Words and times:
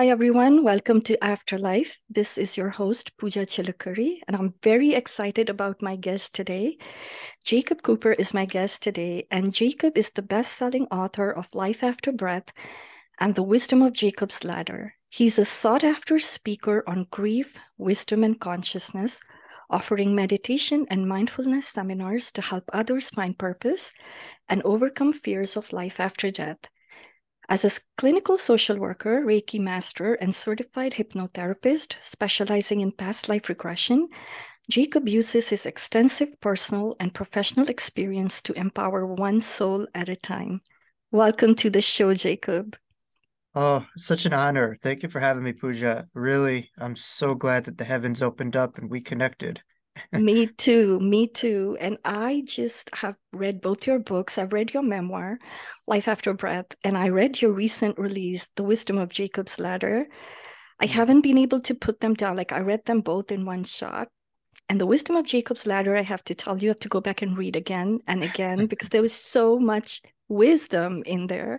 Hi, 0.00 0.08
everyone. 0.08 0.64
Welcome 0.64 1.02
to 1.02 1.22
Afterlife. 1.22 2.00
This 2.08 2.38
is 2.38 2.56
your 2.56 2.70
host, 2.70 3.18
Pooja 3.18 3.44
Chilukuri, 3.44 4.20
and 4.26 4.34
I'm 4.34 4.54
very 4.62 4.94
excited 4.94 5.50
about 5.50 5.82
my 5.82 5.94
guest 5.94 6.32
today. 6.34 6.78
Jacob 7.44 7.82
Cooper 7.82 8.14
is 8.14 8.32
my 8.32 8.46
guest 8.46 8.82
today, 8.82 9.26
and 9.30 9.52
Jacob 9.52 9.98
is 9.98 10.08
the 10.08 10.22
best 10.22 10.54
selling 10.54 10.86
author 10.86 11.30
of 11.30 11.54
Life 11.54 11.84
After 11.84 12.12
Breath 12.12 12.50
and 13.18 13.34
The 13.34 13.42
Wisdom 13.42 13.82
of 13.82 13.92
Jacob's 13.92 14.42
Ladder. 14.42 14.94
He's 15.10 15.38
a 15.38 15.44
sought 15.44 15.84
after 15.84 16.18
speaker 16.18 16.82
on 16.86 17.06
grief, 17.10 17.58
wisdom, 17.76 18.24
and 18.24 18.40
consciousness, 18.40 19.20
offering 19.68 20.14
meditation 20.14 20.86
and 20.88 21.10
mindfulness 21.10 21.68
seminars 21.68 22.32
to 22.32 22.40
help 22.40 22.70
others 22.72 23.10
find 23.10 23.36
purpose 23.36 23.92
and 24.48 24.62
overcome 24.62 25.12
fears 25.12 25.58
of 25.58 25.74
life 25.74 26.00
after 26.00 26.30
death. 26.30 26.60
As 27.50 27.64
a 27.64 27.80
clinical 27.98 28.36
social 28.36 28.78
worker, 28.78 29.22
Reiki 29.26 29.58
master, 29.58 30.14
and 30.14 30.32
certified 30.32 30.92
hypnotherapist 30.92 31.96
specializing 32.00 32.78
in 32.78 32.92
past 32.92 33.28
life 33.28 33.48
regression, 33.48 34.06
Jacob 34.70 35.08
uses 35.08 35.48
his 35.48 35.66
extensive 35.66 36.40
personal 36.40 36.94
and 37.00 37.12
professional 37.12 37.68
experience 37.68 38.40
to 38.42 38.52
empower 38.52 39.04
one 39.04 39.40
soul 39.40 39.88
at 39.96 40.08
a 40.08 40.14
time. 40.14 40.60
Welcome 41.10 41.56
to 41.56 41.70
the 41.70 41.82
show, 41.82 42.14
Jacob. 42.14 42.76
Oh, 43.56 43.84
such 43.96 44.26
an 44.26 44.32
honor. 44.32 44.78
Thank 44.80 45.02
you 45.02 45.08
for 45.08 45.18
having 45.18 45.42
me, 45.42 45.52
Pooja. 45.52 46.06
Really, 46.14 46.70
I'm 46.78 46.94
so 46.94 47.34
glad 47.34 47.64
that 47.64 47.78
the 47.78 47.84
heavens 47.84 48.22
opened 48.22 48.54
up 48.54 48.78
and 48.78 48.88
we 48.88 49.00
connected 49.00 49.60
me 50.12 50.46
too, 50.46 50.98
me 51.00 51.26
too. 51.26 51.76
And 51.80 51.98
I 52.04 52.42
just 52.46 52.90
have 52.94 53.16
read 53.32 53.60
both 53.60 53.86
your 53.86 53.98
books. 53.98 54.38
I've 54.38 54.52
read 54.52 54.74
your 54.74 54.82
memoir, 54.82 55.38
Life 55.86 56.08
After 56.08 56.32
Breath, 56.32 56.66
and 56.84 56.96
I 56.96 57.08
read 57.08 57.40
your 57.40 57.52
recent 57.52 57.98
release, 57.98 58.48
The 58.56 58.62
Wisdom 58.62 58.98
of 58.98 59.12
Jacob's 59.12 59.58
Ladder. 59.58 60.06
I 60.80 60.86
mm. 60.86 60.90
haven't 60.90 61.20
been 61.22 61.38
able 61.38 61.60
to 61.60 61.74
put 61.74 62.00
them 62.00 62.14
down. 62.14 62.36
Like 62.36 62.52
I 62.52 62.60
read 62.60 62.84
them 62.84 63.00
both 63.00 63.32
in 63.32 63.44
one 63.44 63.64
shot. 63.64 64.08
And 64.68 64.80
The 64.80 64.86
Wisdom 64.86 65.16
of 65.16 65.26
Jacob's 65.26 65.66
Ladder, 65.66 65.96
I 65.96 66.02
have 66.02 66.22
to 66.24 66.34
tell 66.34 66.56
you, 66.58 66.68
I 66.68 66.72
have 66.72 66.80
to 66.80 66.88
go 66.88 67.00
back 67.00 67.22
and 67.22 67.36
read 67.36 67.56
again 67.56 67.98
and 68.06 68.22
again 68.22 68.66
because 68.66 68.88
there 68.90 69.02
was 69.02 69.12
so 69.12 69.58
much 69.58 70.00
wisdom 70.28 71.02
in 71.06 71.26
there. 71.26 71.58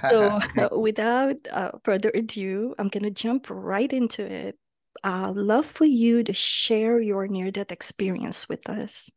So, 0.00 0.40
uh, 0.56 0.68
without 0.78 1.36
uh, 1.50 1.72
further 1.84 2.12
ado, 2.14 2.74
I'm 2.78 2.88
going 2.88 3.02
to 3.02 3.10
jump 3.10 3.48
right 3.50 3.92
into 3.92 4.24
it 4.24 4.56
uh, 5.04 5.32
love 5.34 5.66
for 5.66 5.84
you 5.84 6.22
to 6.24 6.32
share 6.32 7.00
your 7.00 7.26
near 7.26 7.50
death 7.50 7.72
experience 7.72 8.48
with 8.48 8.68
us. 8.68 9.10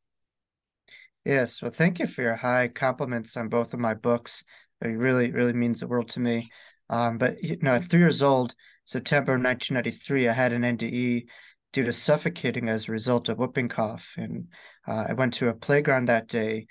Yes, 1.26 1.62
well, 1.62 1.72
thank 1.72 2.00
you 2.00 2.08
for 2.08 2.22
your 2.22 2.36
high 2.36 2.68
compliments 2.68 3.38
on 3.38 3.48
both 3.48 3.74
of 3.74 3.80
my 3.80 3.94
books. 3.94 4.44
It 4.82 4.88
really, 4.88 5.32
really 5.32 5.54
means 5.54 5.80
the 5.80 5.88
world 5.88 6.10
to 6.10 6.20
me. 6.20 6.50
Um, 6.90 7.18
but 7.18 7.42
you 7.42 7.58
know, 7.62 7.76
at 7.76 7.86
three 7.86 8.02
years 8.02 8.22
old, 8.22 8.54
September 8.86 9.34
1993, 9.34 10.28
I 10.28 10.34
had 10.34 10.52
an 10.52 10.64
NDE 10.64 11.26
due 11.72 11.84
to 11.84 11.94
suffocating 11.94 12.68
as 12.68 12.88
a 12.88 12.92
result 12.92 13.30
of 13.30 13.38
whooping 13.38 13.70
cough, 13.70 14.16
and 14.18 14.48
uh, 14.88 15.06
I 15.10 15.14
went 15.14 15.34
to 15.36 15.48
a 15.48 15.54
playground 15.54 16.08
that 16.08 16.28
day, 16.28 16.68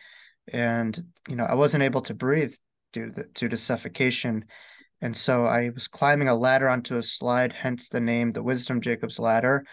and 0.52 1.02
you 1.28 1.36
know, 1.36 1.44
I 1.44 1.54
wasn't 1.54 1.82
able 1.82 2.02
to 2.02 2.14
breathe 2.14 2.54
due 2.92 3.10
to, 3.10 3.24
due 3.34 3.48
to 3.48 3.56
suffocation. 3.56 4.44
And 5.02 5.16
so 5.16 5.46
I 5.46 5.70
was 5.70 5.88
climbing 5.88 6.28
a 6.28 6.36
ladder 6.36 6.68
onto 6.68 6.96
a 6.96 7.02
slide, 7.02 7.52
hence 7.52 7.88
the 7.88 8.00
name, 8.00 8.32
the 8.32 8.42
Wisdom 8.42 8.80
Jacob's 8.80 9.18
Ladder. 9.18 9.64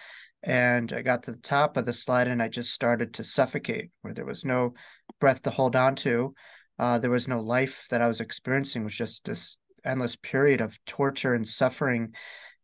And 0.42 0.92
I 0.92 1.04
got 1.04 1.24
to 1.24 1.32
the 1.32 1.38
top 1.38 1.78
of 1.78 1.86
the 1.86 1.94
slide 1.94 2.28
and 2.28 2.42
I 2.42 2.48
just 2.48 2.74
started 2.74 3.14
to 3.14 3.24
suffocate, 3.24 3.92
where 4.02 4.14
there 4.14 4.26
was 4.26 4.44
no 4.44 4.74
breath 5.20 5.44
to 5.44 5.52
hold 5.52 5.76
on 5.76 5.96
to. 5.98 6.34
Uh, 6.80 6.98
there 6.98 7.12
was 7.12 7.28
no 7.28 7.42
life 7.42 7.86
that 7.92 8.02
I 8.02 8.08
was 8.08 8.22
experiencing, 8.22 8.82
it 8.82 8.86
was 8.86 8.96
just 8.96 9.26
this 9.26 9.58
endless 9.86 10.16
period 10.16 10.62
of 10.62 10.80
torture 10.86 11.36
and 11.36 11.48
suffering, 11.48 12.14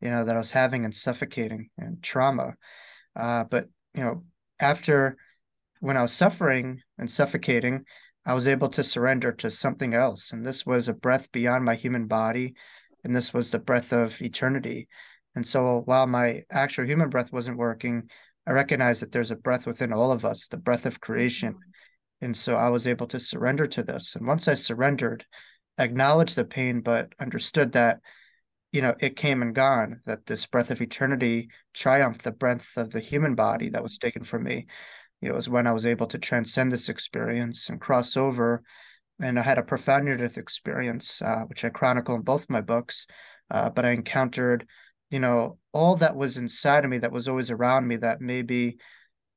you 0.01 0.09
know, 0.09 0.25
that 0.25 0.35
I 0.35 0.39
was 0.39 0.51
having 0.51 0.85
and 0.85 0.95
suffocating 0.95 1.69
and 1.77 2.01
trauma. 2.01 2.55
Uh, 3.15 3.43
but, 3.43 3.67
you 3.93 4.03
know, 4.03 4.23
after 4.59 5.17
when 5.81 5.97
I 5.97 6.01
was 6.01 6.13
suffering 6.13 6.81
and 6.97 7.11
suffocating, 7.11 7.85
I 8.25 8.33
was 8.33 8.47
able 8.47 8.69
to 8.69 8.83
surrender 8.83 9.31
to 9.33 9.51
something 9.51 9.93
else. 9.93 10.31
And 10.31 10.45
this 10.45 10.65
was 10.65 10.87
a 10.87 10.93
breath 10.93 11.31
beyond 11.31 11.63
my 11.63 11.75
human 11.75 12.07
body. 12.07 12.55
And 13.03 13.15
this 13.15 13.33
was 13.33 13.51
the 13.51 13.59
breath 13.59 13.93
of 13.93 14.21
eternity. 14.21 14.87
And 15.35 15.47
so 15.47 15.81
while 15.85 16.07
my 16.07 16.43
actual 16.49 16.85
human 16.85 17.09
breath 17.09 17.31
wasn't 17.31 17.57
working, 17.57 18.09
I 18.47 18.51
recognized 18.51 19.01
that 19.01 19.11
there's 19.11 19.31
a 19.31 19.35
breath 19.35 19.67
within 19.67 19.93
all 19.93 20.11
of 20.11 20.25
us, 20.25 20.47
the 20.47 20.57
breath 20.57 20.85
of 20.85 21.01
creation. 21.01 21.55
And 22.21 22.35
so 22.35 22.55
I 22.55 22.69
was 22.69 22.87
able 22.87 23.07
to 23.07 23.19
surrender 23.19 23.67
to 23.67 23.83
this. 23.83 24.15
And 24.15 24.25
once 24.25 24.47
I 24.47 24.55
surrendered, 24.55 25.25
I 25.77 25.83
acknowledged 25.83 26.35
the 26.35 26.45
pain, 26.45 26.81
but 26.81 27.13
understood 27.19 27.73
that, 27.73 27.99
you 28.71 28.81
know, 28.81 28.95
it 28.99 29.15
came 29.15 29.41
and 29.41 29.53
gone, 29.53 30.01
that 30.05 30.25
this 30.25 30.47
breath 30.47 30.71
of 30.71 30.81
eternity 30.81 31.49
triumphed 31.73 32.23
the 32.23 32.31
breath 32.31 32.77
of 32.77 32.91
the 32.91 33.01
human 33.01 33.35
body 33.35 33.69
that 33.69 33.83
was 33.83 33.97
taken 33.97 34.23
from 34.23 34.43
me 34.43 34.67
it 35.25 35.33
was 35.33 35.49
when 35.49 35.67
I 35.67 35.73
was 35.73 35.85
able 35.85 36.07
to 36.07 36.17
transcend 36.17 36.71
this 36.71 36.89
experience 36.89 37.69
and 37.69 37.81
cross 37.81 38.15
over. 38.15 38.63
And 39.19 39.39
I 39.39 39.43
had 39.43 39.57
a 39.57 39.63
profound 39.63 40.05
near 40.05 40.17
death 40.17 40.37
experience, 40.37 41.21
uh, 41.21 41.43
which 41.47 41.63
I 41.63 41.69
chronicle 41.69 42.15
in 42.15 42.21
both 42.21 42.49
my 42.49 42.61
books. 42.61 43.07
Uh, 43.49 43.69
but 43.69 43.85
I 43.85 43.91
encountered, 43.91 44.67
you 45.09 45.19
know, 45.19 45.57
all 45.71 45.95
that 45.97 46.15
was 46.15 46.37
inside 46.37 46.83
of 46.83 46.89
me 46.89 46.97
that 46.99 47.11
was 47.11 47.27
always 47.27 47.51
around 47.51 47.87
me 47.87 47.97
that 47.97 48.21
maybe, 48.21 48.77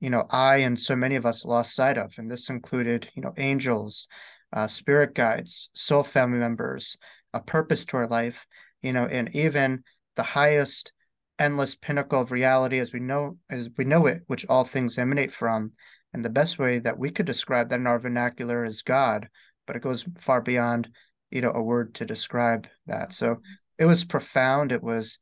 you 0.01 0.11
know, 0.11 0.27
I 0.31 0.59
and 0.59 0.79
so 0.79 0.97
many 0.97 1.17
of 1.17 1.27
us 1.27 1.45
lost 1.45 1.75
sight 1.75 1.99
of. 1.99 2.15
And 2.19 2.31
this 2.31 2.49
included, 2.49 3.11
you 3.15 3.23
know, 3.23 3.35
angels, 3.37 4.09
uh, 4.53 4.67
spirit 4.67 5.15
guides, 5.15 5.71
soul 5.75 6.03
family 6.03 6.39
members, 6.39 6.97
a 7.35 7.41
purpose 7.41 7.85
to 7.87 7.99
our 7.99 8.09
life, 8.09 8.47
you 8.83 8.93
know, 8.93 9.05
and 9.05 9.35
even 9.35 9.85
the 10.17 10.23
highest 10.23 10.93
endless 11.39 11.75
pinnacle 11.75 12.21
of 12.21 12.33
reality 12.33 12.79
as 12.79 12.93
we 12.93 13.01
know 13.01 13.39
as 13.49 13.69
we 13.77 13.85
know 13.85 14.07
it, 14.07 14.23
which 14.27 14.47
all 14.49 14.65
things 14.65 14.99
emanate 14.99 15.33
from. 15.33 15.73
And 16.13 16.25
the 16.25 16.31
best 16.31 16.59
way 16.59 16.79
that 16.79 16.99
we 16.99 17.11
could 17.11 17.27
describe 17.27 17.69
that 17.69 17.77
in 17.77 17.87
our 17.87 17.99
vernacular 17.99 18.65
is 18.65 18.83
God, 18.83 19.29
but 19.67 19.77
it 19.77 19.83
goes 19.83 20.07
far 20.19 20.41
beyond, 20.41 20.89
you 21.31 21.41
know, 21.41 21.53
a 21.53 21.63
word 21.63 21.95
to 21.97 22.07
describe 22.07 22.67
that. 22.87 23.13
So 23.13 23.39
it 23.79 23.85
was 23.85 24.05
profound. 24.05 24.73
It 24.73 24.83
was 24.83 25.19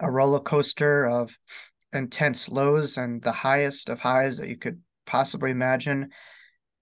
a 0.00 0.10
roller 0.10 0.40
coaster 0.40 1.04
of 1.06 1.36
intense 1.92 2.48
lows 2.48 2.96
and 2.96 3.22
the 3.22 3.32
highest 3.32 3.88
of 3.88 4.00
highs 4.00 4.38
that 4.38 4.48
you 4.48 4.56
could 4.56 4.80
possibly 5.06 5.50
imagine. 5.50 6.10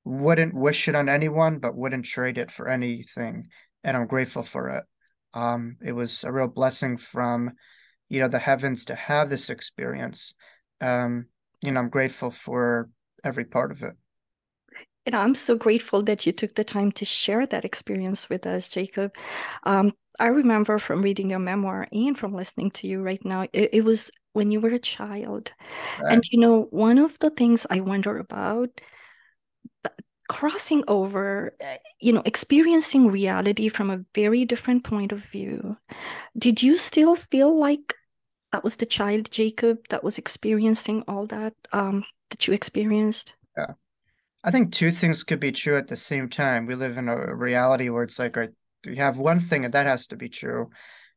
Wouldn't 0.05 0.55
wish 0.55 0.89
it 0.89 0.95
on 0.95 1.09
anyone, 1.09 1.59
but 1.59 1.77
wouldn't 1.77 2.05
trade 2.05 2.39
it 2.39 2.51
for 2.51 2.69
anything. 2.69 3.49
And 3.85 3.97
I'm 3.97 4.07
grateful 4.07 4.43
for 4.43 4.69
it. 4.71 4.85
Um, 5.35 5.77
it 5.85 5.93
was 5.93 6.25
a 6.25 6.33
real 6.33 6.49
blessing 6.49 6.99
from 6.99 7.53
you 8.13 8.21
know 8.21 8.29
the 8.29 8.39
heavens 8.39 8.85
to 8.85 8.95
have 8.95 9.31
this 9.31 9.49
experience 9.49 10.35
um 10.83 11.25
you 11.63 11.73
know 11.73 11.81
i'm 11.81 11.89
grateful 11.89 12.31
for 12.31 12.91
every 13.25 13.45
part 13.45 13.73
of 13.73 13.83
it. 13.83 13.95
And 15.07 15.17
i'm 15.17 15.35
so 15.35 15.57
grateful 15.57 16.03
that 16.03 16.27
you 16.27 16.33
took 16.33 16.55
the 16.55 16.63
time 16.63 16.93
to 16.93 17.07
share 17.07 17.47
that 17.47 17.65
experience 17.65 18.29
with 18.29 18.47
us 18.47 18.69
jacob. 18.69 19.17
Um, 19.65 19.93
i 20.21 20.27
remember 20.27 20.79
from 20.79 21.01
reading 21.01 21.31
your 21.31 21.39
memoir 21.39 21.89
and 21.91 22.17
from 22.17 22.35
listening 22.35 22.71
to 22.73 22.87
you 22.87 23.01
right 23.03 23.25
now 23.25 23.47
it, 23.55 23.71
it 23.73 23.85
was 23.85 24.11
when 24.35 24.51
you 24.51 24.61
were 24.61 24.75
a 24.75 24.79
child. 24.79 25.53
Right. 26.03 26.13
and 26.13 26.23
you 26.31 26.39
know 26.39 26.69
one 26.71 26.99
of 26.99 27.19
the 27.19 27.31
things 27.31 27.67
i 27.71 27.81
wonder 27.81 28.19
about 28.19 28.69
crossing 30.29 30.85
over 30.87 31.57
you 32.01 32.13
know 32.13 32.23
experiencing 32.27 33.09
reality 33.09 33.69
from 33.69 33.91
a 33.91 34.05
very 34.15 34.45
different 34.45 34.85
point 34.85 35.13
of 35.13 35.19
view 35.19 35.77
did 36.39 36.63
you 36.63 36.77
still 36.77 37.17
feel 37.17 37.59
like 37.59 37.95
that 38.53 38.63
was 38.63 38.77
the 38.77 38.87
child 38.87 39.31
Jacob 39.31 39.79
that 39.89 40.05
was 40.05 40.19
experiencing 40.19 41.03
all 41.09 41.27
that 41.27 41.55
um, 41.73 42.05
that 42.31 42.47
you 42.47 42.53
experienced. 42.53 43.33
Yeah, 43.57 43.73
I 44.45 44.51
think 44.51 44.73
two 44.73 44.93
things 44.93 45.25
could 45.25 45.41
be 45.41 45.53
true 45.53 45.77
at 45.77 45.89
the 45.89 45.97
same 45.97 46.29
time. 46.29 46.67
We 46.67 46.75
live 46.75 46.99
in 46.99 47.09
a 47.09 47.35
reality 47.35 47.89
where 47.89 48.05
it's 48.05 48.19
like, 48.19 48.37
right, 48.37 48.51
we 48.87 48.97
have 48.97 49.19
one 49.19 49.41
thing 49.41 49.65
and 49.65 49.75
that 49.75 49.87
has 49.87 50.07
to 50.09 50.17
be 50.17 50.29
true, 50.29 50.71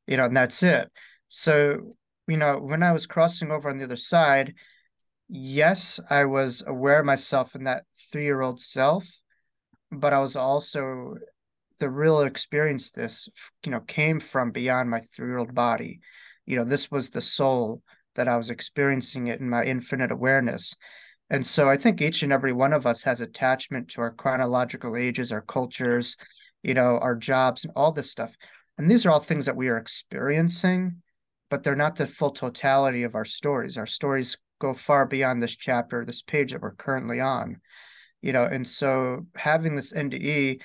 you 0.07 0.17
know, 0.17 0.25
and 0.25 0.37
that's 0.37 0.63
it. 0.63 0.89
So, 1.27 1.95
you 2.27 2.37
know, 2.37 2.57
when 2.57 2.83
I 2.83 2.93
was 2.93 3.05
crossing 3.05 3.51
over 3.51 3.69
on 3.69 3.77
the 3.77 3.83
other 3.83 3.97
side, 3.97 4.53
yes, 5.27 5.99
I 6.09 6.25
was 6.25 6.63
aware 6.65 6.99
of 6.99 7.05
myself 7.05 7.55
in 7.55 7.65
that 7.65 7.83
three-year-old 8.11 8.61
self, 8.61 9.09
but 9.91 10.13
I 10.13 10.19
was 10.19 10.35
also 10.35 11.15
the 11.79 11.89
real 11.89 12.21
experience. 12.21 12.91
This, 12.91 13.27
you 13.65 13.71
know, 13.71 13.81
came 13.81 14.19
from 14.19 14.51
beyond 14.51 14.89
my 14.89 15.01
three-year-old 15.01 15.53
body 15.53 15.99
you 16.45 16.55
know 16.55 16.63
this 16.63 16.91
was 16.91 17.09
the 17.09 17.21
soul 17.21 17.81
that 18.15 18.27
i 18.27 18.37
was 18.37 18.49
experiencing 18.49 19.27
it 19.27 19.39
in 19.39 19.49
my 19.49 19.63
infinite 19.63 20.11
awareness. 20.11 20.75
And 21.29 21.45
so 21.45 21.67
i 21.69 21.77
think 21.77 22.01
each 22.01 22.23
and 22.23 22.31
every 22.31 22.53
one 22.53 22.73
of 22.73 22.85
us 22.85 23.03
has 23.03 23.21
attachment 23.21 23.89
to 23.89 24.01
our 24.01 24.11
chronological 24.11 24.95
ages 24.95 25.31
our 25.31 25.41
cultures 25.41 26.17
you 26.63 26.73
know 26.73 26.97
our 26.99 27.15
jobs 27.15 27.63
and 27.63 27.73
all 27.75 27.91
this 27.91 28.11
stuff. 28.11 28.33
And 28.77 28.91
these 28.91 29.05
are 29.05 29.11
all 29.11 29.19
things 29.19 29.45
that 29.45 29.55
we 29.55 29.69
are 29.69 29.77
experiencing 29.77 31.01
but 31.49 31.63
they're 31.63 31.75
not 31.75 31.95
the 31.95 32.07
full 32.07 32.31
totality 32.31 33.03
of 33.03 33.15
our 33.15 33.23
stories. 33.23 33.77
Our 33.77 33.85
stories 33.85 34.37
go 34.59 34.73
far 34.73 35.05
beyond 35.05 35.41
this 35.41 35.55
chapter 35.55 36.05
this 36.05 36.21
page 36.21 36.51
that 36.51 36.61
we're 36.61 36.73
currently 36.75 37.19
on 37.19 37.61
you 38.21 38.33
know. 38.33 38.43
And 38.43 38.67
so 38.67 39.27
having 39.35 39.75
this 39.75 39.93
nde 39.93 40.61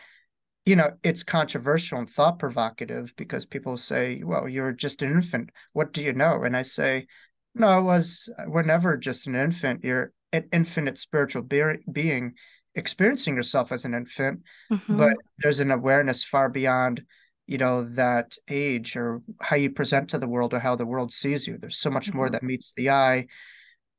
you 0.64 0.76
know, 0.76 0.92
it's 1.02 1.22
controversial 1.22 1.98
and 1.98 2.08
thought 2.08 2.38
provocative 2.38 3.14
because 3.16 3.46
people 3.46 3.76
say, 3.76 4.22
well, 4.24 4.48
you're 4.48 4.72
just 4.72 5.02
an 5.02 5.10
infant. 5.10 5.50
What 5.72 5.92
do 5.92 6.02
you 6.02 6.12
know? 6.12 6.42
And 6.42 6.56
I 6.56 6.62
say, 6.62 7.06
no, 7.54 7.66
I 7.66 7.78
was, 7.78 8.28
we're 8.46 8.62
never 8.62 8.96
just 8.96 9.26
an 9.26 9.34
infant. 9.34 9.82
You're 9.82 10.12
an 10.32 10.48
infinite 10.52 10.98
spiritual 10.98 11.42
be- 11.42 11.84
being 11.90 12.34
experiencing 12.74 13.34
yourself 13.34 13.72
as 13.72 13.84
an 13.84 13.94
infant, 13.94 14.42
mm-hmm. 14.70 14.96
but 14.96 15.16
there's 15.38 15.60
an 15.60 15.70
awareness 15.70 16.22
far 16.22 16.48
beyond, 16.48 17.02
you 17.46 17.58
know, 17.58 17.84
that 17.94 18.36
age 18.48 18.96
or 18.96 19.22
how 19.40 19.56
you 19.56 19.70
present 19.70 20.10
to 20.10 20.18
the 20.18 20.28
world 20.28 20.54
or 20.54 20.60
how 20.60 20.76
the 20.76 20.86
world 20.86 21.10
sees 21.10 21.46
you. 21.46 21.58
There's 21.58 21.78
so 21.78 21.90
much 21.90 22.08
mm-hmm. 22.08 22.18
more 22.18 22.30
that 22.30 22.42
meets 22.42 22.72
the 22.72 22.90
eye, 22.90 23.26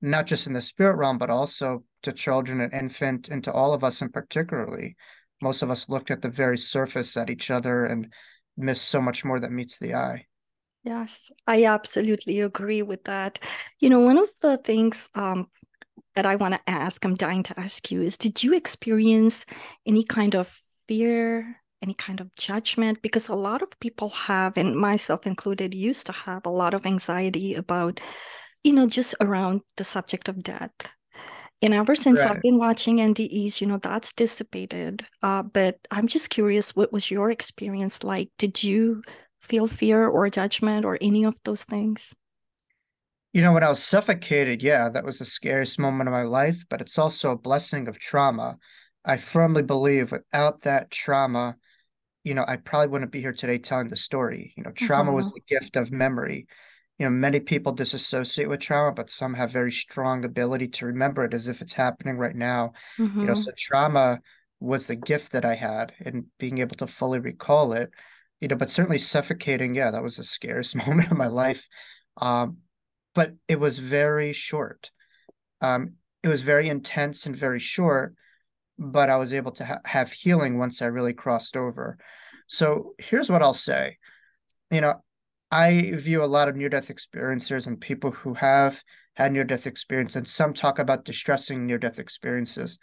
not 0.02 0.28
just 0.28 0.48
in 0.48 0.54
the 0.54 0.62
spirit 0.62 0.96
realm, 0.96 1.18
but 1.18 1.30
also 1.30 1.84
to 2.04 2.13
children 2.13 2.62
and 2.62 2.74
infant 2.74 3.30
and 3.30 3.44
to 3.44 3.52
all 3.52 3.74
of 3.74 3.84
us 3.84 4.02
in 4.02 4.10
particularly 4.10 4.96
most 5.41 5.61
of 5.61 5.71
us 5.71 5.89
looked 5.89 6.11
at 6.11 6.21
the 6.21 6.29
very 6.29 6.57
surface 6.57 7.17
at 7.17 7.29
each 7.29 7.49
other 7.49 7.85
and 7.85 8.13
missed 8.57 8.85
so 8.85 9.01
much 9.01 9.25
more 9.25 9.39
that 9.39 9.51
meets 9.51 9.79
the 9.79 9.95
eye. 9.95 10.25
Yes, 10.83 11.31
I 11.45 11.65
absolutely 11.65 12.39
agree 12.41 12.81
with 12.81 13.03
that. 13.03 13.39
You 13.79 13.89
know, 13.89 13.99
one 13.99 14.17
of 14.17 14.29
the 14.41 14.57
things 14.57 15.09
um, 15.13 15.47
that 16.15 16.25
I 16.25 16.35
want 16.35 16.55
to 16.55 16.69
ask, 16.69 17.03
I'm 17.05 17.15
dying 17.15 17.43
to 17.43 17.59
ask 17.59 17.91
you, 17.91 18.01
is 18.01 18.17
did 18.17 18.43
you 18.43 18.53
experience 18.53 19.45
any 19.85 20.03
kind 20.03 20.35
of 20.35 20.61
fear, 20.88 21.55
any 21.81 21.93
kind 21.93 22.19
of 22.19 22.33
judgment? 22.35 23.01
Because 23.01 23.27
a 23.27 23.35
lot 23.35 23.61
of 23.61 23.79
people 23.79 24.09
have, 24.09 24.57
and 24.57 24.75
myself 24.75 25.27
included, 25.27 25.73
used 25.73 26.07
to 26.07 26.13
have 26.13 26.45
a 26.45 26.49
lot 26.49 26.73
of 26.73 26.85
anxiety 26.85 27.53
about, 27.53 27.99
you 28.63 28.73
know, 28.73 28.88
just 28.88 29.13
around 29.21 29.61
the 29.77 29.83
subject 29.83 30.29
of 30.29 30.41
death 30.41 30.71
and 31.62 31.74
ever 31.74 31.96
since 31.96 32.19
right. 32.19 32.31
I've 32.31 32.42
been 32.42 32.58
watching 32.58 32.98
NDEs, 32.98 33.62
you 33.62 33.68
know, 33.68 33.78
that's 33.78 34.13
dissipated. 34.13 35.06
Uh, 35.22 35.44
but 35.44 35.80
I'm 35.92 36.08
just 36.08 36.30
curious, 36.30 36.75
what 36.75 36.92
was 36.92 37.12
your 37.12 37.30
experience 37.30 38.04
like? 38.04 38.30
Did 38.38 38.63
you 38.63 39.04
feel 39.42 39.68
fear 39.68 40.08
or 40.08 40.30
judgment 40.30 40.86
or 40.86 40.98
any 41.02 41.24
of 41.24 41.36
those 41.44 41.63
things? 41.63 42.13
You 43.34 43.42
know, 43.42 43.54
when 43.54 43.63
I 43.63 43.69
was 43.69 43.81
suffocated, 43.81 44.62
yeah, 44.62 44.90
that 44.90 45.06
was 45.06 45.19
the 45.19 45.25
scariest 45.25 45.80
moment 45.80 46.10
of 46.10 46.13
my 46.13 46.24
life, 46.24 46.66
but 46.69 46.81
it's 46.81 46.98
also 46.98 47.31
a 47.31 47.38
blessing 47.38 47.88
of 47.88 48.00
trauma. 48.00 48.58
I 49.06 49.18
firmly 49.18 49.63
believe 49.63 50.12
without 50.12 50.62
that 50.63 50.92
trauma, 50.92 51.56
you 52.24 52.34
know, 52.34 52.44
I 52.48 52.58
probably 52.58 52.90
wouldn't 52.90 53.12
be 53.12 53.22
here 53.22 53.34
today 53.34 53.58
telling 53.58 53.88
the 53.88 53.98
story. 53.98 54.54
You 54.58 54.63
know, 54.63 54.72
trauma 54.72 55.10
mm-hmm. 55.10 55.16
was 55.16 55.31
the 55.31 55.42
gift 55.48 55.75
of 55.75 55.92
memory 55.92 56.48
you 57.01 57.07
know 57.07 57.12
many 57.12 57.39
people 57.39 57.71
disassociate 57.71 58.48
with 58.48 58.59
trauma 58.59 58.92
but 58.92 59.09
some 59.09 59.33
have 59.33 59.50
very 59.50 59.71
strong 59.71 60.24
ability 60.24 60.68
to 60.68 60.86
remember 60.86 61.25
it 61.25 61.33
as 61.33 61.48
if 61.48 61.59
it's 61.59 61.74
happening 61.74 62.15
right 62.15 62.36
now 62.36 62.74
mm-hmm. 63.00 63.21
you 63.21 63.25
know 63.25 63.33
mm-hmm. 63.33 63.42
so 63.42 63.51
trauma 63.57 64.19
was 64.59 64.86
the 64.86 64.95
gift 64.95 65.31
that 65.31 65.44
i 65.44 65.56
had 65.56 65.94
and 66.06 66.25
being 66.38 66.59
able 66.59 66.75
to 66.75 66.86
fully 66.86 67.18
recall 67.18 67.74
it 67.74 67.89
you 68.39 68.48
know 68.48 68.56
but 68.56 68.69
certainly 68.69 69.00
suffocating 69.00 69.74
yeah 69.74 69.89
that 69.89 70.03
was 70.03 70.18
the 70.18 70.24
scariest 70.24 70.75
moment 70.88 71.09
of 71.09 71.18
my 71.18 71.25
life 71.25 71.68
um 72.18 72.57
but 73.15 73.33
it 73.48 73.59
was 73.59 73.80
very 73.80 74.31
short 74.31 74.92
um 75.59 75.94
it 76.21 76.27
was 76.27 76.44
very 76.44 76.69
intense 76.69 77.25
and 77.25 77.36
very 77.36 77.59
short 77.59 78.13
but 78.77 79.09
i 79.09 79.15
was 79.15 79.33
able 79.33 79.51
to 79.51 79.65
ha- 79.65 79.81
have 79.86 80.12
healing 80.12 80.59
once 80.59 80.83
i 80.83 80.86
really 80.86 81.13
crossed 81.13 81.57
over 81.57 81.98
so 82.45 82.94
here's 83.00 83.31
what 83.31 83.42
i'll 83.42 83.56
say 83.56 83.98
you 84.69 84.81
know 84.81 85.01
I 85.51 85.92
view 85.95 86.24
a 86.24 86.25
lot 86.25 86.48
of 86.48 86.56
near 86.56 86.69
death 86.69 86.88
experiencers 86.88 87.68
and 87.68 87.80
people 87.80 88.12
who 88.12 88.36
have 88.36 88.83
had 89.15 89.33
near 89.33 89.44
death 89.44 89.68
experience, 89.68 90.15
and 90.15 90.27
some 90.27 90.53
talk 90.53 90.80
about 90.80 91.03
distressing 91.03 91.65
near 91.65 91.77
death 91.77 92.00
experiences. 92.00 92.80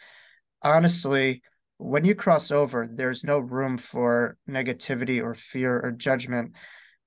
Honestly, 0.62 1.43
when 1.79 2.05
you 2.05 2.15
cross 2.15 2.50
over, 2.50 2.87
there's 2.87 3.25
no 3.25 3.38
room 3.38 3.79
for 3.79 4.37
negativity 4.49 5.23
or 5.23 5.35
fear 5.35 5.81
or 5.81 5.93
judgment. 5.93 6.53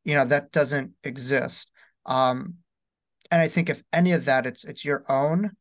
You 0.04 0.16
know 0.16 0.26
that 0.26 0.52
doesn't 0.52 0.94
exist. 1.04 1.70
Um, 2.06 2.56
and 3.30 3.40
I 3.40 3.48
think 3.48 3.70
if 3.70 3.84
any 3.94 4.14
of 4.14 4.26
that, 4.26 4.48
it's 4.48 4.64
it's 4.64 4.84
your 4.84 5.04
own 5.10 5.52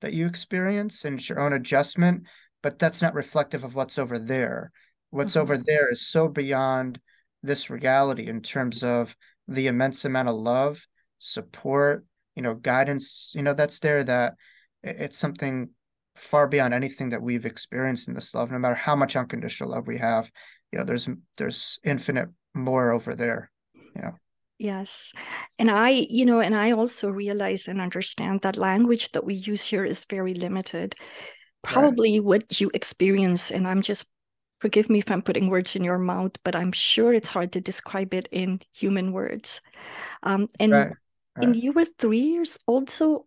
that 0.00 0.12
you 0.12 0.26
experience 0.26 1.04
and 1.04 1.18
it's 1.18 1.28
your 1.28 1.40
own 1.40 1.52
adjustment, 1.52 2.24
but 2.62 2.78
that's 2.78 3.00
not 3.00 3.14
reflective 3.14 3.64
of 3.64 3.74
what's 3.74 3.98
over 3.98 4.18
there. 4.18 4.70
What's 5.10 5.32
mm-hmm. 5.32 5.40
over 5.40 5.58
there 5.58 5.90
is 5.90 6.06
so 6.06 6.28
beyond 6.28 7.00
this 7.42 7.70
reality 7.70 8.28
in 8.28 8.42
terms 8.42 8.82
of 8.82 9.16
the 9.48 9.66
immense 9.66 10.04
amount 10.04 10.28
of 10.28 10.36
love, 10.36 10.86
support, 11.18 12.04
you 12.36 12.42
know, 12.42 12.54
guidance, 12.54 13.32
you 13.34 13.42
know, 13.42 13.54
that's 13.54 13.80
there 13.80 14.04
that 14.04 14.34
it's 14.82 15.18
something 15.18 15.70
far 16.16 16.46
beyond 16.46 16.74
anything 16.74 17.10
that 17.10 17.22
we've 17.22 17.46
experienced 17.46 18.08
in 18.08 18.14
this 18.14 18.34
love, 18.34 18.50
no 18.50 18.58
matter 18.58 18.74
how 18.74 18.94
much 18.94 19.16
unconditional 19.16 19.70
love 19.70 19.86
we 19.86 19.98
have, 19.98 20.30
you 20.72 20.78
know, 20.78 20.84
there's 20.84 21.08
there's 21.36 21.78
infinite 21.84 22.28
more 22.54 22.92
over 22.92 23.14
there, 23.14 23.50
you 23.74 24.02
know. 24.02 24.12
Yes. 24.58 25.12
And 25.58 25.70
I, 25.70 25.90
you 25.90 26.26
know, 26.26 26.40
and 26.40 26.54
I 26.54 26.72
also 26.72 27.10
realize 27.10 27.68
and 27.68 27.80
understand 27.80 28.40
that 28.42 28.56
language 28.56 29.12
that 29.12 29.24
we 29.24 29.34
use 29.34 29.64
here 29.64 29.84
is 29.84 30.04
very 30.04 30.34
limited. 30.34 30.96
Probably 31.62 32.18
right. 32.18 32.26
what 32.26 32.60
you 32.60 32.70
experience, 32.74 33.50
and 33.50 33.66
I'm 33.66 33.82
just 33.82 34.10
forgive 34.60 34.90
me 34.90 34.98
if 34.98 35.10
I'm 35.10 35.22
putting 35.22 35.48
words 35.48 35.76
in 35.76 35.84
your 35.84 35.98
mouth, 35.98 36.32
but 36.44 36.56
I'm 36.56 36.72
sure 36.72 37.12
it's 37.12 37.30
hard 37.30 37.52
to 37.52 37.60
describe 37.60 38.14
it 38.14 38.28
in 38.32 38.60
human 38.72 39.12
words. 39.12 39.60
Um, 40.22 40.48
and 40.58 40.72
right. 40.72 40.92
Right. 41.36 41.46
and 41.46 41.56
you 41.56 41.72
were 41.72 41.84
three 41.84 42.20
years 42.20 42.58
old, 42.66 42.90
so 42.90 43.26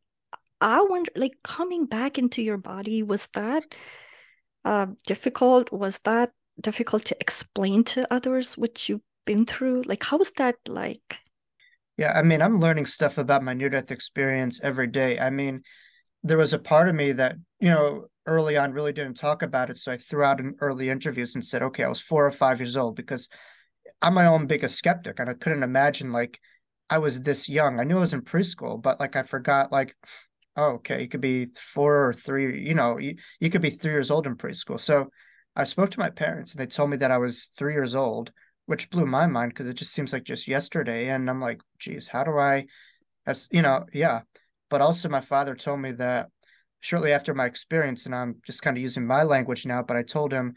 I 0.60 0.82
wonder, 0.82 1.12
like 1.16 1.38
coming 1.44 1.86
back 1.86 2.18
into 2.18 2.42
your 2.42 2.58
body, 2.58 3.04
was 3.04 3.28
that 3.34 3.64
uh, 4.64 4.88
difficult? 5.06 5.72
Was 5.72 6.00
that 6.00 6.32
difficult 6.60 7.06
to 7.06 7.18
explain 7.20 7.84
to 7.86 8.12
others 8.14 8.58
what 8.58 8.88
you've 8.88 9.02
been 9.26 9.46
through? 9.46 9.84
Like, 9.86 10.04
how 10.04 10.18
was 10.18 10.32
that 10.32 10.56
like? 10.68 11.20
Yeah, 11.98 12.14
I 12.14 12.22
mean, 12.22 12.42
I'm 12.42 12.60
learning 12.60 12.86
stuff 12.86 13.18
about 13.18 13.44
my 13.44 13.54
near 13.54 13.70
death 13.70 13.92
experience 13.92 14.60
every 14.64 14.88
day. 14.88 15.20
I 15.20 15.30
mean, 15.30 15.64
there 16.24 16.38
was 16.38 16.54
a 16.54 16.60
part 16.60 16.90
of 16.90 16.96
me 16.96 17.12
that, 17.14 17.36
you 17.60 17.70
know, 17.70 18.08
early 18.26 18.58
on 18.58 18.74
really 18.74 18.94
didn't 18.94 19.16
talk 19.18 19.42
about 19.42 19.70
it. 19.70 19.78
So 19.78 19.92
I 19.92 19.98
threw 19.98 20.24
out 20.24 20.40
in 20.40 20.56
early 20.60 20.90
interviews 20.90 21.36
and 21.36 21.46
said, 21.46 21.64
okay, 21.64 21.84
I 21.84 21.90
was 21.90 22.02
four 22.02 22.26
or 22.26 22.32
five 22.32 22.60
years 22.60 22.78
old 22.78 22.96
because 22.96 23.30
I'm 24.02 24.14
my 24.14 24.28
own 24.28 24.48
biggest 24.48 24.76
skeptic. 24.76 25.20
And 25.20 25.30
I 25.30 25.34
couldn't 25.34 25.64
imagine 25.64 26.12
like 26.12 26.40
I 26.90 27.00
was 27.00 27.22
this 27.22 27.50
young. 27.50 27.80
I 27.80 27.84
knew 27.84 27.98
I 27.98 28.02
was 28.02 28.14
in 28.14 28.22
preschool, 28.22 28.82
but 28.82 29.00
like 29.00 29.16
I 29.16 29.24
forgot 29.24 29.72
like, 29.72 29.96
oh, 30.56 30.74
okay, 30.74 31.02
you 31.02 31.08
could 31.08 31.22
be 31.22 31.46
four 31.46 32.08
or 32.08 32.14
three, 32.14 32.68
you 32.68 32.76
know, 32.76 32.98
you, 32.98 33.16
you 33.40 33.50
could 33.50 33.62
be 33.62 33.70
three 33.70 33.92
years 33.92 34.12
old 34.12 34.28
in 34.28 34.36
preschool. 34.36 34.80
So 34.80 35.10
I 35.56 35.64
spoke 35.64 35.92
to 35.92 36.00
my 36.00 36.10
parents 36.10 36.54
and 36.54 36.60
they 36.60 36.68
told 36.68 36.90
me 36.90 36.98
that 36.98 37.12
I 37.12 37.18
was 37.18 37.50
three 37.58 37.74
years 37.74 37.96
old, 37.96 38.32
which 38.66 38.90
blew 38.90 39.06
my 39.06 39.28
mind 39.28 39.52
because 39.52 39.68
it 39.68 39.76
just 39.76 39.94
seems 39.94 40.14
like 40.14 40.24
just 40.24 40.48
yesterday. 40.48 41.10
And 41.10 41.30
I'm 41.30 41.42
like, 41.42 41.62
geez, 41.80 42.08
how 42.08 42.24
do 42.24 42.38
I, 42.38 42.66
as 43.26 43.48
you 43.52 43.62
know, 43.62 43.86
yeah. 43.94 44.22
But 44.70 44.82
also 44.82 45.10
my 45.10 45.22
father 45.22 45.56
told 45.56 45.80
me 45.80 45.92
that 45.94 46.30
shortly 46.82 47.14
after 47.14 47.34
my 47.34 47.46
experience, 47.46 48.06
and 48.06 48.14
I'm 48.14 48.38
just 48.46 48.62
kind 48.62 48.76
of 48.76 48.82
using 48.82 49.06
my 49.06 49.24
language 49.24 49.66
now, 49.66 49.82
but 49.82 49.96
I 49.96 50.04
told 50.04 50.34
him, 50.34 50.56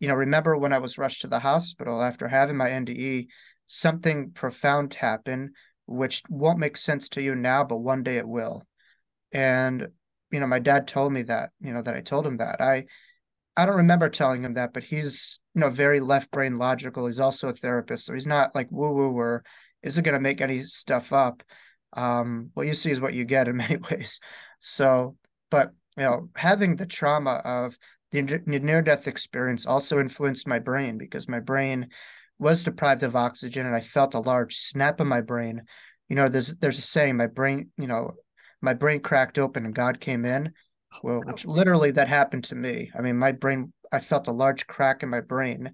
you 0.00 0.08
know, 0.08 0.14
remember 0.14 0.56
when 0.56 0.72
I 0.72 0.78
was 0.78 0.98
rushed 0.98 1.20
to 1.22 1.26
the 1.26 1.40
hospital 1.40 2.02
after 2.02 2.28
having 2.28 2.56
my 2.56 2.68
NDE, 2.70 3.26
something 3.66 4.30
profound 4.30 4.94
happened, 4.94 5.50
which 5.86 6.22
won't 6.28 6.58
make 6.58 6.76
sense 6.76 7.08
to 7.10 7.22
you 7.22 7.34
now, 7.34 7.64
but 7.64 7.76
one 7.76 8.02
day 8.02 8.16
it 8.16 8.28
will. 8.28 8.66
And, 9.32 9.88
you 10.30 10.40
know, 10.40 10.46
my 10.46 10.60
dad 10.60 10.86
told 10.86 11.12
me 11.12 11.22
that, 11.24 11.50
you 11.60 11.72
know, 11.72 11.82
that 11.82 11.94
I 11.94 12.00
told 12.00 12.26
him 12.26 12.38
that. 12.38 12.60
I, 12.60 12.84
I 13.56 13.66
don't 13.66 13.76
remember 13.76 14.08
telling 14.08 14.44
him 14.44 14.54
that, 14.54 14.72
but 14.72 14.84
he's, 14.84 15.40
you 15.54 15.60
know, 15.60 15.70
very 15.70 16.00
left 16.00 16.30
brain 16.30 16.58
logical. 16.58 17.06
He's 17.06 17.20
also 17.20 17.48
a 17.48 17.52
therapist. 17.52 18.06
So 18.06 18.14
he's 18.14 18.26
not 18.26 18.54
like 18.54 18.68
woo 18.70 18.92
woo 18.92 19.12
or 19.12 19.44
isn't 19.82 20.02
going 20.04 20.14
to 20.14 20.20
make 20.20 20.40
any 20.40 20.64
stuff 20.64 21.12
up. 21.12 21.42
Um, 21.92 22.50
what 22.54 22.66
you 22.66 22.74
see 22.74 22.90
is 22.90 23.00
what 23.00 23.14
you 23.14 23.24
get 23.24 23.48
in 23.48 23.56
many 23.56 23.76
ways. 23.76 24.20
So 24.60 25.16
but 25.54 25.70
you 25.96 26.02
know, 26.02 26.30
having 26.34 26.74
the 26.74 26.84
trauma 26.84 27.40
of 27.44 27.78
the 28.10 28.22
near 28.44 28.82
death 28.82 29.06
experience 29.06 29.66
also 29.66 30.00
influenced 30.00 30.48
my 30.48 30.58
brain 30.58 30.98
because 30.98 31.28
my 31.28 31.38
brain 31.38 31.90
was 32.40 32.64
deprived 32.64 33.04
of 33.04 33.14
oxygen 33.14 33.64
and 33.64 33.76
I 33.76 33.78
felt 33.78 34.14
a 34.14 34.18
large 34.18 34.56
snap 34.56 35.00
in 35.00 35.06
my 35.06 35.20
brain. 35.20 35.62
You 36.08 36.16
know, 36.16 36.28
there's 36.28 36.56
there's 36.56 36.80
a 36.80 36.82
saying, 36.82 37.16
my 37.16 37.28
brain, 37.28 37.70
you 37.78 37.86
know, 37.86 38.14
my 38.60 38.74
brain 38.74 38.98
cracked 38.98 39.38
open 39.38 39.64
and 39.64 39.72
God 39.72 40.00
came 40.00 40.24
in. 40.24 40.54
Well, 41.04 41.20
which 41.20 41.46
literally 41.46 41.92
that 41.92 42.08
happened 42.08 42.42
to 42.46 42.56
me. 42.56 42.90
I 42.98 43.00
mean, 43.00 43.16
my 43.16 43.30
brain, 43.30 43.72
I 43.92 44.00
felt 44.00 44.26
a 44.26 44.32
large 44.32 44.66
crack 44.66 45.04
in 45.04 45.08
my 45.08 45.20
brain. 45.20 45.70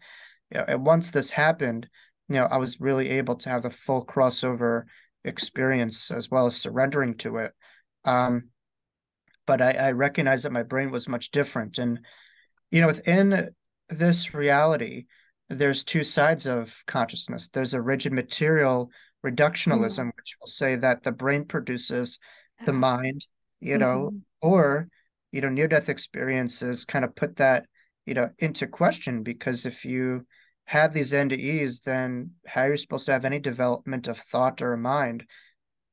You 0.52 0.58
know, 0.58 0.64
and 0.68 0.84
once 0.84 1.10
this 1.10 1.30
happened, 1.30 1.88
you 2.28 2.34
know, 2.36 2.44
I 2.44 2.58
was 2.58 2.80
really 2.80 3.08
able 3.08 3.36
to 3.36 3.48
have 3.48 3.62
the 3.62 3.70
full 3.70 4.04
crossover 4.04 4.82
experience 5.24 6.10
as 6.10 6.30
well 6.30 6.44
as 6.44 6.54
surrendering 6.54 7.16
to 7.18 7.38
it. 7.38 7.52
Um, 8.04 8.50
but 9.46 9.60
I, 9.60 9.72
I 9.72 9.92
recognized 9.92 10.44
that 10.44 10.52
my 10.52 10.62
brain 10.62 10.90
was 10.90 11.08
much 11.08 11.30
different. 11.30 11.78
And, 11.78 12.00
you 12.70 12.80
know, 12.80 12.86
within 12.86 13.50
this 13.88 14.34
reality, 14.34 15.06
there's 15.48 15.82
two 15.84 16.04
sides 16.04 16.46
of 16.46 16.82
consciousness. 16.86 17.48
There's 17.48 17.74
a 17.74 17.80
rigid 17.80 18.12
material 18.12 18.90
reductionalism, 19.24 19.98
mm-hmm. 19.98 20.16
which 20.16 20.36
will 20.40 20.46
say 20.46 20.76
that 20.76 21.02
the 21.02 21.12
brain 21.12 21.44
produces 21.44 22.18
the 22.64 22.72
mind, 22.72 23.26
you 23.60 23.78
know, 23.78 24.10
mm-hmm. 24.12 24.48
or, 24.48 24.88
you 25.32 25.40
know, 25.40 25.48
near 25.48 25.68
death 25.68 25.88
experiences 25.88 26.84
kind 26.84 27.04
of 27.04 27.14
put 27.14 27.36
that, 27.36 27.66
you 28.06 28.14
know, 28.14 28.30
into 28.38 28.66
question 28.66 29.22
because 29.22 29.66
if 29.66 29.84
you 29.84 30.26
have 30.64 30.92
these 30.92 31.12
NDEs, 31.12 31.82
then 31.82 32.32
how 32.46 32.62
are 32.62 32.70
you 32.70 32.76
supposed 32.76 33.06
to 33.06 33.12
have 33.12 33.24
any 33.24 33.38
development 33.38 34.08
of 34.08 34.18
thought 34.18 34.62
or 34.62 34.76
mind? 34.76 35.24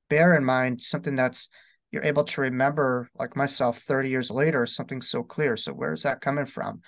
Bear 0.10 0.34
in 0.36 0.46
mind 0.46 0.82
something 0.82 1.16
that's 1.16 1.50
you're 1.92 2.04
able 2.04 2.26
to 2.26 2.42
remember, 2.42 3.10
like 3.18 3.36
myself, 3.36 3.80
30 3.80 4.10
years 4.10 4.30
later, 4.30 4.66
something 4.66 5.02
so 5.02 5.24
clear. 5.24 5.56
So 5.56 5.74
where 5.74 5.94
is 5.94 6.04
that 6.04 6.22
coming 6.22 6.46
from? 6.46 6.82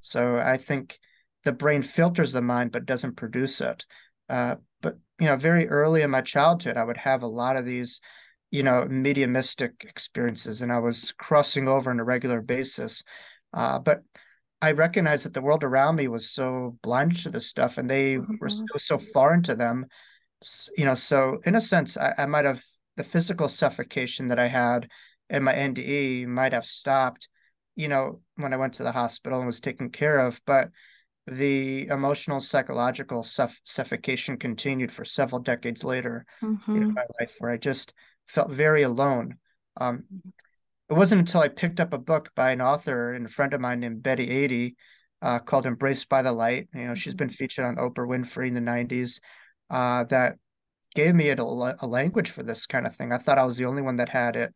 So 0.00 0.36
I 0.38 0.56
think 0.56 0.98
the 1.44 1.52
brain 1.52 1.82
filters 1.82 2.32
the 2.32 2.42
mind 2.42 2.72
but 2.72 2.86
doesn't 2.86 3.16
produce 3.16 3.60
it. 3.60 3.84
Uh, 4.28 4.56
but 4.80 4.98
you 5.20 5.26
know, 5.26 5.36
very 5.36 5.68
early 5.68 6.02
in 6.02 6.10
my 6.10 6.20
childhood, 6.20 6.76
I 6.76 6.84
would 6.84 6.96
have 6.96 7.22
a 7.22 7.28
lot 7.28 7.56
of 7.56 7.64
these, 7.64 8.00
you 8.50 8.62
know, 8.62 8.86
mediumistic 8.88 9.84
experiences, 9.88 10.62
and 10.62 10.72
I 10.72 10.78
was 10.78 11.12
crossing 11.12 11.68
over 11.68 11.90
on 11.90 12.00
a 12.00 12.04
regular 12.04 12.40
basis. 12.40 13.04
Uh, 13.52 13.78
but 13.78 14.02
I 14.60 14.72
recognized 14.72 15.24
that 15.24 15.34
the 15.34 15.40
world 15.40 15.64
around 15.64 15.96
me 15.96 16.08
was 16.08 16.30
so 16.30 16.76
blind 16.82 17.16
to 17.22 17.30
this 17.30 17.46
stuff, 17.46 17.78
and 17.78 17.88
they 17.88 18.16
mm-hmm. 18.16 18.34
were 18.40 18.48
so, 18.48 18.64
so 18.76 18.98
foreign 18.98 19.42
to 19.44 19.54
them. 19.54 19.86
You 20.76 20.84
know, 20.84 20.94
so 20.94 21.38
in 21.44 21.54
a 21.54 21.60
sense, 21.60 21.96
I, 21.96 22.14
I 22.18 22.26
might 22.26 22.44
have 22.44 22.62
the 22.96 23.04
physical 23.04 23.48
suffocation 23.48 24.28
that 24.28 24.38
I 24.38 24.48
had 24.48 24.88
in 25.28 25.42
my 25.42 25.52
NDE 25.52 26.26
might 26.26 26.52
have 26.52 26.66
stopped, 26.66 27.28
you 27.74 27.88
know, 27.88 28.20
when 28.36 28.52
I 28.52 28.56
went 28.56 28.74
to 28.74 28.82
the 28.82 28.92
hospital 28.92 29.38
and 29.38 29.46
was 29.46 29.60
taken 29.60 29.90
care 29.90 30.18
of, 30.18 30.40
but 30.46 30.70
the 31.26 31.88
emotional 31.88 32.40
psychological 32.40 33.24
suff- 33.24 33.60
suffocation 33.64 34.36
continued 34.36 34.92
for 34.92 35.04
several 35.04 35.40
decades 35.40 35.82
later 35.82 36.24
mm-hmm. 36.40 36.76
in 36.76 36.94
my 36.94 37.04
life 37.20 37.34
where 37.38 37.50
I 37.50 37.56
just 37.56 37.92
felt 38.28 38.50
very 38.50 38.82
alone. 38.82 39.38
Um, 39.76 40.04
it 40.88 40.94
wasn't 40.94 41.20
until 41.20 41.40
I 41.40 41.48
picked 41.48 41.80
up 41.80 41.92
a 41.92 41.98
book 41.98 42.30
by 42.36 42.52
an 42.52 42.60
author 42.60 43.12
and 43.12 43.26
a 43.26 43.28
friend 43.28 43.52
of 43.52 43.60
mine 43.60 43.80
named 43.80 44.04
Betty 44.04 44.28
Eadie 44.28 44.76
uh, 45.20 45.40
called 45.40 45.66
Embraced 45.66 46.08
by 46.08 46.22
the 46.22 46.32
Light. 46.32 46.68
You 46.72 46.86
know, 46.86 46.94
she's 46.94 47.12
mm-hmm. 47.12 47.18
been 47.18 47.28
featured 47.30 47.64
on 47.64 47.76
Oprah 47.76 48.06
Winfrey 48.06 48.46
in 48.48 48.54
the 48.54 48.60
90s 48.60 49.20
uh, 49.68 50.04
that 50.04 50.36
gave 50.96 51.14
me 51.14 51.28
a, 51.28 51.36
a 51.36 51.86
language 51.86 52.30
for 52.30 52.42
this 52.42 52.66
kind 52.66 52.86
of 52.86 52.96
thing. 52.96 53.12
I 53.12 53.18
thought 53.18 53.38
I 53.38 53.44
was 53.44 53.56
the 53.56 53.66
only 53.66 53.82
one 53.82 53.96
that 53.96 54.08
had 54.08 54.36
it. 54.36 54.52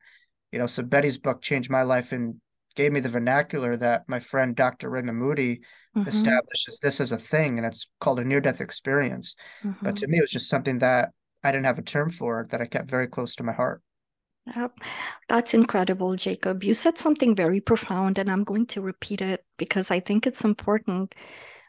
You 0.53 0.59
know, 0.59 0.67
so 0.67 0.83
Betty's 0.83 1.19
book 1.19 1.43
changed 1.43 1.71
my 1.71 1.83
life 1.83 2.11
and 2.13 2.41
gave 2.75 2.93
me 2.93 3.01
the 3.01 3.09
vernacular 3.09 3.77
that 3.77 4.09
my 4.09 4.21
friend 4.21 4.57
Dr. 4.57 4.91
Raymond 4.91 5.19
Moody 5.19 5.61
mm-hmm. 5.97 6.09
establishes 6.09 6.81
this 6.81 7.01
as 7.01 7.13
a 7.13 7.19
thing, 7.19 7.59
and 7.59 7.67
it's 7.67 7.89
called 8.01 8.19
a 8.19 8.25
near 8.25 8.41
death 8.41 8.61
experience. 8.61 9.37
Mm-hmm. 9.65 9.85
But 9.85 9.97
to 9.97 10.09
me, 10.09 10.19
it 10.19 10.23
was 10.23 10.31
just 10.31 10.49
something 10.49 10.79
that 10.81 11.11
I 11.43 11.53
didn't 11.53 11.67
have 11.67 11.79
a 11.79 11.83
term 11.83 12.11
for 12.11 12.49
that 12.51 12.61
I 12.61 12.67
kept 12.67 12.91
very 12.91 13.07
close 13.07 13.35
to 13.37 13.43
my 13.43 13.53
heart. 13.53 13.83
Yep. 14.57 14.79
That's 15.29 15.55
incredible, 15.55 16.17
Jacob. 16.17 16.65
You 16.65 16.75
said 16.75 16.99
something 16.99 17.37
very 17.37 17.61
profound, 17.61 18.19
and 18.19 18.31
I'm 18.31 18.45
going 18.45 18.67
to 18.67 18.81
repeat 18.81 19.21
it 19.21 19.45
because 19.59 19.91
I 19.91 20.01
think 20.01 20.27
it's 20.27 20.45
important. 20.45 21.15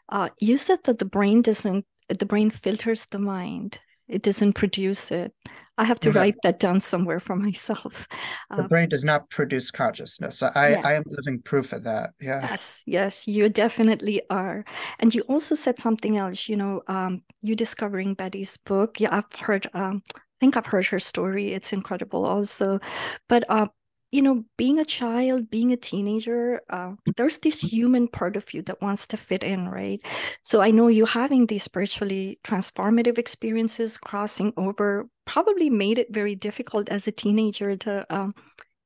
Uh, 0.08 0.30
you 0.40 0.56
said 0.56 0.80
that 0.84 0.98
the 0.98 1.04
brain 1.04 1.42
doesn't, 1.42 1.84
the 2.08 2.26
brain 2.26 2.50
filters 2.50 3.06
the 3.06 3.18
mind, 3.18 3.78
it 4.12 4.22
doesn't 4.22 4.52
produce 4.54 5.10
it. 5.10 5.34
I 5.78 5.84
have 5.84 5.98
to 6.00 6.10
mm-hmm. 6.10 6.18
write 6.18 6.34
that 6.42 6.60
down 6.60 6.80
somewhere 6.80 7.18
for 7.18 7.34
myself. 7.36 8.06
The 8.50 8.64
uh, 8.64 8.68
brain 8.68 8.90
does 8.90 9.04
not 9.04 9.30
produce 9.30 9.70
consciousness. 9.70 10.42
I, 10.42 10.72
yeah. 10.72 10.80
I 10.84 10.92
am 10.94 11.04
living 11.06 11.40
proof 11.40 11.72
of 11.72 11.84
that. 11.84 12.10
Yeah. 12.20 12.42
Yes, 12.42 12.82
yes, 12.86 13.26
you 13.26 13.48
definitely 13.48 14.22
are. 14.28 14.64
And 14.98 15.14
you 15.14 15.22
also 15.22 15.54
said 15.54 15.78
something 15.78 16.18
else, 16.18 16.48
you 16.48 16.56
know, 16.56 16.82
um, 16.88 17.22
you 17.40 17.56
discovering 17.56 18.14
Betty's 18.14 18.58
book. 18.58 19.00
Yeah, 19.00 19.08
I've 19.16 19.40
heard 19.40 19.66
um, 19.72 20.02
think 20.42 20.56
I've 20.56 20.66
heard 20.66 20.86
her 20.86 20.98
story. 20.98 21.54
It's 21.54 21.72
incredible 21.72 22.26
also. 22.26 22.80
But 23.28 23.44
uh, 23.48 23.68
you 24.12 24.20
know, 24.20 24.44
being 24.58 24.78
a 24.78 24.84
child, 24.84 25.50
being 25.50 25.72
a 25.72 25.76
teenager, 25.76 26.60
uh, 26.68 26.92
there's 27.16 27.38
this 27.38 27.62
human 27.62 28.06
part 28.06 28.36
of 28.36 28.52
you 28.52 28.60
that 28.62 28.82
wants 28.82 29.06
to 29.06 29.16
fit 29.16 29.42
in, 29.42 29.68
right? 29.68 30.00
So 30.42 30.60
I 30.60 30.70
know 30.70 30.88
you 30.88 31.06
having 31.06 31.46
these 31.46 31.62
spiritually 31.62 32.38
transformative 32.44 33.16
experiences 33.16 33.96
crossing 33.96 34.52
over 34.58 35.08
probably 35.24 35.70
made 35.70 35.98
it 35.98 36.12
very 36.12 36.34
difficult 36.34 36.90
as 36.90 37.08
a 37.08 37.12
teenager 37.12 37.74
to, 37.74 38.06
um, 38.14 38.34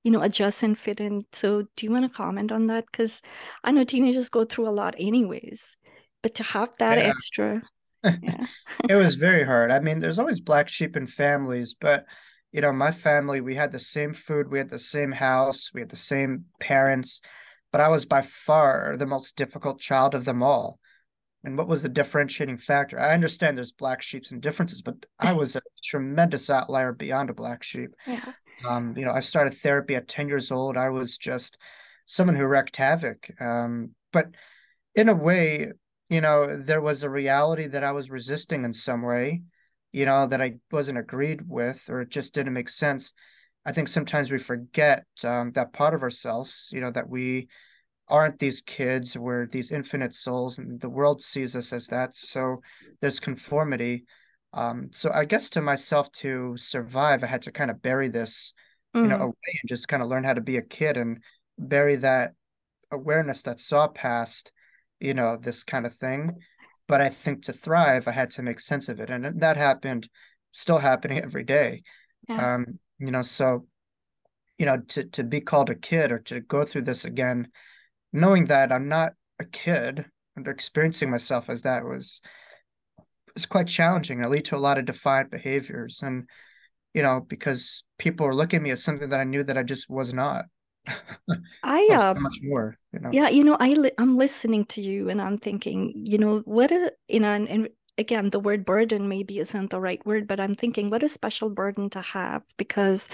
you 0.04 0.12
know, 0.12 0.22
adjust 0.22 0.62
and 0.62 0.78
fit 0.78 1.00
in. 1.00 1.26
So 1.32 1.62
do 1.76 1.86
you 1.86 1.90
want 1.90 2.10
to 2.10 2.16
comment 2.16 2.52
on 2.52 2.64
that? 2.64 2.86
Because 2.86 3.20
I 3.64 3.72
know 3.72 3.82
teenagers 3.82 4.28
go 4.28 4.44
through 4.44 4.68
a 4.68 4.70
lot, 4.70 4.94
anyways. 4.96 5.76
But 6.22 6.36
to 6.36 6.44
have 6.44 6.70
that 6.78 6.98
yeah. 6.98 7.04
extra 7.04 7.62
yeah. 8.22 8.46
it 8.88 8.94
was 8.94 9.16
very 9.16 9.42
hard. 9.42 9.72
I 9.72 9.80
mean, 9.80 9.98
there's 9.98 10.20
always 10.20 10.38
black 10.38 10.68
sheep 10.68 10.96
in 10.96 11.08
families, 11.08 11.74
but 11.74 12.06
you 12.56 12.62
know, 12.62 12.72
my 12.72 12.90
family, 12.90 13.42
we 13.42 13.54
had 13.54 13.70
the 13.70 13.78
same 13.78 14.14
food, 14.14 14.50
we 14.50 14.56
had 14.56 14.70
the 14.70 14.78
same 14.78 15.12
house, 15.12 15.70
we 15.74 15.80
had 15.80 15.90
the 15.90 15.94
same 15.94 16.46
parents, 16.58 17.20
but 17.70 17.82
I 17.82 17.88
was 17.88 18.06
by 18.06 18.22
far 18.22 18.96
the 18.96 19.04
most 19.04 19.36
difficult 19.36 19.78
child 19.78 20.14
of 20.14 20.24
them 20.24 20.42
all. 20.42 20.80
And 21.44 21.58
what 21.58 21.68
was 21.68 21.82
the 21.82 21.90
differentiating 21.90 22.56
factor? 22.56 22.98
I 22.98 23.12
understand 23.12 23.58
there's 23.58 23.72
black 23.72 24.00
sheeps 24.00 24.30
and 24.30 24.40
differences, 24.40 24.80
but 24.80 25.04
I 25.18 25.34
was 25.34 25.54
a 25.54 25.60
tremendous 25.84 26.48
outlier 26.48 26.94
beyond 26.94 27.28
a 27.28 27.34
black 27.34 27.62
sheep. 27.62 27.90
Yeah. 28.06 28.32
Um, 28.66 28.94
you 28.96 29.04
know, 29.04 29.12
I 29.12 29.20
started 29.20 29.52
therapy 29.52 29.94
at 29.96 30.08
10 30.08 30.28
years 30.28 30.50
old. 30.50 30.78
I 30.78 30.88
was 30.88 31.18
just 31.18 31.58
someone 32.06 32.36
who 32.36 32.46
wreaked 32.46 32.78
havoc. 32.78 33.30
Um, 33.38 33.90
but 34.14 34.28
in 34.94 35.10
a 35.10 35.14
way, 35.14 35.72
you 36.08 36.22
know, 36.22 36.56
there 36.56 36.80
was 36.80 37.02
a 37.02 37.10
reality 37.10 37.66
that 37.66 37.84
I 37.84 37.92
was 37.92 38.08
resisting 38.08 38.64
in 38.64 38.72
some 38.72 39.02
way, 39.02 39.42
you 39.92 40.04
know, 40.04 40.26
that 40.26 40.42
I 40.42 40.56
wasn't 40.70 40.98
agreed 40.98 41.42
with 41.48 41.84
or 41.88 42.02
it 42.02 42.10
just 42.10 42.34
didn't 42.34 42.52
make 42.52 42.68
sense. 42.68 43.12
I 43.64 43.72
think 43.72 43.88
sometimes 43.88 44.30
we 44.30 44.38
forget 44.38 45.04
um, 45.24 45.52
that 45.52 45.72
part 45.72 45.94
of 45.94 46.02
ourselves, 46.02 46.68
you 46.72 46.80
know, 46.80 46.90
that 46.92 47.08
we 47.08 47.48
aren't 48.08 48.38
these 48.38 48.60
kids, 48.60 49.16
we're 49.16 49.46
these 49.46 49.72
infinite 49.72 50.14
souls, 50.14 50.58
and 50.58 50.80
the 50.80 50.88
world 50.88 51.20
sees 51.20 51.56
us 51.56 51.72
as 51.72 51.88
that. 51.88 52.14
So 52.14 52.60
there's 53.00 53.18
conformity. 53.18 54.04
Um, 54.52 54.90
so 54.92 55.10
I 55.12 55.24
guess 55.24 55.50
to 55.50 55.60
myself 55.60 56.12
to 56.12 56.56
survive, 56.56 57.24
I 57.24 57.26
had 57.26 57.42
to 57.42 57.52
kind 57.52 57.70
of 57.70 57.82
bury 57.82 58.08
this, 58.08 58.52
mm. 58.94 59.02
you 59.02 59.08
know, 59.08 59.16
mm. 59.16 59.22
away 59.22 59.60
and 59.60 59.68
just 59.68 59.88
kind 59.88 60.02
of 60.02 60.08
learn 60.08 60.22
how 60.24 60.34
to 60.34 60.40
be 60.40 60.56
a 60.56 60.62
kid 60.62 60.96
and 60.96 61.20
bury 61.58 61.96
that 61.96 62.34
awareness 62.92 63.42
that 63.42 63.58
saw 63.58 63.88
past 63.88 64.52
you 65.00 65.14
know, 65.14 65.36
this 65.36 65.62
kind 65.62 65.86
of 65.86 65.94
thing. 65.94 66.38
But 66.88 67.00
I 67.00 67.08
think 67.08 67.42
to 67.44 67.52
thrive, 67.52 68.06
I 68.06 68.12
had 68.12 68.30
to 68.30 68.42
make 68.42 68.60
sense 68.60 68.88
of 68.88 69.00
it. 69.00 69.10
And 69.10 69.40
that 69.40 69.56
happened, 69.56 70.08
still 70.52 70.78
happening 70.78 71.18
every 71.22 71.44
day. 71.44 71.82
Yeah. 72.28 72.54
Um, 72.54 72.78
you 72.98 73.10
know, 73.10 73.22
so, 73.22 73.66
you 74.58 74.66
know, 74.66 74.78
to, 74.88 75.04
to 75.04 75.24
be 75.24 75.40
called 75.40 75.70
a 75.70 75.74
kid 75.74 76.12
or 76.12 76.18
to 76.20 76.40
go 76.40 76.64
through 76.64 76.82
this 76.82 77.04
again, 77.04 77.48
knowing 78.12 78.46
that 78.46 78.72
I'm 78.72 78.88
not 78.88 79.12
a 79.38 79.44
kid 79.44 80.06
and 80.34 80.46
experiencing 80.48 81.10
myself 81.10 81.50
as 81.50 81.62
that 81.62 81.84
was 81.84 82.20
was 83.36 83.46
quite 83.46 83.68
challenging. 83.68 84.22
It 84.22 84.30
lead 84.30 84.46
to 84.46 84.56
a 84.56 84.58
lot 84.58 84.78
of 84.78 84.86
defiant 84.86 85.30
behaviors. 85.30 86.00
And, 86.02 86.28
you 86.94 87.02
know, 87.02 87.20
because 87.20 87.84
people 87.98 88.26
were 88.26 88.34
looking 88.34 88.56
at 88.58 88.62
me 88.62 88.70
as 88.70 88.82
something 88.82 89.10
that 89.10 89.20
I 89.20 89.24
knew 89.24 89.44
that 89.44 89.58
I 89.58 89.62
just 89.62 89.88
was 89.88 90.12
not. 90.12 90.46
I 91.62 91.88
uh, 91.92 92.14
so 92.14 92.20
much 92.20 92.38
more, 92.42 92.78
you 92.92 93.00
know. 93.00 93.10
Yeah, 93.12 93.28
you 93.28 93.44
know, 93.44 93.56
I 93.58 93.70
li- 93.70 93.92
I'm 93.98 94.16
listening 94.16 94.64
to 94.66 94.80
you 94.80 95.08
and 95.08 95.20
I'm 95.20 95.38
thinking, 95.38 95.92
you 95.96 96.18
know, 96.18 96.40
what 96.44 96.70
a 96.70 96.92
you 97.08 97.20
know, 97.20 97.28
and, 97.28 97.48
and 97.48 97.68
again, 97.98 98.30
the 98.30 98.40
word 98.40 98.64
burden 98.64 99.08
maybe 99.08 99.38
isn't 99.38 99.70
the 99.70 99.80
right 99.80 100.04
word, 100.06 100.26
but 100.26 100.40
I'm 100.40 100.54
thinking 100.54 100.90
what 100.90 101.02
a 101.02 101.08
special 101.08 101.50
burden 101.50 101.90
to 101.90 102.00
have 102.00 102.42
because 102.56 103.08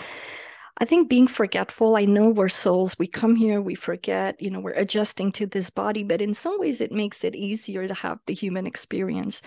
I 0.81 0.85
think 0.85 1.09
being 1.09 1.27
forgetful, 1.27 1.97
I 1.97 2.07
know 2.07 2.29
we're 2.31 2.49
souls. 2.49 2.99
We 2.99 3.07
come 3.07 3.37
here, 3.37 3.61
we 3.61 3.75
forget, 3.75 4.41
you 4.41 4.51
know, 4.51 4.61
we're 4.61 4.73
adjusting 4.73 5.31
to 5.33 5.47
this 5.47 5.71
body, 5.71 6.03
but 6.03 6.23
in 6.23 6.35
some 6.35 6.59
ways 6.59 6.81
it 6.81 6.93
makes 6.93 7.25
it 7.25 7.37
easier 7.37 7.87
to 7.87 7.95
have 7.95 8.19
the 8.27 8.35
human 8.35 8.67
experience. 8.67 9.43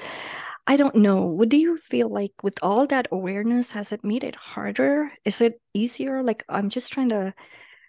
I 0.67 0.75
don't 0.77 0.95
know. 0.95 1.21
What 1.21 1.49
do 1.49 1.57
you 1.57 1.77
feel 1.77 2.09
like 2.09 2.33
with 2.43 2.57
all 2.61 2.87
that 2.87 3.07
awareness? 3.11 3.71
Has 3.73 3.91
it 3.91 4.03
made 4.03 4.23
it 4.23 4.35
harder? 4.35 5.11
Is 5.23 5.41
it 5.41 5.61
easier? 5.73 6.23
Like, 6.23 6.43
I'm 6.49 6.69
just 6.69 6.91
trying 6.91 7.09
to 7.09 7.33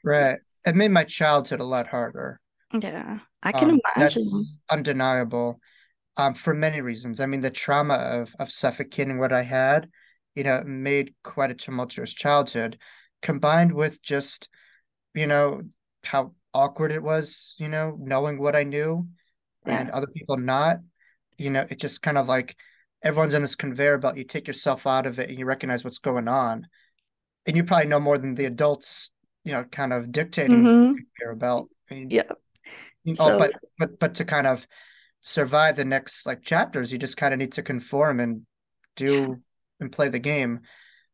Right. 0.07 0.39
It 0.65 0.77
made 0.77 0.93
my 0.93 1.03
childhood 1.03 1.59
a 1.59 1.65
lot 1.65 1.89
harder. 1.89 2.41
Yeah, 2.73 3.19
I 3.43 3.53
can 3.53 3.71
um, 3.71 3.81
imagine. 3.97 4.47
undeniable. 4.71 5.61
Um, 6.17 6.33
for 6.33 6.55
many 6.55 6.81
reasons. 6.81 7.21
I 7.21 7.27
mean, 7.27 7.41
the 7.41 7.51
trauma 7.51 7.95
of 7.95 8.35
of 8.39 8.51
suffocating 8.51 9.19
what 9.19 9.33
I 9.33 9.43
had, 9.43 9.91
you 10.35 10.45
know, 10.45 10.63
made 10.65 11.13
quite 11.23 11.51
a 11.51 11.55
tumultuous 11.55 12.15
childhood, 12.15 12.79
combined 13.21 13.73
with 13.73 14.01
just, 14.01 14.49
you 15.13 15.27
know, 15.27 15.63
how 16.05 16.33
awkward 16.55 16.93
it 16.93 17.03
was, 17.03 17.55
you 17.59 17.69
know, 17.69 17.99
knowing 18.01 18.39
what 18.39 18.57
I 18.57 18.63
knew 18.63 19.09
yeah. 19.67 19.81
and 19.81 19.91
other 19.91 20.07
people 20.07 20.37
not. 20.39 20.79
You 21.37 21.51
know, 21.51 21.67
it 21.69 21.79
just 21.79 22.01
kind 22.01 22.17
of 22.17 22.29
like 22.29 22.57
everyone's 23.03 23.35
in 23.35 23.43
this 23.43 23.57
conveyor 23.57 23.99
belt. 23.99 24.17
You 24.17 24.25
take 24.25 24.47
yourself 24.47 24.87
out 24.87 25.07
of 25.07 25.19
it 25.19 25.29
and 25.29 25.39
you 25.39 25.45
recognize 25.45 25.85
what's 25.85 25.99
going 25.99 26.29
on. 26.29 26.69
And 27.45 27.57
you 27.57 27.65
probably 27.65 27.89
know 27.89 28.01
more 28.01 28.19
than 28.19 28.37
the 28.37 28.47
adults 28.47 29.11
you 29.47 29.53
know 29.53 29.65
kind 29.65 29.93
of 29.93 30.13
dictating 30.13 30.63
mm-hmm. 30.63 31.31
about 31.31 31.69
I 31.91 31.95
mean, 31.95 32.11
yeah 32.11 32.31
oh, 33.09 33.15
so, 33.15 33.39
but 33.39 33.53
but 33.79 33.99
but 33.99 34.15
to 34.17 34.25
kind 34.25 34.47
of 34.47 34.67
survive 35.23 35.77
the 35.77 35.85
next 35.85 36.27
like 36.27 36.43
chapters 36.43 36.93
you 36.93 36.99
just 36.99 37.17
kind 37.17 37.33
of 37.33 37.39
need 37.39 37.53
to 37.53 37.63
conform 37.63 38.21
and 38.21 38.43
do 38.97 39.13
yeah. 39.13 39.35
and 39.81 39.93
play 39.93 40.09
the 40.09 40.19
game 40.19 40.61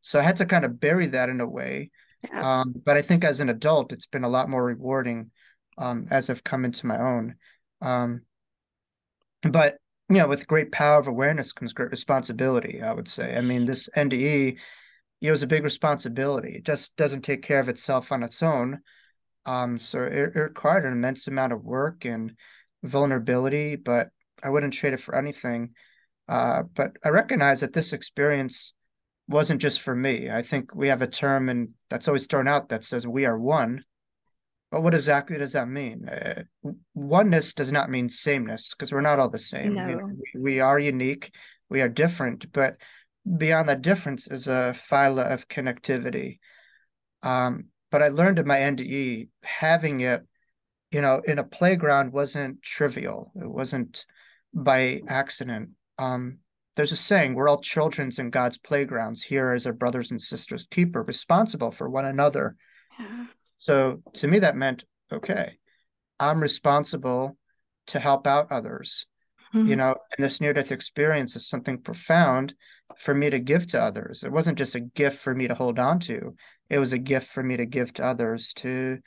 so 0.00 0.18
i 0.18 0.22
had 0.22 0.36
to 0.36 0.46
kind 0.46 0.64
of 0.64 0.80
bury 0.80 1.06
that 1.06 1.28
in 1.28 1.40
a 1.40 1.48
way 1.48 1.90
yeah. 2.24 2.60
um, 2.60 2.74
but 2.84 2.96
i 2.96 3.02
think 3.02 3.22
as 3.24 3.40
an 3.40 3.48
adult 3.48 3.92
it's 3.92 4.06
been 4.06 4.24
a 4.24 4.28
lot 4.28 4.48
more 4.48 4.64
rewarding 4.64 5.30
um, 5.78 6.06
as 6.10 6.28
i've 6.28 6.44
come 6.44 6.64
into 6.64 6.86
my 6.86 6.98
own 6.98 7.34
um, 7.80 8.22
but 9.42 9.76
you 10.08 10.18
know, 10.18 10.28
with 10.28 10.46
great 10.46 10.72
power 10.72 10.98
of 10.98 11.08
awareness 11.08 11.52
comes 11.52 11.72
great 11.72 11.90
responsibility, 11.90 12.82
I 12.82 12.92
would 12.92 13.08
say. 13.08 13.34
I 13.34 13.40
mean, 13.40 13.64
this 13.64 13.88
NDE, 13.96 14.58
it 15.28 15.30
was 15.30 15.42
a 15.42 15.46
big 15.46 15.62
responsibility. 15.62 16.56
It 16.56 16.64
just 16.64 16.94
doesn't 16.96 17.22
take 17.22 17.42
care 17.42 17.60
of 17.60 17.68
itself 17.68 18.10
on 18.10 18.22
its 18.22 18.42
own. 18.42 18.80
Um, 19.46 19.78
so 19.78 20.02
it, 20.02 20.32
it 20.34 20.38
required 20.38 20.84
an 20.84 20.92
immense 20.92 21.28
amount 21.28 21.52
of 21.52 21.64
work 21.64 22.04
and 22.04 22.32
vulnerability, 22.82 23.76
but 23.76 24.08
I 24.42 24.50
wouldn't 24.50 24.72
trade 24.72 24.94
it 24.94 25.00
for 25.00 25.14
anything. 25.14 25.70
Uh, 26.28 26.64
but 26.74 26.96
I 27.04 27.10
recognize 27.10 27.60
that 27.60 27.72
this 27.72 27.92
experience 27.92 28.74
wasn't 29.28 29.60
just 29.60 29.80
for 29.80 29.94
me. 29.94 30.28
I 30.28 30.42
think 30.42 30.74
we 30.74 30.88
have 30.88 31.02
a 31.02 31.06
term 31.06 31.48
and 31.48 31.70
that's 31.88 32.08
always 32.08 32.26
thrown 32.26 32.48
out 32.48 32.70
that 32.70 32.84
says 32.84 33.06
we 33.06 33.24
are 33.24 33.38
one. 33.38 33.80
But 34.72 34.82
what 34.82 34.94
exactly 34.94 35.38
does 35.38 35.52
that 35.52 35.68
mean? 35.68 36.08
Uh, 36.08 36.42
oneness 36.94 37.54
does 37.54 37.70
not 37.70 37.90
mean 37.90 38.08
sameness 38.08 38.70
because 38.70 38.90
we're 38.90 39.02
not 39.02 39.18
all 39.18 39.28
the 39.28 39.38
same. 39.38 39.72
No. 39.72 39.88
You 39.88 39.96
know, 39.96 40.10
we, 40.34 40.40
we 40.40 40.60
are 40.60 40.78
unique, 40.78 41.32
we 41.68 41.80
are 41.80 41.88
different, 41.88 42.50
but 42.52 42.76
beyond 43.36 43.68
that 43.68 43.82
difference 43.82 44.26
is 44.26 44.48
a 44.48 44.74
phyla 44.74 45.32
of 45.32 45.48
connectivity. 45.48 46.38
Um, 47.22 47.66
but 47.90 48.02
I 48.02 48.08
learned 48.08 48.38
in 48.38 48.46
my 48.46 48.58
NDE 48.58 49.28
having 49.42 50.00
it, 50.00 50.22
you 50.90 51.00
know, 51.00 51.22
in 51.24 51.38
a 51.38 51.44
playground 51.44 52.12
wasn't 52.12 52.62
trivial. 52.62 53.32
It 53.36 53.48
wasn't 53.48 54.04
by 54.52 55.02
accident. 55.08 55.70
Um, 55.98 56.38
there's 56.74 56.92
a 56.92 56.96
saying, 56.96 57.34
we're 57.34 57.48
all 57.48 57.60
children's 57.60 58.18
in 58.18 58.30
God's 58.30 58.58
playgrounds 58.58 59.22
here 59.22 59.52
as 59.52 59.66
our 59.66 59.72
brothers 59.72 60.10
and 60.10 60.20
sisters 60.20 60.66
keeper, 60.70 61.02
responsible 61.02 61.70
for 61.70 61.88
one 61.88 62.06
another. 62.06 62.56
Yeah. 62.98 63.26
So 63.58 64.02
to 64.14 64.26
me, 64.26 64.38
that 64.40 64.56
meant, 64.56 64.84
okay, 65.12 65.58
I'm 66.18 66.40
responsible 66.40 67.36
to 67.88 68.00
help 68.00 68.26
out 68.26 68.50
others. 68.50 69.06
Mm-hmm. 69.54 69.68
You 69.68 69.76
know, 69.76 69.96
and 70.16 70.24
this 70.24 70.40
near 70.40 70.54
death 70.54 70.72
experience 70.72 71.36
is 71.36 71.46
something 71.46 71.78
profound 71.78 72.54
for 72.98 73.14
me 73.14 73.30
to 73.30 73.38
give 73.38 73.66
to 73.68 73.82
others. 73.82 74.22
It 74.22 74.32
wasn't 74.32 74.58
just 74.58 74.74
a 74.74 74.80
gift 74.80 75.18
for 75.18 75.34
me 75.34 75.48
to 75.48 75.54
hold 75.54 75.78
on 75.78 76.00
to, 76.00 76.34
it 76.68 76.78
was 76.78 76.92
a 76.92 76.98
gift 76.98 77.28
for 77.28 77.42
me 77.42 77.56
to 77.56 77.66
give 77.66 77.92
to 77.94 78.04
others 78.04 78.52
to 78.54 78.98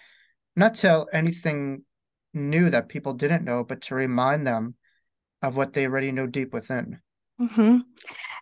not 0.56 0.76
tell 0.76 1.08
anything 1.12 1.84
new 2.34 2.70
that 2.70 2.90
people 2.90 3.14
didn't 3.14 3.44
know, 3.44 3.64
but 3.64 3.82
to 3.82 3.96
remind 3.96 4.46
them 4.46 4.76
of 5.42 5.58
what 5.58 5.74
they 5.74 5.86
already 5.86 6.12
know 6.12 6.28
deep 6.28 6.54
within. 6.54 7.00
Mm-hmm. 7.40 7.78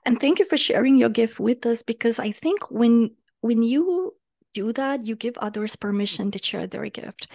And 0.06 0.20
thank 0.20 0.40
you 0.40 0.46
for 0.46 0.58
sharing 0.58 0.98
your 0.98 1.10
gift 1.10 1.40
with 1.40 1.66
us 1.66 1.82
because 1.82 2.20
I 2.20 2.32
think 2.32 2.70
when 2.70 3.12
when 3.42 3.64
you 3.64 4.14
do 4.54 4.72
that, 4.74 5.04
you 5.04 5.16
give 5.16 5.38
others 5.38 5.76
permission 5.76 6.32
to 6.32 6.40
share 6.44 6.68
their 6.68 6.90
gift. 6.90 7.28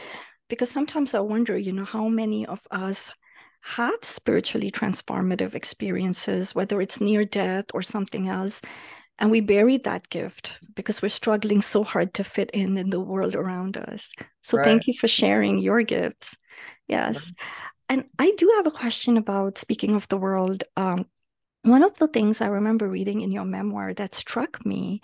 Because 0.49 0.71
sometimes 0.71 1.15
I 1.15 1.21
wonder, 1.21 1.59
you 1.59 1.73
know, 1.73 1.85
how 1.85 2.09
many 2.09 2.47
of 2.47 2.61
us 2.71 3.12
have 3.61 4.03
spiritually 4.03 4.71
transformative 4.71 5.55
experiences, 5.55 6.55
whether 6.55 6.81
it's 6.81 7.00
near 7.00 7.25
death 7.25 7.67
or 7.75 7.83
something 7.83 8.29
else, 8.29 8.62
and 9.19 9.31
we 9.31 9.41
bury 9.41 9.79
that 9.79 10.09
gift 10.11 10.59
because 10.75 11.03
we're 11.03 11.09
struggling 11.09 11.61
so 11.61 11.83
hard 11.83 12.15
to 12.15 12.25
fit 12.25 12.50
in 12.53 12.79
in 12.79 12.91
the 12.91 13.00
world 13.00 13.35
around 13.35 13.77
us. 13.77 14.12
So 14.43 14.57
right. 14.57 14.65
thank 14.65 14.87
you 14.87 14.95
for 14.95 15.09
sharing 15.09 15.59
your 15.59 15.83
gifts. 15.83 16.37
Yes. 16.87 17.33
And 17.88 18.05
I 18.19 18.33
do 18.37 18.53
have 18.57 18.67
a 18.67 18.77
question 18.77 19.17
about 19.17 19.59
speaking 19.59 19.95
of 19.95 20.07
the 20.09 20.19
world. 20.19 20.65
Um, 20.77 21.07
one 21.62 21.83
of 21.83 21.99
the 21.99 22.07
things 22.07 22.41
I 22.41 22.47
remember 22.47 22.88
reading 22.88 23.23
in 23.23 23.33
your 23.33 23.45
memoir 23.45 23.93
that 23.95 24.15
struck 24.15 24.65
me 24.65 25.00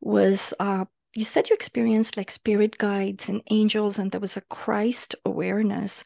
was 0.00 0.52
uh, 0.58 0.86
you 1.14 1.24
said 1.24 1.48
you 1.48 1.54
experienced 1.54 2.16
like 2.16 2.30
spirit 2.30 2.78
guides 2.78 3.28
and 3.28 3.42
angels, 3.50 3.98
and 3.98 4.10
there 4.10 4.20
was 4.20 4.36
a 4.36 4.42
Christ 4.42 5.14
awareness. 5.24 6.04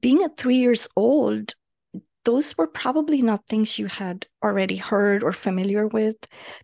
Being 0.00 0.22
at 0.22 0.36
three 0.36 0.56
years 0.56 0.88
old, 0.96 1.54
those 2.24 2.56
were 2.58 2.66
probably 2.66 3.22
not 3.22 3.46
things 3.46 3.78
you 3.78 3.86
had 3.86 4.26
already 4.44 4.76
heard 4.76 5.22
or 5.22 5.32
familiar 5.32 5.86
with 5.86 6.16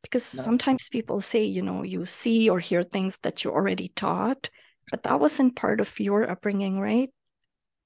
because 0.02 0.34
no. 0.34 0.42
sometimes 0.42 0.88
people 0.90 1.20
say 1.20 1.42
you 1.42 1.62
know 1.62 1.82
you 1.82 2.04
see 2.04 2.50
or 2.50 2.60
hear 2.60 2.82
things 2.82 3.18
that 3.22 3.44
you 3.44 3.50
already 3.50 3.90
taught 3.96 4.50
but 4.90 5.02
that 5.04 5.20
wasn't 5.20 5.56
part 5.56 5.80
of 5.80 5.98
your 5.98 6.30
upbringing 6.30 6.78
right 6.78 7.08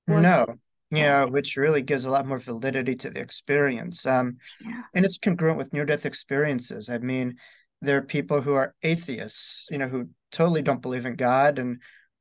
Was 0.08 0.22
no 0.22 0.42
it? 0.48 0.58
yeah 0.90 1.24
which 1.24 1.56
really 1.56 1.82
gives 1.82 2.04
a 2.04 2.10
lot 2.10 2.26
more 2.26 2.40
validity 2.40 2.96
to 2.96 3.10
the 3.10 3.20
experience 3.20 4.04
um 4.06 4.38
yeah. 4.60 4.82
and 4.92 5.04
it's 5.04 5.18
congruent 5.18 5.58
with 5.58 5.72
near 5.72 5.84
death 5.84 6.04
experiences 6.04 6.90
i 6.90 6.98
mean 6.98 7.36
there 7.80 7.98
are 7.98 8.02
people 8.02 8.40
who 8.40 8.54
are 8.54 8.74
atheists, 8.82 9.66
you 9.70 9.78
know, 9.78 9.88
who 9.88 10.08
totally 10.32 10.62
don't 10.62 10.82
believe 10.82 11.06
in 11.06 11.16
God 11.16 11.58
and 11.58 11.80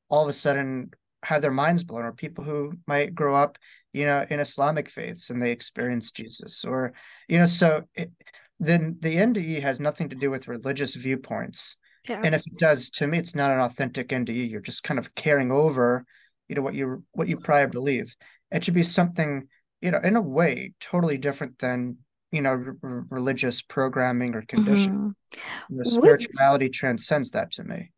all 0.09 0.23
of 0.23 0.29
a 0.29 0.33
sudden 0.33 0.91
have 1.23 1.41
their 1.41 1.51
minds 1.51 1.83
blown, 1.83 2.03
or 2.03 2.11
people 2.11 2.43
who 2.43 2.73
might 2.87 3.15
grow 3.15 3.35
up, 3.35 3.57
you 3.93 4.05
know, 4.05 4.25
in 4.29 4.39
Islamic 4.39 4.89
faiths 4.89 5.29
and 5.29 5.41
they 5.41 5.51
experience 5.51 6.11
Jesus, 6.11 6.63
or, 6.63 6.93
you 7.27 7.39
know, 7.39 7.45
so 7.45 7.83
it, 7.95 8.11
then 8.59 8.97
the 8.99 9.15
NDE 9.15 9.61
has 9.61 9.79
nothing 9.79 10.09
to 10.09 10.15
do 10.15 10.31
with 10.31 10.47
religious 10.47 10.95
viewpoints. 10.95 11.77
Yeah. 12.07 12.21
And 12.23 12.33
if 12.33 12.41
it 12.41 12.57
does, 12.57 12.89
to 12.91 13.07
me, 13.07 13.17
it's 13.17 13.35
not 13.35 13.51
an 13.51 13.59
authentic 13.59 14.09
NDE. 14.09 14.49
You're 14.49 14.61
just 14.61 14.83
kind 14.83 14.97
of 14.97 15.13
carrying 15.13 15.51
over, 15.51 16.05
you 16.47 16.55
know, 16.55 16.61
what 16.61 16.73
you 16.73 17.03
what 17.11 17.27
you 17.27 17.37
prior 17.37 17.67
believe. 17.67 18.15
It 18.51 18.63
should 18.63 18.73
be 18.73 18.83
something, 18.83 19.47
you 19.81 19.91
know, 19.91 19.99
in 20.01 20.15
a 20.15 20.21
way, 20.21 20.71
totally 20.79 21.17
different 21.17 21.59
than 21.59 21.97
you 22.31 22.41
know 22.41 22.75
r- 22.83 23.05
religious 23.09 23.61
programming 23.61 24.35
or 24.35 24.41
condition 24.43 25.15
mm-hmm. 25.33 25.77
the 25.77 25.89
spirituality 25.89 26.65
what... 26.65 26.73
transcends 26.73 27.31
that 27.31 27.51
to 27.51 27.63
me 27.63 27.91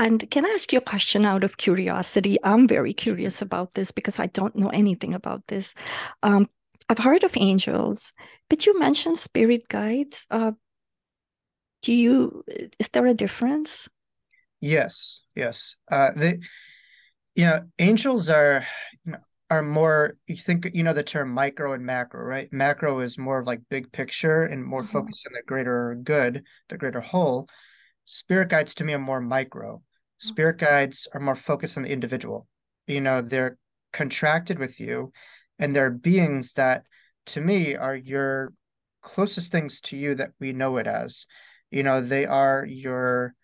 and 0.00 0.30
can 0.30 0.46
I 0.46 0.48
ask 0.48 0.72
you 0.72 0.78
a 0.78 0.82
question 0.82 1.26
out 1.26 1.44
of 1.44 1.58
curiosity? 1.58 2.38
I'm 2.42 2.66
very 2.66 2.94
curious 2.94 3.42
about 3.42 3.74
this 3.74 3.90
because 3.90 4.18
I 4.18 4.28
don't 4.28 4.56
know 4.56 4.70
anything 4.70 5.12
about 5.12 5.46
this. 5.48 5.74
Um, 6.22 6.48
I've 6.88 6.98
heard 6.98 7.22
of 7.22 7.36
angels, 7.36 8.14
but 8.48 8.64
you 8.64 8.78
mentioned 8.78 9.18
spirit 9.18 9.68
guides. 9.68 10.26
Uh, 10.30 10.52
do 11.82 11.92
you? 11.92 12.42
Is 12.78 12.88
there 12.88 13.04
a 13.04 13.12
difference? 13.12 13.90
Yes, 14.62 15.20
yes. 15.34 15.76
Uh, 15.92 16.12
they, 16.16 16.38
you 17.34 17.44
know, 17.44 17.60
angels 17.78 18.28
are. 18.30 18.66
Are 19.52 19.62
more 19.62 20.16
you 20.28 20.36
think 20.36 20.70
you 20.74 20.84
know 20.84 20.92
the 20.92 21.02
term 21.02 21.30
micro 21.30 21.72
and 21.72 21.84
macro 21.84 22.22
right 22.22 22.52
macro 22.52 23.00
is 23.00 23.18
more 23.18 23.40
of 23.40 23.48
like 23.48 23.62
big 23.68 23.90
picture 23.90 24.44
and 24.44 24.64
more 24.64 24.82
mm-hmm. 24.82 24.92
focused 24.92 25.26
on 25.26 25.32
the 25.32 25.42
greater 25.44 25.98
good 26.04 26.44
the 26.68 26.78
greater 26.78 27.00
whole 27.00 27.48
spirit 28.04 28.48
guides 28.48 28.76
to 28.76 28.84
me 28.84 28.92
are 28.92 29.00
more 29.00 29.20
micro 29.20 29.82
spirit 30.20 30.58
guides 30.58 31.08
are 31.12 31.20
more 31.20 31.36
focused 31.36 31.76
on 31.76 31.82
the 31.82 31.90
individual 31.90 32.46
you 32.86 33.00
know 33.00 33.20
they're 33.20 33.56
contracted 33.92 34.58
with 34.58 34.78
you 34.78 35.12
and 35.58 35.74
they're 35.74 35.90
beings 35.90 36.52
that 36.52 36.84
to 37.26 37.40
me 37.40 37.74
are 37.74 37.96
your 37.96 38.52
closest 39.02 39.50
things 39.50 39.80
to 39.80 39.96
you 39.96 40.14
that 40.14 40.30
we 40.38 40.52
know 40.52 40.76
it 40.76 40.86
as 40.86 41.26
you 41.70 41.82
know 41.82 42.00
they 42.00 42.26
are 42.26 42.64
your 42.64 43.34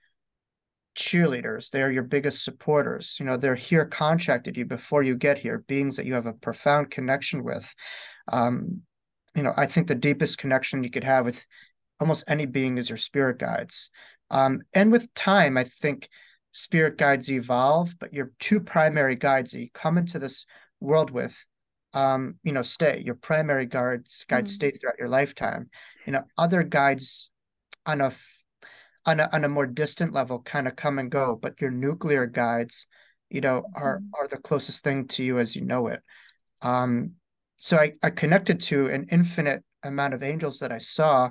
cheerleaders. 0.97 1.71
They 1.71 1.83
are 1.83 1.91
your 1.91 2.03
biggest 2.03 2.43
supporters. 2.43 3.17
You 3.21 3.27
know, 3.27 3.37
they're 3.37 3.55
here 3.55 3.85
contracted 3.85 4.57
you 4.57 4.65
before 4.65 5.03
you 5.03 5.15
get 5.15 5.39
here, 5.39 5.65
beings 5.69 5.97
that 5.97 6.07
you 6.07 6.15
have 6.15 6.27
a 6.27 6.33
profound 6.33 6.91
connection 6.91 7.45
with. 7.45 7.73
Um, 8.29 8.83
you 9.35 9.43
know, 9.43 9.53
I 9.57 9.67
think 9.67 9.87
the 9.87 9.95
deepest 9.95 10.39
connection 10.39 10.83
you 10.83 10.91
could 10.91 11.05
have 11.05 11.25
with 11.25 11.47
almost 12.01 12.25
any 12.27 12.47
being 12.47 12.79
is 12.79 12.89
your 12.89 12.97
spirit 12.97 13.39
guides. 13.39 13.91
Um, 14.31 14.63
and 14.73 14.91
with 14.91 15.13
time, 15.15 15.57
I 15.57 15.65
think 15.65 16.09
spirit 16.57 16.97
guides 16.97 17.31
evolve, 17.31 17.95
but 17.99 18.15
your 18.15 18.33
two 18.39 18.61
primary 18.61 19.15
guides 19.15 19.51
that 19.51 19.61
you 19.61 19.69
come 19.75 19.99
into 19.99 20.19
this 20.19 20.47
world 20.81 21.11
with, 21.11 21.45
um, 21.93 22.37
you 22.43 22.53
know, 22.53 22.63
stay. 22.63 23.03
Your 23.05 23.15
primary 23.15 23.67
guides 23.67 24.25
guides 24.27 24.53
mm. 24.53 24.55
stay 24.55 24.71
throughout 24.71 24.99
your 24.99 25.09
lifetime. 25.09 25.69
You 26.07 26.15
know, 26.15 26.25
other 26.39 26.63
guides 26.63 27.31
on 27.85 28.01
a 28.01 28.13
on 29.05 29.21
a, 29.21 29.29
on 29.33 29.45
a 29.45 29.49
more 29.51 29.67
distant 29.67 30.13
level 30.13 30.41
kind 30.41 30.67
of 30.67 30.75
come 30.75 30.99
and 30.99 31.13
go 31.13 31.39
but 31.41 31.61
your 31.61 31.71
nuclear 31.71 32.27
guides 32.27 32.89
you 33.31 33.41
know 33.41 33.63
are 33.75 33.99
mm-hmm. 33.99 34.21
are 34.21 34.27
the 34.27 34.37
closest 34.37 34.83
thing 34.83 35.07
to 35.07 35.23
you 35.23 35.39
as 35.39 35.55
you 35.55 35.63
know 35.63 35.87
it 35.87 36.01
um 36.63 37.13
so 37.59 37.77
i 37.77 37.93
i 38.03 38.11
connected 38.11 38.59
to 38.59 38.89
an 38.89 39.07
infinite 39.13 39.63
amount 39.85 40.13
of 40.13 40.25
angels 40.25 40.59
that 40.59 40.73
i 40.73 40.79
saw 40.79 41.31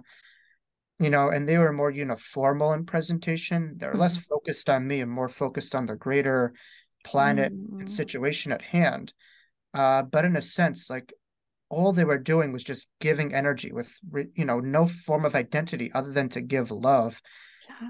you 0.99 1.10
know 1.10 1.29
and 1.29 1.47
they 1.47 1.58
were 1.58 1.73
more 1.73 1.91
uniformal 1.91 2.75
in 2.75 2.86
presentation 2.86 3.75
they're 3.77 3.91
mm-hmm. 3.91 3.99
less 3.99 4.17
focused 4.17 4.69
on 4.69 4.88
me 4.88 5.01
and 5.01 5.12
more 5.12 5.29
focused 5.29 5.75
on 5.75 5.86
the 5.86 5.95
greater 5.95 6.53
planet 7.03 7.53
mm-hmm. 7.53 7.79
and 7.79 7.91
situation 7.91 8.51
at 8.51 8.62
hand 8.62 9.13
uh 9.73 10.01
but 10.01 10.25
in 10.25 10.36
a 10.36 10.41
sense 10.41 10.89
like 10.89 11.13
all 11.69 11.91
they 11.91 12.05
were 12.05 12.17
doing 12.17 12.53
was 12.53 12.63
just 12.63 12.88
giving 12.99 13.34
energy 13.34 13.71
with 13.71 13.97
you 14.36 14.45
know 14.45 14.60
no 14.60 14.88
form 14.88 15.25
of 15.25 15.36
identity 15.36 15.91
other 15.93 16.12
than 16.12 16.29
to 16.29 16.41
give 16.41 16.71
love 16.71 17.21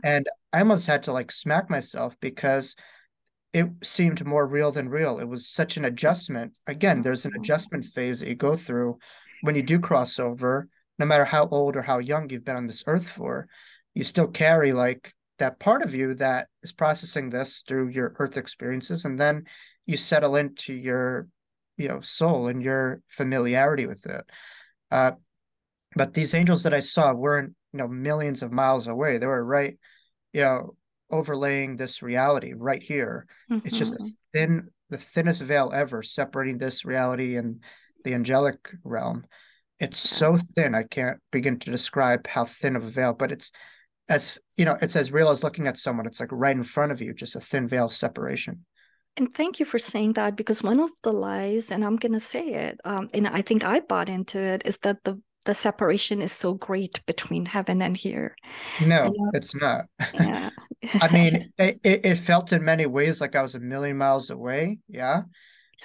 and 0.03 0.27
I 0.53 0.59
almost 0.59 0.87
had 0.87 1.03
to 1.03 1.11
like 1.11 1.31
smack 1.31 1.69
myself 1.69 2.15
because 2.19 2.75
it 3.53 3.67
seemed 3.83 4.25
more 4.25 4.45
real 4.45 4.71
than 4.71 4.89
real. 4.89 5.19
It 5.19 5.27
was 5.27 5.49
such 5.49 5.77
an 5.77 5.85
adjustment. 5.85 6.57
Again, 6.67 7.01
there's 7.01 7.25
an 7.25 7.33
adjustment 7.37 7.85
phase 7.85 8.19
that 8.19 8.29
you 8.29 8.35
go 8.35 8.55
through 8.55 8.97
when 9.41 9.55
you 9.55 9.61
do 9.61 9.79
cross 9.79 10.19
over, 10.19 10.67
no 10.97 11.05
matter 11.05 11.25
how 11.25 11.47
old 11.47 11.75
or 11.75 11.81
how 11.81 11.99
young 11.99 12.29
you've 12.29 12.45
been 12.45 12.55
on 12.55 12.67
this 12.67 12.83
earth 12.87 13.07
for, 13.07 13.47
you 13.93 14.03
still 14.03 14.27
carry 14.27 14.71
like 14.71 15.13
that 15.39 15.59
part 15.59 15.81
of 15.81 15.93
you 15.93 16.15
that 16.15 16.47
is 16.63 16.71
processing 16.71 17.29
this 17.29 17.63
through 17.67 17.89
your 17.89 18.15
earth 18.19 18.37
experiences. 18.37 19.05
And 19.05 19.19
then 19.19 19.45
you 19.85 19.97
settle 19.97 20.35
into 20.35 20.73
your 20.73 21.27
you 21.77 21.87
know 21.87 22.01
soul 22.01 22.47
and 22.47 22.61
your 22.61 23.01
familiarity 23.09 23.85
with 23.85 24.05
it. 24.05 24.25
Uh, 24.91 25.11
but 25.95 26.13
these 26.13 26.33
angels 26.33 26.63
that 26.63 26.73
I 26.73 26.79
saw 26.79 27.13
weren't 27.13 27.55
you 27.73 27.79
know 27.79 27.87
millions 27.87 28.41
of 28.41 28.51
miles 28.51 28.87
away. 28.87 29.17
They 29.17 29.27
were 29.27 29.43
right, 29.43 29.77
you 30.33 30.41
know, 30.41 30.75
overlaying 31.11 31.77
this 31.77 32.01
reality 32.01 32.53
right 32.55 32.81
here. 32.81 33.27
Mm-hmm. 33.51 33.67
It's 33.67 33.77
just 33.77 33.93
a 33.93 34.09
thin, 34.33 34.69
the 34.89 34.97
thinnest 34.97 35.41
veil 35.41 35.71
ever 35.73 36.01
separating 36.01 36.57
this 36.57 36.85
reality 36.85 37.37
and 37.37 37.61
the 38.03 38.13
angelic 38.13 38.69
realm. 38.83 39.25
It's 39.79 39.99
so 39.99 40.37
thin 40.37 40.73
I 40.73 40.83
can't 40.83 41.19
begin 41.31 41.59
to 41.59 41.71
describe 41.71 42.27
how 42.27 42.45
thin 42.45 42.75
of 42.75 42.85
a 42.85 42.89
veil, 42.89 43.13
but 43.13 43.31
it's 43.31 43.51
as 44.07 44.37
you 44.55 44.65
know, 44.65 44.77
it's 44.81 44.95
as 44.95 45.11
real 45.11 45.29
as 45.29 45.43
looking 45.43 45.67
at 45.67 45.77
someone. 45.77 46.05
It's 46.05 46.19
like 46.19 46.31
right 46.31 46.55
in 46.55 46.63
front 46.63 46.91
of 46.91 47.01
you, 47.01 47.13
just 47.13 47.35
a 47.35 47.41
thin 47.41 47.67
veil 47.67 47.89
separation. 47.89 48.65
And 49.17 49.33
thank 49.33 49.59
you 49.59 49.65
for 49.65 49.79
saying 49.79 50.13
that 50.13 50.35
because 50.35 50.61
one 50.61 50.79
of 50.79 50.91
the 51.03 51.13
lies, 51.13 51.71
and 51.71 51.85
I'm 51.85 51.95
going 51.95 52.11
to 52.11 52.19
say 52.19 52.47
it, 52.49 52.79
um, 52.83 53.07
and 53.13 53.27
I 53.27 53.41
think 53.41 53.63
I 53.63 53.79
bought 53.79 54.09
into 54.09 54.39
it, 54.39 54.63
is 54.65 54.77
that 54.79 55.03
the 55.03 55.21
the 55.45 55.53
separation 55.53 56.21
is 56.21 56.31
so 56.31 56.55
great 56.55 57.05
between 57.05 57.45
heaven 57.45 57.81
and 57.81 57.95
here. 57.95 58.35
No, 58.85 59.13
it's 59.33 59.53
not. 59.55 59.85
Yeah. 60.15 60.49
I 61.01 61.13
mean, 61.13 61.53
it, 61.59 61.79
it 61.83 62.15
felt 62.15 62.51
in 62.51 62.65
many 62.65 62.87
ways 62.87 63.21
like 63.21 63.35
I 63.35 63.43
was 63.43 63.53
a 63.53 63.59
million 63.59 63.97
miles 63.97 64.31
away. 64.31 64.79
Yeah. 64.87 65.21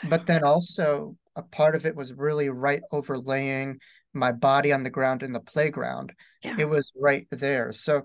But 0.08 0.26
then 0.26 0.44
also 0.44 1.16
a 1.40 1.42
part 1.42 1.74
of 1.74 1.86
it 1.86 1.96
was 1.96 2.12
really 2.12 2.48
right 2.48 2.82
overlaying 2.92 3.78
my 4.12 4.32
body 4.32 4.72
on 4.72 4.82
the 4.82 4.90
ground 4.90 5.22
in 5.22 5.32
the 5.32 5.40
playground. 5.40 6.12
Yeah. 6.44 6.56
It 6.58 6.68
was 6.68 6.90
right 6.96 7.26
there. 7.30 7.72
So 7.72 8.02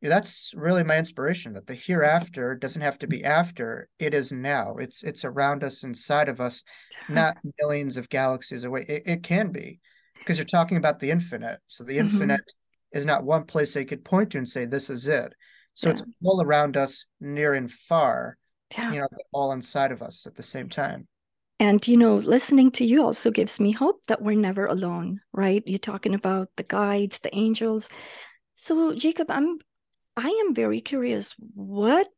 that's 0.00 0.52
really 0.56 0.84
my 0.84 0.98
inspiration 0.98 1.54
that 1.54 1.66
the 1.66 1.74
hereafter 1.74 2.54
doesn't 2.54 2.82
have 2.82 2.98
to 2.98 3.06
be 3.06 3.24
after 3.24 3.88
it 3.98 4.14
is 4.14 4.30
now 4.32 4.76
it's 4.76 5.02
it's 5.02 5.24
around 5.24 5.64
us 5.64 5.82
inside 5.82 6.28
of 6.28 6.40
us 6.40 6.62
not 7.08 7.36
millions 7.60 7.96
of 7.96 8.08
galaxies 8.08 8.62
away 8.62 8.84
it, 8.88 9.02
it 9.06 9.22
can 9.24 9.50
be 9.50 9.80
because 10.20 10.38
you're 10.38 10.44
talking 10.44 10.76
about 10.76 11.00
the 11.00 11.10
infinite 11.10 11.58
so 11.66 11.82
the 11.82 11.96
mm-hmm. 11.96 12.08
infinite 12.08 12.52
is 12.92 13.04
not 13.04 13.24
one 13.24 13.42
place 13.42 13.74
they 13.74 13.84
could 13.84 14.04
point 14.04 14.30
to 14.30 14.38
and 14.38 14.48
say 14.48 14.64
this 14.64 14.88
is 14.88 15.08
it 15.08 15.34
so 15.74 15.88
yeah. 15.88 15.94
it's 15.94 16.02
all 16.22 16.40
around 16.42 16.76
us 16.76 17.04
near 17.20 17.54
and 17.54 17.68
far 17.68 18.36
yeah. 18.76 18.92
you 18.92 19.00
know 19.00 19.08
all 19.32 19.50
inside 19.50 19.90
of 19.90 20.00
us 20.00 20.26
at 20.26 20.36
the 20.36 20.44
same 20.44 20.68
time 20.68 21.08
and, 21.60 21.86
you 21.86 21.96
know, 21.96 22.16
listening 22.16 22.70
to 22.72 22.84
you 22.84 23.02
also 23.02 23.30
gives 23.30 23.58
me 23.58 23.72
hope 23.72 24.00
that 24.06 24.22
we're 24.22 24.36
never 24.36 24.66
alone, 24.66 25.20
right? 25.32 25.62
You're 25.66 25.78
talking 25.78 26.14
about 26.14 26.48
the 26.56 26.62
guides, 26.62 27.18
the 27.18 27.34
angels. 27.34 27.88
So, 28.54 28.94
Jacob, 28.94 29.30
I'm 29.30 29.58
I 30.16 30.28
am 30.46 30.54
very 30.54 30.80
curious 30.80 31.34
what 31.54 32.08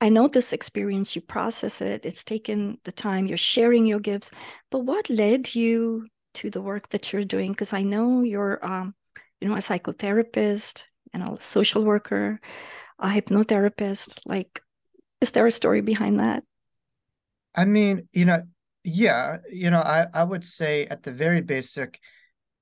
I 0.00 0.08
know 0.08 0.28
this 0.28 0.52
experience, 0.52 1.16
you 1.16 1.22
process 1.22 1.80
it, 1.80 2.06
it's 2.06 2.22
taken 2.22 2.78
the 2.84 2.92
time, 2.92 3.26
you're 3.26 3.36
sharing 3.36 3.84
your 3.84 3.98
gifts, 3.98 4.30
but 4.70 4.80
what 4.80 5.10
led 5.10 5.54
you 5.54 6.06
to 6.34 6.50
the 6.50 6.60
work 6.60 6.88
that 6.90 7.12
you're 7.12 7.24
doing? 7.24 7.52
Because 7.52 7.72
I 7.72 7.82
know 7.82 8.22
you're, 8.22 8.64
um, 8.64 8.94
you 9.40 9.48
know, 9.48 9.54
a 9.54 9.58
psychotherapist 9.58 10.84
and 11.12 11.22
a 11.22 11.36
social 11.40 11.84
worker, 11.84 12.40
a 13.00 13.08
hypnotherapist. 13.08 14.20
Like, 14.24 14.60
is 15.20 15.32
there 15.32 15.46
a 15.46 15.52
story 15.52 15.80
behind 15.80 16.20
that? 16.20 16.44
I 17.54 17.64
mean, 17.64 18.08
you 18.12 18.24
know, 18.24 18.42
yeah, 18.84 19.38
you 19.50 19.70
know, 19.70 19.80
I, 19.80 20.06
I 20.12 20.24
would 20.24 20.44
say 20.44 20.86
at 20.86 21.02
the 21.02 21.12
very 21.12 21.40
basic, 21.40 22.00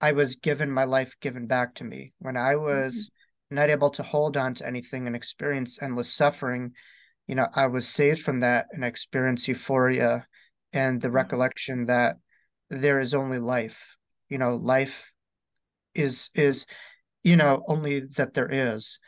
I 0.01 0.13
was 0.13 0.37
given 0.37 0.71
my 0.71 0.85
life 0.85 1.15
given 1.21 1.47
back 1.47 1.75
to 1.77 1.85
me 1.85 2.13
when 2.19 2.37
I 2.37 2.57
was 2.57 3.11
mm-hmm. 3.51 3.57
not 3.57 3.71
able 3.71 3.91
to 3.91 4.03
hold 4.03 4.37
on 4.37 4.55
to 4.55 4.67
anything 4.67 5.07
and 5.07 5.17
experience 5.17 5.79
endless 5.81 6.13
suffering. 6.13 6.73
You 7.27 7.35
know, 7.35 7.49
I 7.55 7.67
was 7.67 7.89
saved 7.89 8.21
from 8.21 8.41
that 8.41 8.67
and 8.73 8.85
experienced 8.85 9.49
euphoria 9.49 10.27
and 10.73 11.01
the 11.01 11.09
mm-hmm. 11.09 11.17
recollection 11.17 11.87
that 11.87 12.17
there 12.71 13.01
is 13.01 13.15
only 13.15 13.39
life. 13.39 13.97
You 14.29 14.39
know, 14.39 14.57
life 14.57 15.11
is 15.95 16.31
is 16.35 16.67
you 17.23 17.37
know 17.37 17.65
only 17.69 18.01
that 18.17 18.35
there 18.35 18.51
is. 18.51 18.99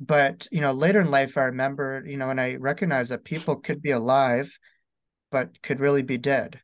But 0.00 0.46
you 0.52 0.60
know, 0.60 0.72
later 0.72 1.00
in 1.00 1.10
life, 1.10 1.36
I 1.36 1.44
remember 1.44 2.04
you 2.06 2.16
know, 2.16 2.30
and 2.30 2.40
I 2.40 2.56
recognized 2.56 3.10
that 3.10 3.24
people 3.24 3.56
could 3.56 3.82
be 3.82 3.90
alive 3.90 4.56
but 5.30 5.62
could 5.62 5.80
really 5.80 6.02
be 6.02 6.18
dead. 6.18 6.60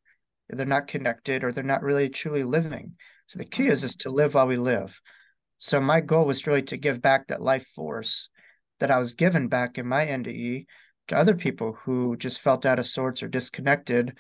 They're 0.49 0.67
not 0.67 0.89
connected 0.89 1.43
or 1.43 1.53
they're 1.53 1.65
not 1.65 1.83
really 1.83 2.09
truly 2.09 2.45
living. 2.45 2.95
So 3.27 3.39
the 3.39 3.45
key 3.45 3.69
is 3.69 3.85
is 3.85 3.97
to 3.97 4.11
live 4.11 4.35
while 4.35 4.47
we 4.47 4.57
live. 4.57 5.01
So 5.59 5.81
my 5.81 6.01
goal 6.01 6.27
was 6.27 6.47
really 6.47 6.63
to 6.65 6.77
give 6.77 7.01
back 7.01 7.29
that 7.29 7.41
life 7.41 7.67
force 7.67 8.29
that 8.81 8.91
I 8.91 8.99
was 8.99 9.15
given 9.15 9.49
back 9.49 9.79
in 9.79 9.87
my 9.87 10.05
NDE 10.05 10.67
to 11.09 11.17
other 11.17 11.35
people 11.35 11.79
who 11.85 12.17
just 12.17 12.41
felt 12.41 12.67
out 12.67 12.79
of 12.79 12.87
sorts 12.87 13.23
or 13.23 13.29
disconnected 13.29 14.17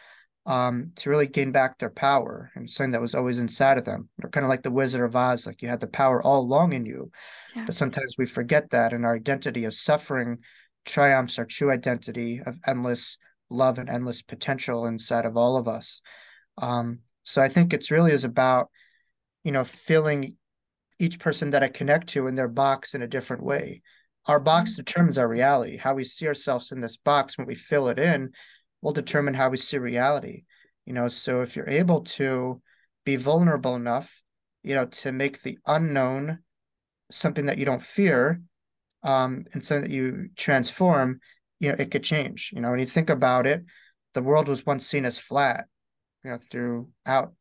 um, 0.46 0.92
to 0.96 1.10
really 1.10 1.26
gain 1.26 1.52
back 1.52 1.78
their 1.78 1.90
power 1.90 2.50
and 2.54 2.68
something 2.68 2.92
that 2.92 3.00
was 3.00 3.14
always 3.14 3.38
inside 3.38 3.78
of 3.78 3.84
them. 3.84 4.08
They're 4.18 4.30
kind 4.30 4.44
of 4.44 4.50
like 4.50 4.62
the 4.62 4.70
Wizard 4.70 5.02
of 5.02 5.16
Oz, 5.16 5.46
like 5.46 5.62
you 5.62 5.68
had 5.68 5.80
the 5.80 5.86
power 5.86 6.22
all 6.22 6.40
along 6.40 6.74
in 6.74 6.84
you. 6.84 7.10
Yeah. 7.56 7.64
But 7.66 7.74
sometimes 7.74 8.16
we 8.18 8.26
forget 8.26 8.70
that 8.70 8.92
and 8.92 9.04
our 9.04 9.14
identity 9.14 9.64
of 9.64 9.74
suffering 9.74 10.38
triumphs 10.84 11.38
our 11.38 11.46
true 11.46 11.70
identity 11.70 12.42
of 12.44 12.58
endless 12.66 13.18
love 13.50 13.78
and 13.78 13.88
endless 13.88 14.22
potential 14.22 14.86
inside 14.86 15.26
of 15.26 15.36
all 15.36 15.56
of 15.56 15.68
us. 15.68 16.00
Um, 16.58 17.00
so 17.22 17.42
I 17.42 17.48
think 17.48 17.72
it's 17.72 17.90
really 17.90 18.12
is 18.12 18.24
about, 18.24 18.70
you 19.42 19.52
know, 19.52 19.64
filling 19.64 20.36
each 20.98 21.18
person 21.18 21.50
that 21.50 21.62
I 21.62 21.68
connect 21.68 22.08
to 22.10 22.26
in 22.26 22.34
their 22.34 22.48
box 22.48 22.94
in 22.94 23.02
a 23.02 23.08
different 23.08 23.42
way. 23.42 23.82
Our 24.26 24.40
box 24.40 24.72
mm-hmm. 24.72 24.84
determines 24.84 25.18
our 25.18 25.28
reality. 25.28 25.76
How 25.76 25.94
we 25.94 26.04
see 26.04 26.26
ourselves 26.26 26.72
in 26.72 26.80
this 26.80 26.96
box 26.96 27.36
when 27.36 27.46
we 27.46 27.54
fill 27.54 27.88
it 27.88 27.98
in 27.98 28.32
will 28.82 28.92
determine 28.92 29.34
how 29.34 29.50
we 29.50 29.56
see 29.56 29.78
reality. 29.78 30.44
You 30.86 30.92
know, 30.92 31.08
so 31.08 31.40
if 31.40 31.56
you're 31.56 31.68
able 31.68 32.02
to 32.02 32.60
be 33.04 33.16
vulnerable 33.16 33.74
enough, 33.74 34.22
you 34.62 34.74
know, 34.74 34.86
to 34.86 35.12
make 35.12 35.42
the 35.42 35.58
unknown 35.66 36.38
something 37.10 37.46
that 37.46 37.58
you 37.58 37.64
don't 37.64 37.82
fear, 37.82 38.40
um, 39.02 39.44
and 39.52 39.64
something 39.64 39.90
that 39.90 39.94
you 39.94 40.30
transform, 40.36 41.20
you 41.60 41.70
know, 41.70 41.76
it 41.78 41.90
could 41.90 42.04
change. 42.04 42.50
You 42.54 42.60
know, 42.60 42.70
when 42.70 42.80
you 42.80 42.86
think 42.86 43.10
about 43.10 43.46
it, 43.46 43.64
the 44.12 44.22
world 44.22 44.48
was 44.48 44.66
once 44.66 44.86
seen 44.86 45.04
as 45.04 45.18
flat, 45.18 45.66
you 46.24 46.30
know, 46.30 46.38
throughout 46.38 47.34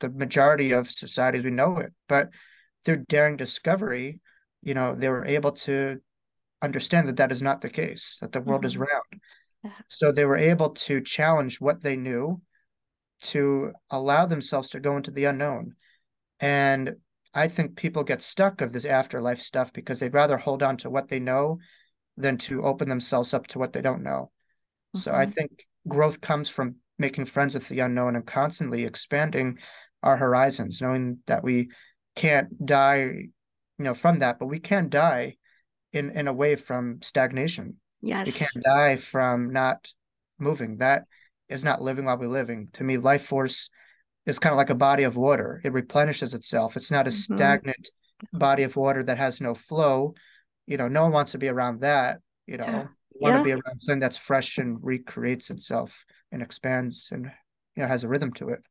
the 0.00 0.08
majority 0.08 0.72
of 0.72 0.90
societies 0.90 1.44
we 1.44 1.50
know 1.50 1.78
it. 1.78 1.92
But 2.08 2.30
through 2.84 3.04
daring 3.08 3.36
discovery, 3.36 4.20
you 4.62 4.74
know, 4.74 4.94
they 4.94 5.08
were 5.08 5.24
able 5.24 5.52
to 5.52 6.00
understand 6.62 7.08
that 7.08 7.16
that 7.16 7.32
is 7.32 7.42
not 7.42 7.60
the 7.60 7.68
case, 7.68 8.18
that 8.20 8.32
the 8.32 8.40
world 8.40 8.62
mm-hmm. 8.62 8.66
is 8.66 8.76
round. 8.76 9.22
Yeah. 9.62 9.70
So 9.88 10.12
they 10.12 10.24
were 10.24 10.36
able 10.36 10.70
to 10.70 11.00
challenge 11.00 11.60
what 11.60 11.82
they 11.82 11.96
knew 11.96 12.40
to 13.22 13.72
allow 13.90 14.26
themselves 14.26 14.70
to 14.70 14.80
go 14.80 14.96
into 14.96 15.10
the 15.10 15.24
unknown. 15.24 15.74
And 16.40 16.96
I 17.32 17.48
think 17.48 17.76
people 17.76 18.04
get 18.04 18.22
stuck 18.22 18.60
of 18.60 18.72
this 18.72 18.84
afterlife 18.84 19.40
stuff 19.40 19.72
because 19.72 20.00
they'd 20.00 20.14
rather 20.14 20.36
hold 20.36 20.62
on 20.62 20.76
to 20.78 20.90
what 20.90 21.08
they 21.08 21.18
know 21.18 21.58
than 22.16 22.38
to 22.38 22.62
open 22.62 22.88
themselves 22.88 23.34
up 23.34 23.46
to 23.48 23.58
what 23.58 23.72
they 23.72 23.82
don't 23.82 24.02
know. 24.02 24.30
Mm-hmm. 24.94 24.98
So 25.00 25.12
I 25.12 25.24
mm-hmm. 25.24 25.32
think 25.32 25.66
growth 25.86 26.20
comes 26.20 26.48
from 26.48 26.76
making 26.98 27.26
friends 27.26 27.54
with 27.54 27.68
the 27.68 27.80
unknown 27.80 28.16
and 28.16 28.26
constantly 28.26 28.84
expanding 28.84 29.58
our 30.02 30.16
horizons, 30.16 30.80
knowing 30.80 31.18
that 31.26 31.42
we 31.42 31.70
can't 32.14 32.64
die, 32.64 32.98
you 32.98 33.30
know, 33.78 33.94
from 33.94 34.20
that, 34.20 34.38
but 34.38 34.46
we 34.46 34.60
can 34.60 34.88
die 34.88 35.36
in 35.92 36.10
in 36.10 36.28
a 36.28 36.32
way 36.32 36.56
from 36.56 37.00
stagnation. 37.02 37.76
Yes. 38.00 38.26
We 38.26 38.32
can't 38.32 38.64
die 38.64 38.96
from 38.96 39.52
not 39.52 39.90
moving. 40.38 40.78
That 40.78 41.04
is 41.48 41.64
not 41.64 41.82
living 41.82 42.04
while 42.04 42.18
we're 42.18 42.28
living. 42.28 42.68
To 42.74 42.84
me, 42.84 42.98
life 42.98 43.24
force 43.24 43.70
is 44.26 44.38
kind 44.38 44.52
of 44.52 44.56
like 44.56 44.70
a 44.70 44.74
body 44.74 45.04
of 45.04 45.16
water. 45.16 45.60
It 45.64 45.72
replenishes 45.72 46.34
itself. 46.34 46.76
It's 46.76 46.90
not 46.90 47.06
a 47.06 47.10
mm-hmm. 47.10 47.34
stagnant 47.34 47.88
body 48.32 48.62
of 48.62 48.76
water 48.76 49.02
that 49.02 49.18
has 49.18 49.40
no 49.40 49.54
flow 49.54 50.14
you 50.66 50.76
know, 50.76 50.88
no 50.88 51.02
one 51.02 51.12
wants 51.12 51.32
to 51.32 51.38
be 51.38 51.48
around 51.48 51.80
that, 51.80 52.20
you 52.46 52.56
know, 52.56 52.64
yeah. 52.64 52.86
want 53.20 53.34
yeah. 53.34 53.38
to 53.38 53.44
be 53.44 53.52
around 53.52 53.80
something 53.80 54.00
that's 54.00 54.16
fresh 54.16 54.58
and 54.58 54.78
recreates 54.82 55.50
itself 55.50 56.04
and 56.32 56.42
expands 56.42 57.10
and, 57.12 57.30
you 57.76 57.82
know, 57.82 57.88
has 57.88 58.04
a 58.04 58.08
rhythm 58.08 58.32
to 58.32 58.50
it. 58.50 58.64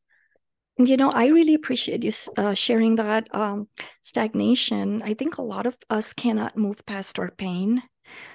And 0.77 0.89
you 0.89 0.97
know, 0.97 1.11
I 1.11 1.27
really 1.27 1.53
appreciate 1.53 2.03
you 2.03 2.11
uh, 2.37 2.55
sharing 2.55 2.95
that 2.95 3.27
um, 3.35 3.67
stagnation. 4.01 5.03
I 5.03 5.13
think 5.13 5.37
a 5.37 5.43
lot 5.43 5.67
of 5.67 5.77
us 5.89 6.13
cannot 6.13 6.57
move 6.57 6.83
past 6.85 7.19
our 7.19 7.29
pain. 7.29 7.83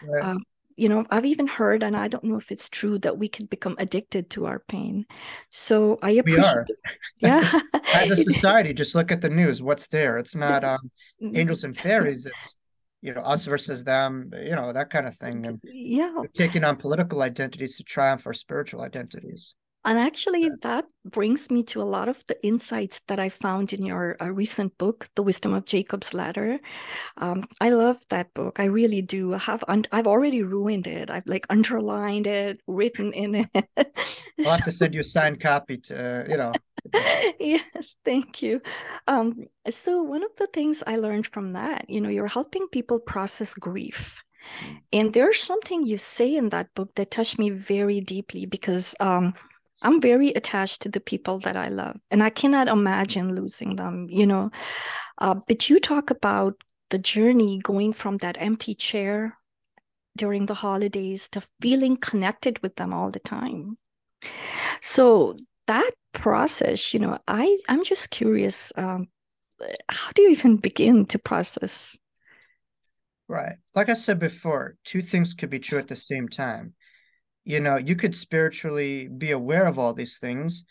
Right. 0.06 0.22
Um, 0.22 0.44
you 0.76 0.88
know, 0.88 1.04
I've 1.10 1.24
even 1.24 1.48
heard, 1.48 1.82
and 1.82 1.96
I 1.96 2.06
don't 2.06 2.22
know 2.22 2.36
if 2.36 2.52
it's 2.52 2.68
true, 2.70 2.98
that 3.00 3.18
we 3.18 3.28
can 3.28 3.46
become 3.46 3.74
addicted 3.80 4.30
to 4.30 4.46
our 4.46 4.60
pain. 4.60 5.06
So 5.50 5.98
I 6.02 6.12
appreciate. 6.12 6.66
Yeah. 7.20 7.60
As 7.92 8.10
a 8.12 8.16
society, 8.30 8.72
just 8.72 8.94
look 8.94 9.10
at 9.10 9.20
the 9.20 9.28
news. 9.28 9.60
What's 9.60 9.88
there? 9.88 10.18
It's 10.18 10.36
not 10.36 10.62
um, 10.62 10.92
angels 11.20 11.64
and 11.64 11.76
fairies. 11.76 12.26
It's 12.26 12.54
you 13.00 13.14
know 13.14 13.20
us 13.20 13.44
versus 13.44 13.84
them 13.84 14.30
you 14.42 14.54
know 14.54 14.72
that 14.72 14.90
kind 14.90 15.06
of 15.06 15.16
thing 15.16 15.46
and 15.46 15.60
yeah. 15.64 16.12
taking 16.34 16.64
on 16.64 16.76
political 16.76 17.22
identities 17.22 17.76
to 17.76 17.84
triumph 17.84 18.26
our 18.26 18.32
spiritual 18.32 18.82
identities 18.82 19.54
And 19.88 19.98
actually, 19.98 20.50
that 20.60 20.84
brings 21.06 21.50
me 21.50 21.62
to 21.62 21.80
a 21.80 21.88
lot 21.88 22.10
of 22.10 22.22
the 22.26 22.36
insights 22.46 23.00
that 23.08 23.18
I 23.18 23.30
found 23.30 23.72
in 23.72 23.86
your 23.86 24.18
uh, 24.20 24.30
recent 24.30 24.76
book, 24.76 25.08
The 25.14 25.22
Wisdom 25.22 25.54
of 25.54 25.64
Jacob's 25.64 26.12
Ladder. 26.12 26.60
Um, 27.16 27.44
I 27.58 27.70
love 27.70 28.04
that 28.10 28.34
book. 28.34 28.60
I 28.60 28.64
really 28.64 29.00
do. 29.00 29.32
I 29.32 29.38
have 29.38 29.64
un- 29.66 29.86
I've 29.90 30.06
already 30.06 30.42
ruined 30.42 30.86
it. 30.86 31.08
I've 31.08 31.26
like 31.26 31.46
underlined 31.48 32.26
it, 32.26 32.60
written 32.66 33.14
in 33.14 33.34
it. 33.34 33.48
I'll 34.44 34.50
have 34.50 34.64
to 34.64 34.70
send 34.70 34.92
you 34.92 35.00
a 35.00 35.06
signed 35.06 35.40
copy 35.40 35.78
to, 35.78 36.26
you 36.28 36.36
know. 36.36 36.52
yes, 37.40 37.96
thank 38.04 38.42
you. 38.42 38.60
Um, 39.06 39.46
so 39.70 40.02
one 40.02 40.22
of 40.22 40.36
the 40.36 40.48
things 40.52 40.82
I 40.86 40.96
learned 40.96 41.28
from 41.28 41.54
that, 41.54 41.88
you 41.88 42.02
know, 42.02 42.10
you're 42.10 42.26
helping 42.26 42.68
people 42.68 43.00
process 43.00 43.54
grief. 43.54 44.22
Mm. 44.62 44.80
And 44.92 45.14
there's 45.14 45.40
something 45.40 45.84
you 45.84 45.96
say 45.96 46.36
in 46.36 46.50
that 46.50 46.74
book 46.74 46.94
that 46.96 47.10
touched 47.10 47.38
me 47.38 47.48
very 47.50 48.02
deeply 48.02 48.44
because 48.44 48.94
um, 49.00 49.34
I'm 49.82 50.00
very 50.00 50.28
attached 50.30 50.82
to 50.82 50.88
the 50.88 51.00
people 51.00 51.38
that 51.40 51.56
I 51.56 51.68
love, 51.68 51.96
and 52.10 52.22
I 52.22 52.30
cannot 52.30 52.68
imagine 52.68 53.34
losing 53.34 53.76
them, 53.76 54.08
you 54.10 54.26
know. 54.26 54.50
Uh, 55.18 55.34
but 55.46 55.70
you 55.70 55.78
talk 55.78 56.10
about 56.10 56.54
the 56.90 56.98
journey 56.98 57.58
going 57.62 57.92
from 57.92 58.16
that 58.18 58.36
empty 58.40 58.74
chair 58.74 59.36
during 60.16 60.46
the 60.46 60.54
holidays 60.54 61.28
to 61.28 61.42
feeling 61.60 61.96
connected 61.96 62.60
with 62.62 62.74
them 62.76 62.92
all 62.92 63.10
the 63.10 63.20
time. 63.20 63.78
So 64.80 65.36
that 65.66 65.90
process, 66.12 66.92
you 66.92 67.00
know, 67.00 67.18
I 67.28 67.56
I'm 67.68 67.84
just 67.84 68.10
curious. 68.10 68.72
Um, 68.76 69.08
how 69.88 70.12
do 70.12 70.22
you 70.22 70.30
even 70.30 70.56
begin 70.56 71.06
to 71.06 71.18
process? 71.18 71.96
Right. 73.28 73.56
Like 73.74 73.90
I 73.90 73.94
said 73.94 74.18
before, 74.18 74.76
two 74.84 75.02
things 75.02 75.34
could 75.34 75.50
be 75.50 75.58
true 75.58 75.78
at 75.78 75.88
the 75.88 75.96
same 75.96 76.28
time 76.28 76.74
you 77.48 77.60
know 77.60 77.76
you 77.76 77.96
could 77.96 78.14
spiritually 78.14 79.08
be 79.08 79.30
aware 79.30 79.66
of 79.66 79.78
all 79.78 79.94
these 79.94 80.18
things 80.18 80.64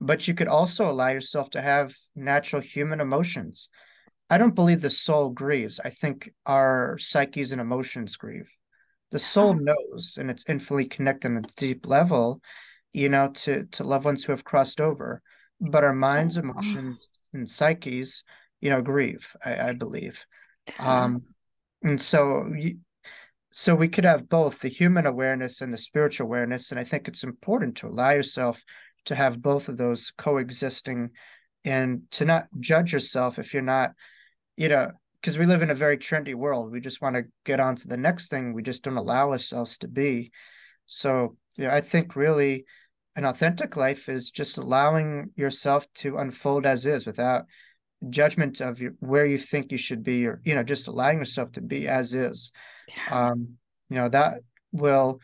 but 0.00 0.26
you 0.26 0.34
could 0.34 0.48
also 0.48 0.90
allow 0.90 1.08
yourself 1.08 1.48
to 1.50 1.62
have 1.62 1.94
natural 2.14 2.60
human 2.60 3.00
emotions. 3.00 3.70
I 4.28 4.36
don't 4.36 4.54
believe 4.54 4.80
the 4.80 4.90
soul 4.90 5.30
grieves. 5.30 5.80
I 5.82 5.90
think 5.90 6.32
our 6.44 6.98
psyches 6.98 7.52
and 7.52 7.60
emotions 7.60 8.16
grieve. 8.16 8.50
The 9.12 9.18
soul 9.18 9.54
knows 9.54 10.18
and 10.20 10.30
it's 10.30 10.44
infinitely 10.48 10.86
connected 10.86 11.30
on 11.30 11.38
a 11.38 11.42
deep 11.56 11.86
level 11.86 12.40
you 12.92 13.08
know 13.08 13.28
to 13.28 13.64
to 13.66 13.84
loved 13.84 14.04
ones 14.04 14.24
who 14.24 14.32
have 14.32 14.44
crossed 14.44 14.80
over 14.80 15.22
but 15.60 15.84
our 15.84 15.94
minds 15.94 16.36
emotions 16.36 17.08
and 17.32 17.48
psyches 17.48 18.24
you 18.60 18.70
know 18.70 18.82
grieve 18.82 19.36
i, 19.44 19.68
I 19.68 19.72
believe. 19.72 20.26
Um 20.80 21.22
and 21.82 22.00
so 22.00 22.52
so 23.56 23.74
we 23.74 23.88
could 23.88 24.04
have 24.04 24.28
both 24.28 24.60
the 24.60 24.68
human 24.68 25.06
awareness 25.06 25.60
and 25.60 25.72
the 25.72 25.78
spiritual 25.78 26.26
awareness 26.26 26.70
and 26.70 26.80
i 26.80 26.84
think 26.84 27.06
it's 27.06 27.24
important 27.24 27.76
to 27.76 27.86
allow 27.86 28.10
yourself 28.10 28.62
to 29.04 29.14
have 29.14 29.42
both 29.42 29.68
of 29.68 29.76
those 29.76 30.12
coexisting 30.16 31.10
and 31.64 32.02
to 32.10 32.24
not 32.24 32.46
judge 32.60 32.92
yourself 32.92 33.38
if 33.38 33.52
you're 33.52 33.62
not 33.62 33.92
you 34.56 34.68
know 34.68 34.90
because 35.20 35.38
we 35.38 35.46
live 35.46 35.62
in 35.62 35.70
a 35.70 35.74
very 35.74 35.96
trendy 35.96 36.34
world. 36.34 36.70
We 36.70 36.82
just 36.82 37.00
want 37.00 37.16
to 37.16 37.22
get 37.46 37.58
on 37.58 37.76
to 37.76 37.88
the 37.88 37.96
next 37.96 38.28
thing 38.28 38.52
we 38.52 38.62
just 38.62 38.84
don't 38.84 38.98
allow 38.98 39.30
ourselves 39.30 39.78
to 39.78 39.88
be. 39.88 40.32
So 40.84 41.38
yeah 41.56 41.74
i 41.74 41.80
think 41.80 42.16
really 42.16 42.64
an 43.16 43.24
authentic 43.24 43.76
life 43.76 44.08
is 44.08 44.30
just 44.30 44.58
allowing 44.58 45.30
yourself 45.36 45.86
to 45.94 46.18
unfold 46.18 46.66
as 46.66 46.86
is 46.86 47.06
without 47.06 47.44
judgment 48.10 48.60
of 48.60 48.80
your, 48.80 48.92
where 49.00 49.24
you 49.24 49.38
think 49.38 49.70
you 49.70 49.78
should 49.78 50.02
be 50.02 50.26
or 50.26 50.40
you 50.44 50.54
know 50.54 50.62
just 50.62 50.88
allowing 50.88 51.18
yourself 51.18 51.52
to 51.52 51.60
be 51.60 51.88
as 51.88 52.12
is 52.14 52.52
um, 53.10 53.56
you 53.88 53.96
know 53.96 54.08
that 54.08 54.40
will 54.72 55.20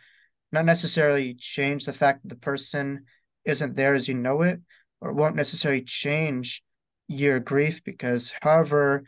not 0.52 0.64
necessarily 0.64 1.34
change 1.34 1.84
the 1.84 1.92
fact 1.92 2.22
that 2.22 2.28
the 2.28 2.36
person 2.36 3.04
isn't 3.44 3.76
there 3.76 3.94
as 3.94 4.08
you 4.08 4.14
know 4.14 4.42
it 4.42 4.60
or 5.00 5.12
won't 5.12 5.36
necessarily 5.36 5.82
change 5.82 6.62
your 7.08 7.40
grief 7.40 7.82
because 7.84 8.32
however 8.42 9.02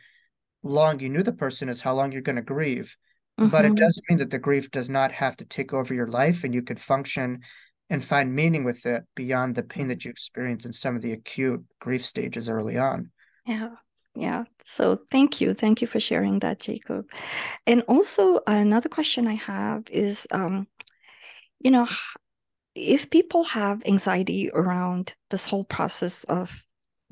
long 0.63 0.99
you 0.99 1.09
knew 1.09 1.23
the 1.23 1.31
person 1.31 1.69
is 1.69 1.81
how 1.81 1.93
long 1.93 2.11
you're 2.11 2.21
going 2.21 2.35
to 2.35 2.41
grieve 2.41 2.97
mm-hmm. 3.39 3.49
but 3.49 3.65
it 3.65 3.69
mm-hmm. 3.69 3.75
does 3.75 4.01
mean 4.09 4.19
that 4.19 4.31
the 4.31 4.39
grief 4.39 4.71
does 4.71 4.89
not 4.89 5.11
have 5.11 5.37
to 5.37 5.45
take 5.45 5.73
over 5.73 5.93
your 5.93 6.07
life 6.07 6.43
and 6.43 6.53
you 6.53 6.61
could 6.61 6.79
function 6.79 7.39
and 7.89 8.03
find 8.03 8.33
meaning 8.33 8.63
with 8.63 8.85
it 8.85 9.03
beyond 9.15 9.55
the 9.55 9.63
pain 9.63 9.87
that 9.87 10.03
you 10.03 10.11
experience 10.11 10.65
in 10.65 10.73
some 10.73 10.95
of 10.95 11.01
the 11.01 11.11
acute 11.11 11.63
grief 11.79 12.05
stages 12.05 12.49
early 12.49 12.77
on 12.77 13.11
yeah 13.45 13.69
yeah 14.15 14.43
so 14.63 14.99
thank 15.11 15.41
you 15.41 15.53
thank 15.53 15.81
you 15.81 15.87
for 15.87 15.99
sharing 15.99 16.39
that 16.39 16.59
jacob 16.59 17.05
and 17.65 17.81
also 17.87 18.39
another 18.45 18.89
question 18.89 19.27
i 19.27 19.33
have 19.33 19.83
is 19.89 20.27
um 20.31 20.67
you 21.59 21.71
know 21.71 21.87
if 22.75 23.09
people 23.09 23.43
have 23.43 23.83
anxiety 23.85 24.51
around 24.53 25.13
this 25.29 25.47
whole 25.47 25.63
process 25.65 26.23
of 26.25 26.63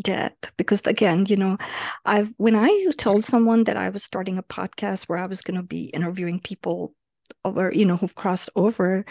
death 0.02 0.34
because 0.58 0.82
again 0.86 1.26
you 1.28 1.36
know 1.36 1.58
i've 2.06 2.34
when 2.38 2.56
i 2.56 2.86
told 2.98 3.24
someone 3.24 3.64
that 3.64 3.78
i 3.78 3.90
was 3.90 4.04
starting 4.04 4.38
a 4.38 4.44
podcast 4.44 5.08
where 5.08 5.20
i 5.20 5.28
was 5.28 5.42
going 5.42 5.58
to 5.58 5.64
be 5.64 5.86
interviewing 5.86 6.40
people 6.40 6.94
over 7.46 7.72
you 7.74 7.86
know 7.86 7.98
who've 7.98 8.16
crossed 8.16 8.50
over 8.56 9.06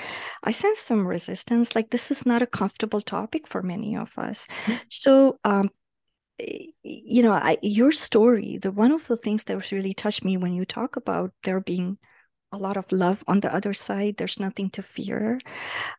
i 0.44 0.50
sense 0.50 0.78
some 0.78 1.06
resistance 1.06 1.74
like 1.74 1.90
this 1.90 2.10
is 2.10 2.26
not 2.26 2.42
a 2.42 2.46
comfortable 2.46 3.00
topic 3.00 3.46
for 3.46 3.62
many 3.62 3.96
of 3.96 4.16
us 4.18 4.46
mm-hmm. 4.64 4.74
so 4.88 5.38
um, 5.44 5.70
you 6.82 7.22
know 7.22 7.32
I, 7.32 7.58
your 7.62 7.92
story 7.92 8.58
the 8.58 8.70
one 8.70 8.92
of 8.92 9.06
the 9.06 9.16
things 9.16 9.44
that 9.44 9.56
was 9.56 9.72
really 9.72 9.94
touched 9.94 10.24
me 10.24 10.36
when 10.36 10.54
you 10.54 10.64
talk 10.64 10.96
about 10.96 11.32
there 11.44 11.60
being 11.60 11.98
a 12.52 12.58
lot 12.58 12.76
of 12.76 12.90
love 12.90 13.22
on 13.28 13.40
the 13.40 13.54
other 13.54 13.72
side 13.72 14.16
there's 14.16 14.40
nothing 14.40 14.70
to 14.70 14.82
fear. 14.82 15.40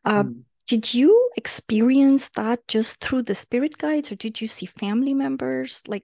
Uh, 0.04 0.24
mm. 0.24 0.42
did 0.68 0.94
you 0.94 1.30
experience 1.38 2.30
that 2.30 2.68
just 2.68 3.00
through 3.00 3.24
the 3.24 3.36
spirit 3.36 3.78
guides 3.78 4.12
or 4.12 4.16
did 4.16 4.42
you 4.42 4.48
see 4.48 4.66
family 4.66 5.14
members? 5.14 5.82
Like 5.88 6.04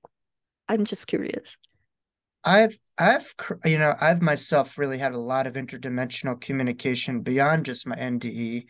i'm 0.70 0.86
just 0.86 1.08
curious. 1.08 1.58
I've 2.44 2.78
i've 2.98 3.34
you 3.66 3.78
know 3.78 3.94
i've 4.00 4.22
myself 4.22 4.78
really 4.78 4.98
had 4.98 5.14
a 5.14 5.20
lot 5.20 5.48
of 5.48 5.54
interdimensional 5.54 6.40
communication 6.40 7.22
beyond 7.22 7.66
just 7.66 7.86
my 7.86 7.96
nde 7.96 8.66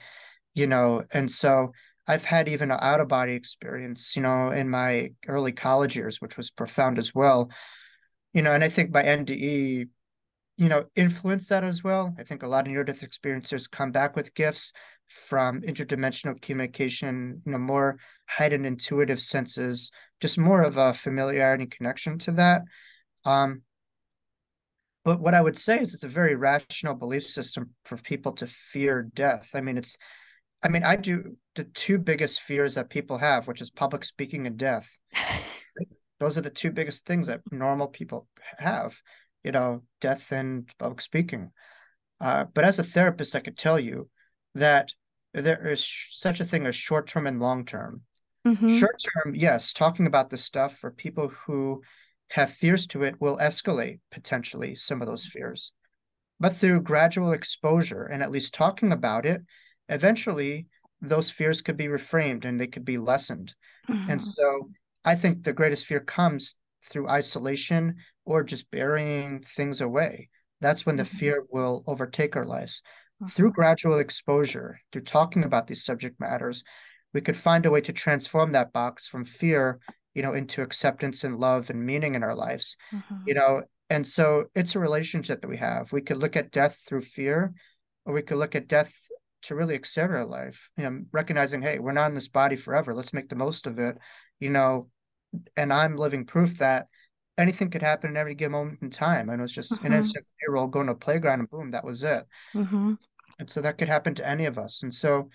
you 0.54 0.68
know 0.68 1.04
and 1.12 1.32
so 1.32 1.72
I've 2.08 2.26
had 2.26 2.48
even 2.48 2.72
an 2.72 2.80
out 2.82 3.02
of 3.02 3.10
body 3.10 3.34
experience, 3.34 4.16
you 4.16 4.22
know, 4.22 4.50
in 4.50 4.70
my 4.70 5.12
early 5.28 5.52
college 5.52 5.96
years, 5.96 6.22
which 6.22 6.38
was 6.38 6.50
profound 6.50 6.98
as 6.98 7.14
well. 7.14 7.52
You 8.34 8.42
know, 8.42 8.54
and 8.54 8.64
I 8.64 8.70
think 8.70 8.92
my 8.92 9.04
NDE, 9.04 9.90
you 10.58 10.70
know, 10.70 10.86
influenced 10.96 11.50
that 11.50 11.64
as 11.64 11.84
well. 11.84 12.16
I 12.18 12.24
think 12.24 12.44
a 12.44 12.48
lot 12.48 12.66
of 12.66 12.72
near 12.72 12.84
death 12.84 13.02
experiencers 13.02 13.70
come 13.70 13.92
back 13.92 14.16
with 14.16 14.34
gifts 14.34 14.72
from 15.08 15.62
interdimensional 15.62 16.42
communication, 16.42 17.42
you 17.46 17.52
know, 17.52 17.58
more 17.58 17.98
heightened 18.28 18.66
intuitive 18.66 19.20
senses, 19.20 19.92
just 20.22 20.38
more 20.38 20.62
of 20.62 20.78
a 20.78 20.94
familiarity 20.94 21.66
connection 21.66 22.20
to 22.20 22.32
that. 22.34 22.62
Um, 23.26 23.64
but 25.04 25.20
what 25.22 25.34
I 25.34 25.42
would 25.42 25.58
say 25.58 25.80
is 25.80 25.94
it's 25.94 26.04
a 26.04 26.10
very 26.10 26.36
rational 26.36 26.94
belief 26.94 27.24
system 27.26 27.72
for 27.86 27.98
people 27.98 28.34
to 28.34 28.48
fear 28.48 29.10
death. 29.14 29.52
I 29.54 29.62
mean, 29.62 29.78
it's 29.78 29.98
I 30.64 30.70
mean, 30.70 30.84
I 30.84 30.96
do 30.96 31.38
the 31.58 31.66
two 31.66 31.98
biggest 31.98 32.42
fears 32.42 32.76
that 32.76 32.90
people 32.90 33.18
have, 33.18 33.48
which 33.48 33.62
is 33.62 33.70
public 33.70 34.06
speaking 34.06 34.48
and 34.48 34.58
death. 34.58 34.88
Those 36.20 36.38
are 36.38 36.42
the 36.42 36.50
two 36.50 36.72
biggest 36.72 37.06
things 37.06 37.28
that 37.28 37.42
normal 37.52 37.88
people 37.88 38.28
have, 38.58 38.96
you 39.44 39.52
know, 39.52 39.84
death 40.00 40.32
and 40.32 40.70
public 40.80 41.02
speaking. 41.02 41.52
Uh, 42.22 42.46
but 42.54 42.64
as 42.64 42.80
a 42.80 42.84
therapist, 42.84 43.36
I 43.36 43.40
could 43.42 43.58
tell 43.58 43.80
you 43.80 44.10
that 44.56 44.92
there 45.34 45.68
is 45.68 45.88
such 46.12 46.40
a 46.40 46.46
thing 46.46 46.66
as 46.66 46.76
short 46.76 47.08
term 47.08 47.28
and 47.28 47.40
long 47.40 47.66
term. 47.66 48.02
Mm-hmm. 48.46 48.78
Short 48.78 48.96
term, 49.14 49.36
yes, 49.36 49.74
talking 49.74 50.08
about 50.08 50.30
this 50.30 50.44
stuff 50.44 50.78
for 50.78 50.92
people 50.92 51.32
who 51.46 51.82
have 52.32 52.52
fears 52.52 52.88
to 52.88 53.04
it 53.04 53.20
will 53.20 53.38
escalate 53.38 54.00
potentially 54.12 54.76
some 54.76 55.02
of 55.02 55.08
those 55.08 55.26
fears. 55.26 55.72
But 56.40 56.56
through 56.56 56.82
gradual 56.82 57.32
exposure 57.32 58.04
and 58.04 58.22
at 58.22 58.32
least 58.32 58.54
talking 58.54 58.92
about 58.92 59.26
it, 59.26 59.42
eventually 59.90 60.68
those 61.02 61.30
fears 61.30 61.62
could 61.62 61.78
be 61.78 61.88
reframed 61.88 62.46
and 62.46 62.60
they 62.60 62.68
could 62.68 62.86
be 62.86 62.98
lessened. 62.98 63.54
Mm-hmm. 63.90 64.12
And 64.12 64.24
so 64.24 64.70
I 65.06 65.16
think 65.16 65.44
the 65.44 65.54
greatest 65.54 65.86
fear 65.86 66.00
comes 66.00 66.56
through 66.86 67.10
isolation 67.10 67.96
or 68.26 68.44
just 68.44 68.72
burying 68.72 69.42
things 69.42 69.82
away. 69.82 70.30
That's 70.62 70.86
when 70.86 70.96
the 70.96 71.04
mm-hmm. 71.04 71.18
fear 71.18 71.46
will 71.50 71.84
overtake 71.88 72.36
our 72.36 72.46
lives. 72.46 72.82
Mm-hmm. 73.22 73.28
Through 73.28 73.54
gradual 73.54 74.00
exposure, 74.00 74.78
through 74.92 75.04
talking 75.04 75.44
about 75.44 75.68
these 75.68 75.86
subject 75.86 76.20
matters, 76.20 76.64
we 77.14 77.22
could 77.22 77.38
find 77.38 77.66
a 77.66 77.72
way 77.72 77.82
to 77.82 77.94
transform 77.94 78.52
that 78.52 78.74
box 78.74 79.08
from 79.08 79.26
fear, 79.26 79.80
you 80.14 80.22
know, 80.22 80.34
into 80.34 80.62
acceptance 80.62 81.24
and 81.24 81.40
love 81.40 81.70
and 81.70 81.86
meaning 81.86 82.16
in 82.16 82.24
our 82.24 82.36
lives. 82.36 82.76
Mm-hmm. 82.94 83.16
You 83.26 83.34
know, 83.36 83.62
and 83.90 84.06
so 84.06 84.46
it's 84.56 84.76
a 84.76 84.80
relationship 84.80 85.42
that 85.42 85.48
we 85.48 85.58
have. 85.58 85.92
We 85.92 86.02
could 86.02 86.18
look 86.18 86.36
at 86.36 86.52
death 86.52 86.82
through 86.88 87.02
fear, 87.02 87.54
or 88.06 88.14
we 88.14 88.22
could 88.22 88.38
look 88.38 88.56
at 88.56 88.68
death 88.68 88.94
to 89.44 89.56
really 89.56 89.76
accept 89.76 90.12
our 90.12 90.26
life 90.26 90.70
you 90.78 90.84
know 90.84 91.02
recognizing 91.12 91.62
hey 91.62 91.80
we're 91.80 91.92
not 91.92 92.10
in 92.10 92.16
this 92.16 92.28
body 92.28 92.56
forever 92.56 92.94
let's 92.94 93.14
make 93.14 93.30
the 93.30 93.36
most 93.36 93.68
of 93.68 93.80
it 93.80 93.98
you 94.40 94.50
know 94.50 94.88
and 95.56 95.72
i'm 95.72 95.98
living 95.98 96.26
proof 96.26 96.58
that 96.58 96.88
anything 97.38 97.70
could 97.70 97.84
happen 97.84 98.10
in 98.10 98.18
every 98.18 98.34
given 98.34 98.54
moment 98.54 98.80
in 98.82 98.90
time 98.90 99.30
and 99.30 99.40
it 99.40 99.42
was 99.44 99.54
just 99.54 99.72
mm-hmm. 99.72 99.86
an 99.86 99.94
instant 99.94 100.26
roll 100.50 100.68
going 100.68 100.88
to 100.88 100.94
a 100.94 100.96
playground 100.96 101.40
and 101.40 101.50
boom 101.50 101.72
that 101.72 101.86
was 101.86 102.04
it 102.04 102.24
mm-hmm. 102.56 102.94
and 103.40 103.50
so 103.50 103.62
that 103.62 103.78
could 103.78 103.90
happen 103.90 104.16
to 104.16 104.28
any 104.28 104.46
of 104.46 104.58
us 104.58 104.82
and 104.82 104.94
so 104.94 105.30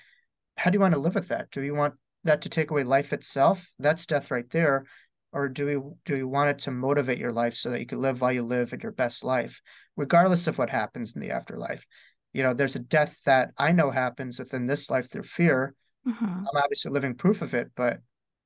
how 0.57 0.71
do 0.71 0.77
you 0.77 0.81
want 0.81 0.95
to 0.95 1.01
live 1.01 1.15
with 1.15 1.29
that? 1.29 1.51
Do 1.51 1.63
you 1.63 1.75
want 1.75 1.95
that 2.25 2.43
to 2.43 2.49
take 2.49 2.71
away 2.71 2.85
life 2.85 3.13
itself? 3.13 3.73
That's 3.79 4.07
death 4.07 4.31
right 4.31 4.49
there. 4.51 4.85
Or 5.33 5.49
do 5.49 5.65
we 5.67 5.73
do 6.05 6.15
we 6.15 6.23
want 6.23 6.51
it 6.51 6.59
to 6.61 6.71
motivate 6.71 7.19
your 7.19 7.33
life 7.33 7.55
so 7.55 7.71
that 7.71 7.81
you 7.81 7.87
can 7.87 8.03
live 8.03 8.21
while 8.21 8.33
you 8.33 8.43
live 8.43 8.73
at 8.73 8.83
your 8.83 8.93
best 8.93 9.25
life, 9.25 9.63
regardless 9.97 10.47
of 10.47 10.59
what 10.59 10.69
happens 10.69 11.15
in 11.15 11.23
the 11.23 11.31
afterlife? 11.31 11.87
You 12.33 12.43
know, 12.43 12.55
there's 12.55 12.77
a 12.77 12.81
death 12.81 13.19
that 13.25 13.51
I 13.59 13.73
know 13.73 13.91
happens 13.91 14.39
within 14.39 14.67
this 14.67 14.89
life 14.91 15.11
through 15.11 15.25
fear. 15.25 15.75
Mm-hmm. 16.07 16.25
I'm 16.25 16.57
obviously 16.57 16.91
living 16.91 17.15
proof 17.15 17.43
of 17.43 17.55
it, 17.55 17.71
but 17.77 17.99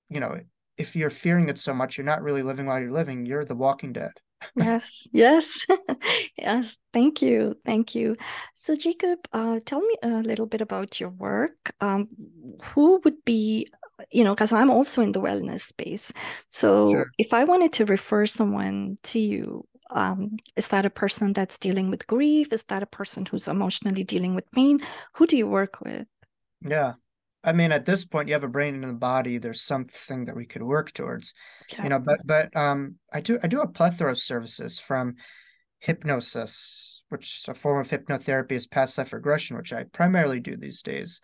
you 0.09 0.21
know, 0.21 0.39
if 0.77 0.95
you're 0.95 1.11
fearing 1.11 1.49
it 1.49 1.59
so 1.59 1.73
much, 1.73 1.97
you're 1.97 2.05
not 2.05 2.23
really 2.23 2.43
living 2.43 2.67
while 2.67 2.81
you're 2.81 2.93
living. 2.93 3.27
You're 3.27 3.45
the 3.45 3.55
walking 3.55 3.93
dead. 3.93 4.13
yes, 4.57 5.09
yes, 5.13 5.67
yes. 6.39 6.77
Thank 6.93 7.23
you, 7.23 7.57
thank 7.65 7.95
you. 7.95 8.17
So, 8.55 8.77
Jacob, 8.77 9.21
uh, 9.33 9.61
tell 9.65 9.81
me 9.81 9.97
a 10.03 10.09
little 10.09 10.47
bit 10.47 10.61
about 10.61 11.01
your 11.01 11.09
work. 11.11 11.57
Um, 11.81 12.09
who 12.63 13.01
would 13.05 13.25
be, 13.25 13.69
you 14.11 14.25
know, 14.25 14.35
because 14.35 14.53
I'm 14.53 14.71
also 14.71 15.01
in 15.01 15.13
the 15.13 15.21
wellness 15.21 15.63
space. 15.63 16.13
So, 16.49 16.91
sure. 16.91 17.11
if 17.19 17.33
I 17.33 17.45
wanted 17.45 17.73
to 17.75 17.87
refer 17.87 18.27
someone 18.27 18.99
to 19.05 19.19
you, 19.19 19.67
um, 19.91 20.37
is 20.57 20.69
that 20.69 20.87
a 20.87 20.91
person 20.91 21.33
that's 21.33 21.59
dealing 21.59 21.91
with 21.91 22.07
grief? 22.07 22.53
Is 22.53 22.65
that 22.65 22.83
a 22.83 22.87
person 22.87 23.27
who's 23.27 23.49
emotionally 23.49 24.05
dealing 24.05 24.35
with 24.35 24.51
pain? 24.53 24.81
Who 25.15 25.27
do 25.27 25.37
you 25.37 25.47
work 25.47 25.81
with? 25.81 26.07
Yeah, 26.61 26.95
I 27.47 27.53
mean, 27.53 27.71
at 27.71 27.87
this 27.87 28.05
point, 28.05 28.27
you 28.27 28.35
have 28.35 28.43
a 28.43 28.49
brain 28.49 28.75
and 28.75 28.85
a 28.85 28.93
body. 28.93 29.39
There's 29.39 29.63
something 29.63 30.25
that 30.25 30.35
we 30.35 30.47
could 30.47 30.65
work 30.65 30.93
towards, 30.93 31.33
okay. 31.71 31.85
you 31.85 31.89
know. 31.89 32.01
But 32.01 32.19
but 32.25 32.57
um, 32.57 32.97
I 33.13 33.21
do 33.21 33.39
I 33.43 33.47
do 33.47 33.61
a 33.61 33.69
plethora 33.69 34.11
of 34.11 34.19
services 34.19 34.81
from 34.81 35.15
hypnosis, 35.79 37.05
which 37.09 37.45
a 37.47 37.55
form 37.55 37.81
of 37.81 37.89
hypnotherapy 37.89 38.53
is 38.53 38.67
past 38.67 38.99
life 38.99 39.13
regression, 39.13 39.57
which 39.57 39.73
I 39.73 39.85
primarily 39.85 40.41
do 40.41 40.57
these 40.57 40.83
days. 40.83 41.21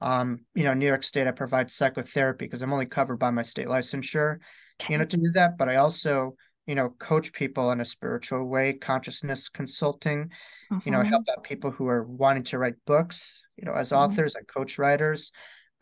Um, 0.00 0.44
you 0.54 0.62
know, 0.62 0.74
New 0.74 0.86
York 0.86 1.02
State, 1.02 1.26
I 1.26 1.32
provide 1.32 1.72
psychotherapy 1.72 2.44
because 2.44 2.62
I'm 2.62 2.72
only 2.72 2.86
covered 2.86 3.16
by 3.16 3.30
my 3.30 3.42
state 3.42 3.66
licensure, 3.66 4.38
okay. 4.80 4.92
you 4.92 4.98
know, 4.98 5.04
to 5.04 5.16
do 5.16 5.32
that. 5.34 5.58
But 5.58 5.68
I 5.68 5.76
also, 5.76 6.36
you 6.66 6.74
know, 6.74 6.90
coach 6.98 7.32
people 7.32 7.70
in 7.72 7.80
a 7.80 7.84
spiritual 7.84 8.44
way, 8.44 8.72
consciousness 8.72 9.48
consulting, 9.48 10.30
mm-hmm. 10.72 10.78
you 10.84 10.92
know, 10.92 11.02
help 11.02 11.22
mm-hmm. 11.22 11.38
out 11.38 11.44
people 11.44 11.70
who 11.70 11.86
are 11.88 12.04
wanting 12.04 12.44
to 12.44 12.58
write 12.58 12.76
books. 12.86 13.42
You 13.56 13.66
know, 13.66 13.72
as 13.72 13.90
mm-hmm. 13.90 13.98
authors, 13.98 14.34
I 14.36 14.42
coach 14.44 14.78
writers. 14.78 15.32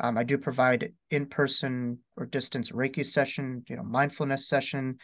Um, 0.01 0.19
I 0.19 0.25
do 0.25 0.39
provide 0.39 0.93
in-person 1.11 1.99
or 2.17 2.27
distance 2.27 2.73
Reiki 2.73 3.07
session, 3.07 3.65
you 3.69 3.77
know, 3.77 3.85
mindfulness 3.85 4.49
session, 4.49 4.97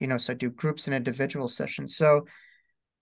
you 0.00 0.06
know, 0.06 0.16
so 0.16 0.32
I 0.32 0.36
do 0.36 0.48
groups 0.48 0.86
and 0.86 0.94
individual 0.94 1.48
sessions. 1.48 1.96
So 1.96 2.26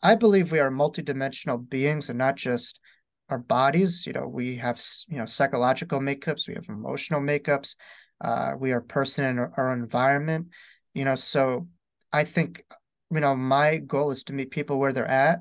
I 0.02 0.16
believe 0.16 0.50
we 0.50 0.58
are 0.58 0.70
multidimensional 0.70 1.68
beings 1.68 2.08
and 2.08 2.18
not 2.18 2.36
just 2.36 2.80
our 3.28 3.38
bodies. 3.38 4.04
You 4.06 4.14
know, 4.14 4.26
we 4.26 4.56
have, 4.56 4.82
you 5.08 5.18
know, 5.18 5.26
psychological 5.26 6.00
makeups, 6.00 6.48
we 6.48 6.54
have 6.54 6.68
emotional 6.68 7.20
makeups, 7.20 7.76
uh, 8.20 8.52
we 8.58 8.72
are 8.72 8.80
person 8.80 9.24
in 9.24 9.38
our, 9.38 9.52
our 9.56 9.72
environment, 9.72 10.48
you 10.92 11.04
know, 11.04 11.14
so 11.14 11.68
I 12.14 12.22
think, 12.22 12.64
you 13.10 13.18
know, 13.18 13.34
my 13.34 13.78
goal 13.78 14.12
is 14.12 14.22
to 14.24 14.32
meet 14.32 14.52
people 14.52 14.78
where 14.78 14.92
they're 14.92 15.04
at 15.04 15.40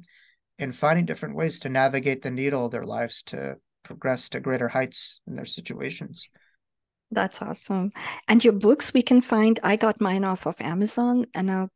and 0.57 0.75
finding 0.75 1.05
different 1.05 1.35
ways 1.35 1.59
to 1.59 1.69
navigate 1.69 2.23
the 2.23 2.31
needle 2.31 2.65
of 2.65 2.71
their 2.71 2.83
lives 2.83 3.21
to 3.27 3.57
progress 3.83 4.27
to 4.29 4.39
greater 4.39 4.69
heights 4.69 5.19
in 5.27 5.35
their 5.35 5.45
situations. 5.45 6.27
That's 7.11 7.43
awesome. 7.43 7.91
And 8.27 8.43
your 8.43 8.53
books 8.53 8.91
we 8.91 9.03
can 9.03 9.21
find. 9.21 9.59
I 9.61 9.75
got 9.75 10.01
mine 10.01 10.23
off 10.23 10.47
of 10.47 10.59
Amazon, 10.59 11.25
and 11.35 11.51
uh, 11.51 11.67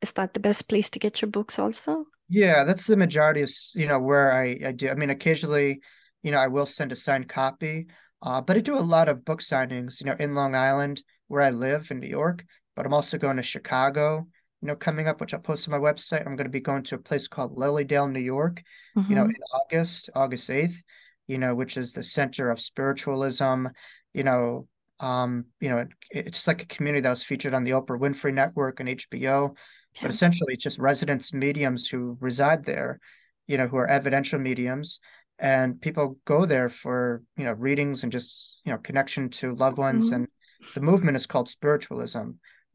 is 0.00 0.12
that 0.12 0.32
the 0.32 0.40
best 0.40 0.68
place 0.68 0.88
to 0.90 1.00
get 1.00 1.20
your 1.20 1.30
books 1.30 1.58
also? 1.58 2.04
Yeah, 2.28 2.62
that's 2.62 2.86
the 2.86 2.96
majority 2.96 3.42
of 3.42 3.50
you 3.74 3.88
know 3.88 3.98
where 3.98 4.32
I 4.32 4.60
I 4.64 4.72
do. 4.72 4.88
I 4.88 4.94
mean, 4.94 5.10
occasionally, 5.10 5.80
you 6.22 6.30
know, 6.30 6.38
I 6.38 6.46
will 6.46 6.66
send 6.66 6.92
a 6.92 6.96
signed 6.96 7.28
copy, 7.28 7.86
uh, 8.22 8.40
but 8.42 8.56
I 8.56 8.60
do 8.60 8.78
a 8.78 8.90
lot 8.94 9.08
of 9.08 9.24
book 9.24 9.40
signings. 9.40 9.98
You 9.98 10.06
know, 10.06 10.16
in 10.20 10.34
Long 10.34 10.54
Island 10.54 11.02
where 11.26 11.42
I 11.42 11.50
live 11.50 11.90
in 11.90 11.98
New 11.98 12.08
York, 12.08 12.44
but 12.76 12.86
I'm 12.86 12.94
also 12.94 13.18
going 13.18 13.38
to 13.38 13.42
Chicago. 13.42 14.28
You 14.66 14.72
know, 14.72 14.76
coming 14.76 15.06
up, 15.06 15.20
which 15.20 15.32
I'll 15.32 15.38
post 15.38 15.68
on 15.68 15.80
my 15.80 15.92
website. 15.92 16.26
I'm 16.26 16.34
going 16.34 16.46
to 16.46 16.50
be 16.50 16.58
going 16.58 16.82
to 16.84 16.96
a 16.96 16.98
place 16.98 17.28
called 17.28 17.56
Lily 17.56 17.84
Dale, 17.84 18.08
New 18.08 18.18
York. 18.18 18.64
Mm-hmm. 18.98 19.10
You 19.10 19.16
know, 19.16 19.22
mm-hmm. 19.22 19.30
in 19.30 19.42
August, 19.54 20.10
August 20.14 20.50
eighth 20.50 20.82
you 21.26 21.38
know, 21.38 21.54
which 21.54 21.76
is 21.76 21.92
the 21.92 22.02
center 22.02 22.50
of 22.50 22.60
spiritualism, 22.60 23.66
you 24.14 24.24
know, 24.24 24.68
um, 25.00 25.46
you 25.60 25.68
know, 25.68 25.78
it, 25.78 25.88
it's 26.10 26.46
like 26.46 26.62
a 26.62 26.66
community 26.66 27.02
that 27.02 27.10
was 27.10 27.22
featured 27.22 27.54
on 27.54 27.64
the 27.64 27.72
Oprah 27.72 27.98
Winfrey 27.98 28.32
Network 28.32 28.80
and 28.80 28.88
HBO, 28.88 29.54
yeah. 29.94 30.02
but 30.02 30.10
essentially 30.10 30.54
it's 30.54 30.64
just 30.64 30.78
residents 30.78 31.32
mediums 31.32 31.88
who 31.88 32.16
reside 32.20 32.64
there, 32.64 33.00
you 33.46 33.58
know, 33.58 33.66
who 33.66 33.76
are 33.76 33.86
evidential 33.86 34.38
mediums, 34.38 35.00
and 35.38 35.80
people 35.80 36.18
go 36.24 36.46
there 36.46 36.68
for 36.68 37.22
you 37.36 37.44
know 37.44 37.52
readings 37.52 38.02
and 38.02 38.12
just 38.12 38.60
you 38.64 38.72
know 38.72 38.78
connection 38.78 39.28
to 39.28 39.54
loved 39.54 39.76
ones, 39.76 40.06
mm-hmm. 40.06 40.14
and 40.14 40.28
the 40.74 40.80
movement 40.80 41.16
is 41.16 41.26
called 41.26 41.50
spiritualism, 41.50 42.30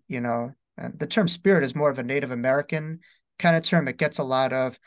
you 0.08 0.21
know, 0.21 0.51
and 0.81 0.97
the 0.99 1.07
term 1.07 1.27
spirit 1.27 1.63
is 1.63 1.75
more 1.75 1.89
of 1.89 1.99
a 1.99 2.03
Native 2.03 2.31
American 2.31 2.99
kind 3.39 3.55
of 3.55 3.63
term. 3.63 3.87
It 3.87 3.97
gets 3.97 4.17
a 4.17 4.23
lot 4.23 4.51
of 4.51 4.79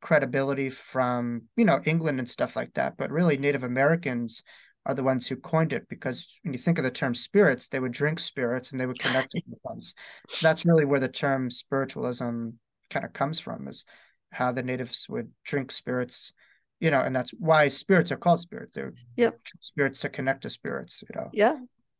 credibility 0.00 0.68
from 0.68 1.42
you 1.56 1.64
know 1.64 1.80
England 1.84 2.18
and 2.18 2.28
stuff 2.28 2.56
like 2.56 2.74
that, 2.74 2.96
but 2.96 3.10
really 3.10 3.36
Native 3.36 3.62
Americans 3.62 4.42
are 4.84 4.94
the 4.94 5.02
ones 5.02 5.28
who 5.28 5.36
coined 5.36 5.72
it 5.72 5.88
because 5.88 6.26
when 6.42 6.52
you 6.52 6.58
think 6.58 6.78
of 6.78 6.84
the 6.84 6.90
term 6.90 7.14
spirits, 7.14 7.68
they 7.68 7.78
would 7.78 7.92
drink 7.92 8.18
spirits 8.18 8.72
and 8.72 8.80
they 8.80 8.86
would 8.86 8.98
connect 8.98 9.32
with 9.34 9.44
the 9.46 9.56
ones. 9.62 9.94
So 10.28 10.46
that's 10.46 10.64
really 10.64 10.84
where 10.84 11.00
the 11.00 11.08
term 11.08 11.50
spiritualism 11.50 12.48
kind 12.90 13.04
of 13.04 13.12
comes 13.12 13.38
from, 13.38 13.68
is 13.68 13.84
how 14.30 14.50
the 14.50 14.62
natives 14.62 15.06
would 15.08 15.30
drink 15.44 15.70
spirits, 15.70 16.32
you 16.80 16.90
know, 16.90 17.00
and 17.00 17.14
that's 17.14 17.30
why 17.30 17.68
spirits 17.68 18.10
are 18.10 18.16
called 18.16 18.40
spirits. 18.40 18.72
They're 18.74 18.92
yep. 19.16 19.38
spirits 19.60 20.00
to 20.00 20.08
connect 20.08 20.42
to 20.42 20.50
spirits, 20.50 21.02
you 21.02 21.20
know. 21.20 21.30
Yeah. 21.32 21.58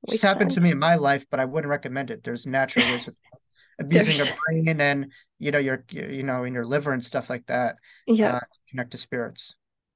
It's 0.08 0.22
happened 0.22 0.50
to 0.52 0.60
me 0.60 0.72
in 0.72 0.78
my 0.80 0.96
life, 0.96 1.24
but 1.30 1.38
I 1.38 1.44
wouldn't 1.44 1.70
recommend 1.70 2.10
it. 2.10 2.24
There's 2.24 2.46
natural 2.46 2.84
ways 2.86 3.06
with 3.06 3.16
abusing 3.82 4.16
your 4.16 4.26
brain 4.46 4.80
and 4.80 5.12
you 5.38 5.50
know 5.50 5.58
your 5.58 5.84
you 5.90 6.22
know 6.22 6.44
in 6.44 6.54
your 6.54 6.66
liver 6.66 6.92
and 6.92 7.04
stuff 7.04 7.28
like 7.28 7.46
that 7.46 7.76
yeah. 8.06 8.36
uh, 8.36 8.40
connect 8.70 8.92
to 8.92 8.98
spirits. 8.98 9.54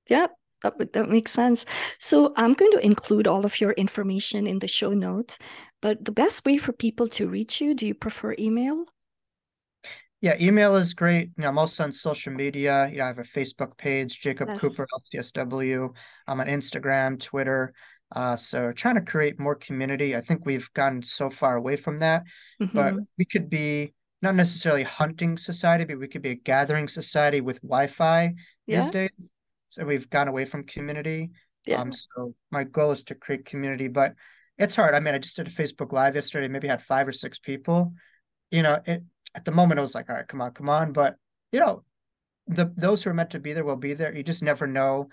Yeah 0.09 0.29
that 0.62 0.79
would 0.79 0.92
that 0.92 1.09
makes 1.09 1.33
sense. 1.33 1.64
So 1.99 2.33
i'm 2.37 2.55
going 2.55 2.72
to 2.72 2.85
include 2.85 3.27
all 3.27 3.44
of 3.44 3.61
your 3.61 3.72
information 3.72 4.46
in 4.46 4.59
the 4.59 4.68
show 4.68 4.92
notes 4.92 5.38
but 5.83 6.05
the 6.05 6.12
best 6.12 6.44
way 6.44 6.57
for 6.57 6.72
people 6.72 7.09
to 7.09 7.29
reach 7.29 7.61
you 7.61 7.75
do 7.75 7.87
you 7.87 7.94
prefer 7.94 8.35
email? 8.38 8.85
Yeah 10.20 10.35
email 10.40 10.75
is 10.77 10.94
great. 10.94 11.31
You 11.37 11.42
know, 11.42 11.49
i'm 11.49 11.59
also 11.59 11.85
on 11.85 11.92
social 11.92 12.33
media. 12.33 12.88
You 12.90 12.99
know 12.99 13.05
i 13.05 13.09
have 13.09 13.18
a 13.18 13.22
facebook 13.22 13.77
page 13.77 14.20
jacob 14.20 14.49
yes. 14.49 14.61
cooper 14.61 14.87
lcsw 15.14 15.90
i'm 16.27 16.40
on 16.40 16.46
instagram 16.46 17.20
twitter 17.20 17.75
uh, 18.14 18.36
so 18.36 18.72
trying 18.72 18.94
to 18.94 19.00
create 19.00 19.38
more 19.38 19.54
community. 19.54 20.14
I 20.14 20.20
think 20.20 20.46
we've 20.46 20.72
gotten 20.74 21.02
so 21.02 21.30
far 21.30 21.56
away 21.56 21.76
from 21.76 21.98
that, 22.00 22.24
mm-hmm. 22.60 22.76
but 22.76 22.94
we 23.18 23.24
could 23.24 23.50
be 23.50 23.94
not 24.22 24.34
necessarily 24.34 24.84
hunting 24.84 25.36
society, 25.36 25.84
but 25.84 25.98
we 25.98 26.08
could 26.08 26.22
be 26.22 26.30
a 26.30 26.34
gathering 26.34 26.88
society 26.88 27.40
with 27.40 27.60
Wi-Fi 27.62 28.34
yeah. 28.66 28.82
these 28.82 28.90
days. 28.90 29.10
So 29.68 29.84
we've 29.84 30.08
gone 30.08 30.28
away 30.28 30.44
from 30.44 30.64
community. 30.64 31.30
Yeah. 31.66 31.80
Um, 31.80 31.92
so 31.92 32.34
my 32.50 32.64
goal 32.64 32.92
is 32.92 33.02
to 33.04 33.14
create 33.14 33.44
community, 33.44 33.88
but 33.88 34.14
it's 34.56 34.76
hard. 34.76 34.94
I 34.94 35.00
mean, 35.00 35.14
I 35.14 35.18
just 35.18 35.36
did 35.36 35.48
a 35.48 35.50
Facebook 35.50 35.92
Live 35.92 36.14
yesterday, 36.14 36.48
maybe 36.48 36.68
had 36.68 36.82
five 36.82 37.08
or 37.08 37.12
six 37.12 37.38
people. 37.38 37.92
You 38.50 38.62
know, 38.62 38.78
it 38.86 39.02
at 39.34 39.44
the 39.44 39.50
moment 39.50 39.78
I 39.78 39.82
was 39.82 39.94
like, 39.94 40.08
all 40.08 40.16
right, 40.16 40.26
come 40.26 40.40
on, 40.40 40.52
come 40.52 40.68
on. 40.68 40.92
But 40.92 41.16
you 41.52 41.60
know, 41.60 41.82
the 42.46 42.72
those 42.76 43.02
who 43.02 43.10
are 43.10 43.14
meant 43.14 43.30
to 43.30 43.40
be 43.40 43.52
there 43.52 43.64
will 43.64 43.76
be 43.76 43.94
there. 43.94 44.14
You 44.14 44.22
just 44.22 44.42
never 44.42 44.66
know 44.66 45.08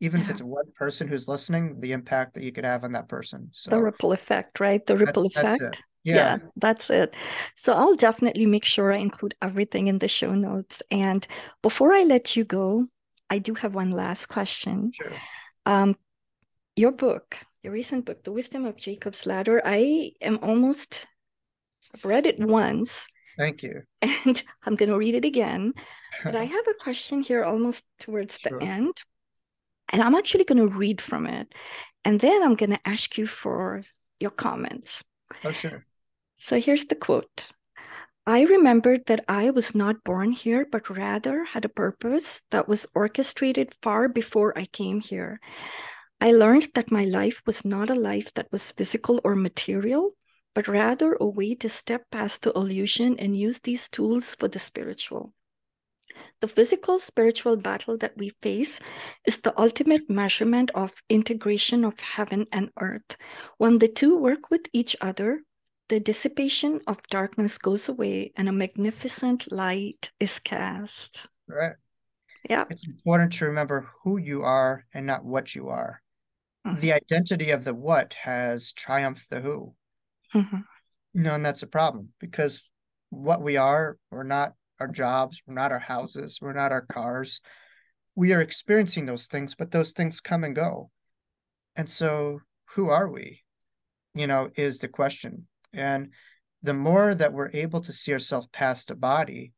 even 0.00 0.20
yeah. 0.20 0.26
if 0.26 0.30
it's 0.30 0.42
one 0.42 0.70
person 0.76 1.08
who's 1.08 1.28
listening, 1.28 1.80
the 1.80 1.92
impact 1.92 2.34
that 2.34 2.42
you 2.42 2.52
could 2.52 2.64
have 2.64 2.84
on 2.84 2.92
that 2.92 3.08
person. 3.08 3.50
So 3.52 3.70
the 3.70 3.82
ripple 3.82 4.12
effect, 4.12 4.60
right? 4.60 4.84
The 4.84 4.96
ripple 4.96 5.26
effect. 5.26 5.82
Yeah. 6.04 6.14
yeah. 6.14 6.38
that's 6.56 6.88
it. 6.90 7.14
So 7.56 7.72
I'll 7.72 7.96
definitely 7.96 8.46
make 8.46 8.64
sure 8.64 8.92
I 8.92 8.98
include 8.98 9.34
everything 9.42 9.88
in 9.88 9.98
the 9.98 10.08
show 10.08 10.34
notes. 10.34 10.82
And 10.90 11.26
before 11.62 11.92
I 11.92 12.02
let 12.02 12.36
you 12.36 12.44
go, 12.44 12.86
I 13.28 13.38
do 13.38 13.54
have 13.54 13.74
one 13.74 13.90
last 13.90 14.26
question. 14.26 14.92
Sure. 14.94 15.12
Um, 15.66 15.96
your 16.76 16.92
book, 16.92 17.36
your 17.62 17.72
recent 17.72 18.06
book, 18.06 18.22
The 18.22 18.32
Wisdom 18.32 18.64
of 18.64 18.76
Jacob's 18.76 19.26
Ladder, 19.26 19.60
I 19.64 20.12
am 20.22 20.38
almost, 20.42 21.06
I've 21.94 22.04
read 22.04 22.26
it 22.26 22.38
once. 22.38 23.08
Thank 23.36 23.62
you. 23.62 23.82
And 24.02 24.42
I'm 24.64 24.76
going 24.76 24.88
to 24.90 24.96
read 24.96 25.14
it 25.14 25.24
again. 25.24 25.72
But 26.24 26.36
I 26.36 26.44
have 26.56 26.68
a 26.68 26.82
question 26.82 27.20
here 27.20 27.44
almost 27.44 27.84
towards 27.98 28.38
sure. 28.38 28.58
the 28.58 28.64
end. 28.64 28.94
And 29.90 30.02
I'm 30.02 30.14
actually 30.14 30.44
going 30.44 30.58
to 30.58 30.76
read 30.76 31.00
from 31.00 31.26
it. 31.26 31.52
And 32.04 32.20
then 32.20 32.42
I'm 32.42 32.54
going 32.54 32.70
to 32.70 32.88
ask 32.88 33.18
you 33.18 33.26
for 33.26 33.82
your 34.20 34.30
comments. 34.30 35.04
Oh, 35.44 35.52
sure. 35.52 35.84
So 36.36 36.60
here's 36.60 36.84
the 36.86 36.94
quote 36.94 37.52
I 38.26 38.42
remembered 38.42 39.06
that 39.06 39.24
I 39.26 39.50
was 39.50 39.74
not 39.74 40.04
born 40.04 40.32
here, 40.32 40.66
but 40.70 40.90
rather 40.90 41.44
had 41.44 41.64
a 41.64 41.70
purpose 41.70 42.42
that 42.50 42.68
was 42.68 42.86
orchestrated 42.94 43.74
far 43.82 44.08
before 44.08 44.56
I 44.58 44.66
came 44.66 45.00
here. 45.00 45.40
I 46.20 46.32
learned 46.32 46.68
that 46.74 46.90
my 46.90 47.04
life 47.04 47.42
was 47.46 47.64
not 47.64 47.88
a 47.88 47.94
life 47.94 48.34
that 48.34 48.52
was 48.52 48.72
physical 48.72 49.20
or 49.24 49.34
material, 49.34 50.12
but 50.54 50.68
rather 50.68 51.16
a 51.20 51.26
way 51.26 51.54
to 51.54 51.68
step 51.68 52.04
past 52.10 52.42
the 52.42 52.52
illusion 52.52 53.18
and 53.18 53.36
use 53.36 53.60
these 53.60 53.88
tools 53.88 54.34
for 54.34 54.48
the 54.48 54.58
spiritual. 54.58 55.32
The 56.40 56.48
physical 56.48 56.98
spiritual 56.98 57.56
battle 57.56 57.96
that 57.98 58.16
we 58.16 58.30
face 58.42 58.80
is 59.26 59.38
the 59.38 59.58
ultimate 59.60 60.08
measurement 60.08 60.70
of 60.74 60.92
integration 61.08 61.84
of 61.84 61.98
heaven 62.00 62.46
and 62.52 62.70
earth. 62.80 63.16
When 63.58 63.78
the 63.78 63.88
two 63.88 64.16
work 64.16 64.50
with 64.50 64.68
each 64.72 64.96
other, 65.00 65.40
the 65.88 66.00
dissipation 66.00 66.80
of 66.86 67.02
darkness 67.08 67.58
goes 67.58 67.88
away 67.88 68.32
and 68.36 68.48
a 68.48 68.52
magnificent 68.52 69.50
light 69.50 70.10
is 70.20 70.38
cast. 70.38 71.26
Right. 71.48 71.72
Yeah. 72.48 72.64
It's 72.70 72.86
important 72.86 73.32
to 73.34 73.46
remember 73.46 73.88
who 74.04 74.18
you 74.18 74.42
are 74.42 74.84
and 74.92 75.06
not 75.06 75.24
what 75.24 75.54
you 75.54 75.68
are. 75.68 76.02
Mm-hmm. 76.66 76.80
The 76.80 76.92
identity 76.92 77.50
of 77.50 77.64
the 77.64 77.74
what 77.74 78.14
has 78.22 78.72
triumphed 78.72 79.30
the 79.30 79.40
who. 79.40 79.74
Mm-hmm. 80.34 80.58
You 81.14 81.22
know, 81.22 81.34
and 81.34 81.44
that's 81.44 81.62
a 81.62 81.66
problem 81.66 82.10
because 82.20 82.68
what 83.10 83.42
we 83.42 83.56
are, 83.56 83.96
we're 84.10 84.22
not 84.22 84.52
our 84.80 84.88
jobs, 84.88 85.42
we're 85.46 85.54
not 85.54 85.72
our 85.72 85.78
houses, 85.78 86.38
we're 86.40 86.52
not 86.52 86.72
our 86.72 86.82
cars. 86.82 87.40
We 88.14 88.32
are 88.32 88.40
experiencing 88.40 89.06
those 89.06 89.26
things, 89.26 89.54
but 89.54 89.70
those 89.70 89.92
things 89.92 90.20
come 90.20 90.44
and 90.44 90.54
go. 90.54 90.90
And 91.76 91.90
so, 91.90 92.40
who 92.74 92.90
are 92.90 93.08
we? 93.08 93.44
You 94.14 94.26
know, 94.26 94.50
is 94.56 94.80
the 94.80 94.88
question. 94.88 95.46
And 95.72 96.12
the 96.62 96.74
more 96.74 97.14
that 97.14 97.32
we're 97.32 97.50
able 97.52 97.80
to 97.82 97.92
see 97.92 98.12
ourselves 98.12 98.48
past 98.52 98.90
a 98.90 98.96
body, 98.96 99.52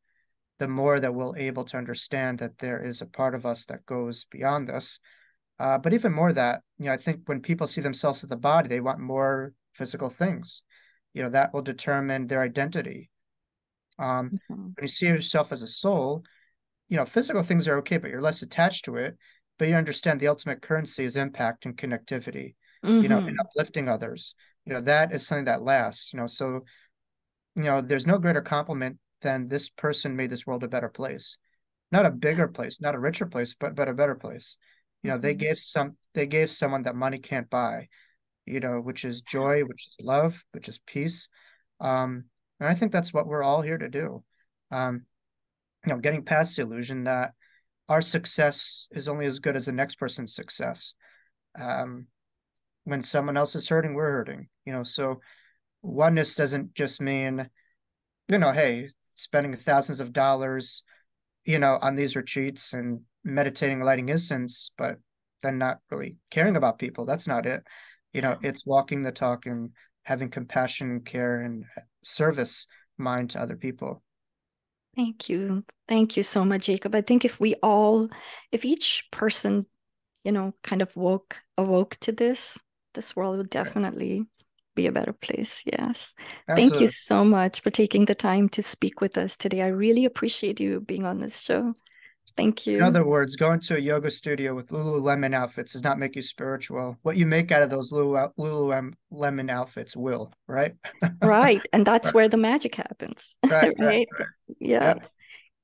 the 0.59 0.69
more 0.69 1.01
that 1.01 1.15
we'll 1.15 1.35
able 1.37 1.65
to 1.65 1.79
understand 1.79 2.39
that 2.39 2.59
there 2.59 2.83
is 2.83 3.01
a 3.01 3.07
part 3.07 3.35
of 3.35 3.47
us 3.47 3.65
that 3.67 3.87
goes 3.87 4.27
beyond 4.31 4.69
us. 4.69 4.99
Uh, 5.59 5.79
but 5.79 5.95
even 5.95 6.13
more 6.13 6.33
that, 6.33 6.61
you 6.79 6.87
know, 6.87 6.93
I 6.93 6.99
think 6.99 7.23
when 7.25 7.41
people 7.41 7.67
see 7.67 7.81
themselves 7.81 8.23
as 8.23 8.31
a 8.31 8.37
body, 8.37 8.69
they 8.69 8.81
want 8.81 8.99
more 8.99 9.55
physical 9.75 10.11
things. 10.11 10.63
You 11.15 11.23
know, 11.23 11.31
that 11.31 11.53
will 11.53 11.63
determine 11.63 12.27
their 12.27 12.43
identity. 12.43 13.11
Um, 14.01 14.31
mm-hmm. 14.31 14.55
When 14.55 14.75
you 14.81 14.89
see 14.89 15.07
yourself 15.07 15.53
as 15.53 15.63
a 15.63 15.69
soul, 15.69 16.25
you 16.89 16.97
know, 16.97 17.05
physical 17.05 17.43
things 17.43 17.69
are 17.69 17.79
okay, 17.79 17.99
but 17.99 18.11
you're 18.11 18.23
less 18.23 18.43
attached 18.43 18.87
to 18.87 18.97
it. 18.97 19.17
But 19.59 19.69
you 19.69 19.75
understand 19.75 20.19
the 20.19 20.29
ultimate 20.29 20.63
currency 20.63 21.05
is 21.05 21.17
impact 21.17 21.67
and 21.67 21.77
connectivity, 21.77 22.55
mm-hmm. 22.83 23.03
you 23.03 23.09
know, 23.09 23.19
and 23.19 23.29
mm-hmm. 23.29 23.41
uplifting 23.41 23.89
others. 23.89 24.35
You 24.65 24.73
know, 24.73 24.81
that 24.81 25.13
is 25.13 25.27
something 25.27 25.45
that 25.45 25.63
lasts, 25.63 26.13
you 26.13 26.19
know. 26.19 26.27
So, 26.27 26.65
you 27.57 27.65
know, 27.65 27.83
there's 27.83 28.07
no 28.07 28.19
greater 28.19 28.41
compliment 28.41 28.99
than 29.21 29.49
this 29.49 29.69
person 29.69 30.17
made 30.17 30.31
this 30.31 30.47
world 30.47 30.65
a 30.65 30.69
better 30.69 30.89
place. 30.89 31.37
Not 31.93 32.07
a 32.07 32.11
bigger 32.11 32.49
place, 32.49 32.81
not 32.81 32.95
a 32.95 32.99
richer 32.99 33.27
place, 33.27 33.55
but 33.59 33.75
but 33.75 33.89
a 33.89 33.95
better 33.95 34.15
place. 34.15 34.57
You 35.03 35.11
know, 35.11 35.19
they 35.19 35.33
mm-hmm. 35.33 35.41
gave 35.41 35.59
some 35.59 35.97
they 36.15 36.27
gave 36.27 36.51
someone 36.51 36.85
that 36.85 36.97
money 36.97 37.19
can't 37.19 37.51
buy, 37.51 37.89
you 38.47 38.61
know, 38.61 38.81
which 38.81 39.05
is 39.05 39.21
joy, 39.21 39.61
which 39.61 39.89
is 39.89 39.97
love, 40.01 40.43
which 40.53 40.69
is 40.69 40.81
peace. 40.87 41.29
Um, 41.81 42.25
and 42.61 42.69
I 42.69 42.75
think 42.75 42.93
that's 42.93 43.13
what 43.13 43.27
we're 43.27 43.43
all 43.43 43.63
here 43.63 43.79
to 43.79 43.89
do. 43.89 44.23
Um, 44.71 45.07
you 45.85 45.93
know, 45.93 45.99
getting 45.99 46.25
past 46.25 46.57
the 46.57 46.63
illusion 46.63 47.05
that 47.05 47.33
our 47.89 48.03
success 48.03 48.87
is 48.93 49.09
only 49.09 49.27
as 49.27 49.39
good 49.39 49.57
as 49.57 49.67
the 49.67 49.73
next 49.73 49.97
person's 49.97 50.35
success. 50.35 50.95
Um, 51.59 52.07
when 52.85 53.03
someone 53.03 53.37
else 53.37 53.55
is 53.55 53.69
hurting, 53.69 53.95
we're 53.95 54.13
hurting. 54.13 54.49
You 54.67 54.75
know, 54.75 54.83
so 54.83 55.21
oneness 55.83 56.35
doesn't 56.35 56.75
just 56.75 57.01
mean, 57.01 57.49
you 58.29 58.39
know, 58.39 58.53
hey, 58.53 58.91
spending 59.15 59.57
thousands 59.57 60.01
of 60.01 60.13
dollars, 60.13 60.83
you 61.45 61.59
know, 61.59 61.79
on 61.81 61.95
these 61.95 62.15
retreats 62.15 62.75
and 62.75 63.01
meditating, 63.25 63.81
lighting 63.81 64.09
incense, 64.09 64.71
but 64.77 64.97
then 65.43 65.59
not 65.59 65.79
really 65.91 66.17
caring 66.31 66.57
about 66.57 66.79
people. 66.79 67.07
That's 67.07 67.27
not 67.27 67.47
it. 67.47 67.63
You 68.13 68.23
know, 68.23 68.37
it's 68.43 68.67
walking 68.67 69.03
the 69.03 69.13
talk 69.13 69.47
and 69.47 69.71
having 70.03 70.29
compassion 70.29 70.91
and 70.91 71.05
care 71.05 71.41
and 71.41 71.65
service 72.03 72.67
mind 72.99 73.31
to 73.31 73.41
other 73.41 73.57
people. 73.57 74.03
Thank 74.97 75.29
you. 75.29 75.65
Thank 75.89 76.17
you 76.17 76.23
so 76.23 76.45
much, 76.45 76.67
Jacob. 76.67 76.95
I 76.95 77.01
think 77.01 77.25
if 77.25 77.41
we 77.41 77.55
all, 77.63 78.09
if 78.53 78.65
each 78.65 79.07
person, 79.11 79.67
you 80.25 80.33
know, 80.33 80.55
kind 80.63 80.83
of 80.83 80.95
woke 80.97 81.37
awoke 81.57 81.97
to 82.01 82.13
this, 82.13 82.59
this 82.95 83.15
world 83.15 83.39
would 83.39 83.51
definitely 83.51 84.27
be 84.75 84.87
a 84.87 84.93
better 84.93 85.13
place. 85.13 85.63
Yes. 85.65 86.13
Absolutely. 86.49 86.71
Thank 86.71 86.81
you 86.81 86.87
so 86.89 87.25
much 87.25 87.61
for 87.61 87.71
taking 87.71 88.05
the 88.05 88.15
time 88.15 88.49
to 88.51 88.63
speak 88.63 89.01
with 89.01 89.17
us 89.17 89.37
today. 89.37 89.63
I 89.63 89.69
really 89.69 90.05
appreciate 90.05 90.61
you 90.61 90.81
being 90.81 91.05
on 91.05 91.21
this 91.21 91.41
show. 91.41 91.75
Thank 92.37 92.67
you. 92.67 92.79
In 92.79 92.83
other 92.83 93.05
words, 93.05 93.37
going 93.37 93.61
to 93.61 93.77
a 93.77 93.79
yoga 93.79 94.11
studio 94.11 94.55
with 94.55 94.69
Lululemon 94.69 95.35
outfits 95.35 95.73
does 95.73 95.85
not 95.85 95.99
make 95.99 96.17
you 96.17 96.23
spiritual. 96.23 96.97
What 97.03 97.17
you 97.17 97.27
make 97.27 97.53
out 97.53 97.63
of 97.63 97.71
those 97.71 97.93
Lululemon 97.93 99.51
outfits 99.51 99.97
will, 99.97 100.33
right? 100.47 100.75
right. 101.23 101.63
And 101.73 101.87
that's 101.87 102.09
right. 102.09 102.15
where 102.15 102.29
the 102.29 102.37
magic 102.37 102.75
happens. 102.75 103.37
Right. 103.51 103.75
right? 103.79 104.09
right. 104.19 104.29
Yeah. 104.59 104.85
Yep. 104.85 105.11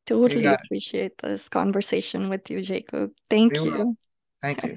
Totally 0.07 0.45
appreciate 0.45 1.19
this 1.19 1.49
conversation 1.49 2.29
with 2.29 2.51
you, 2.51 2.61
Jacob. 2.61 3.11
Thank 3.29 3.55
you. 3.55 3.97
Thank 4.43 4.63
you. 4.63 4.77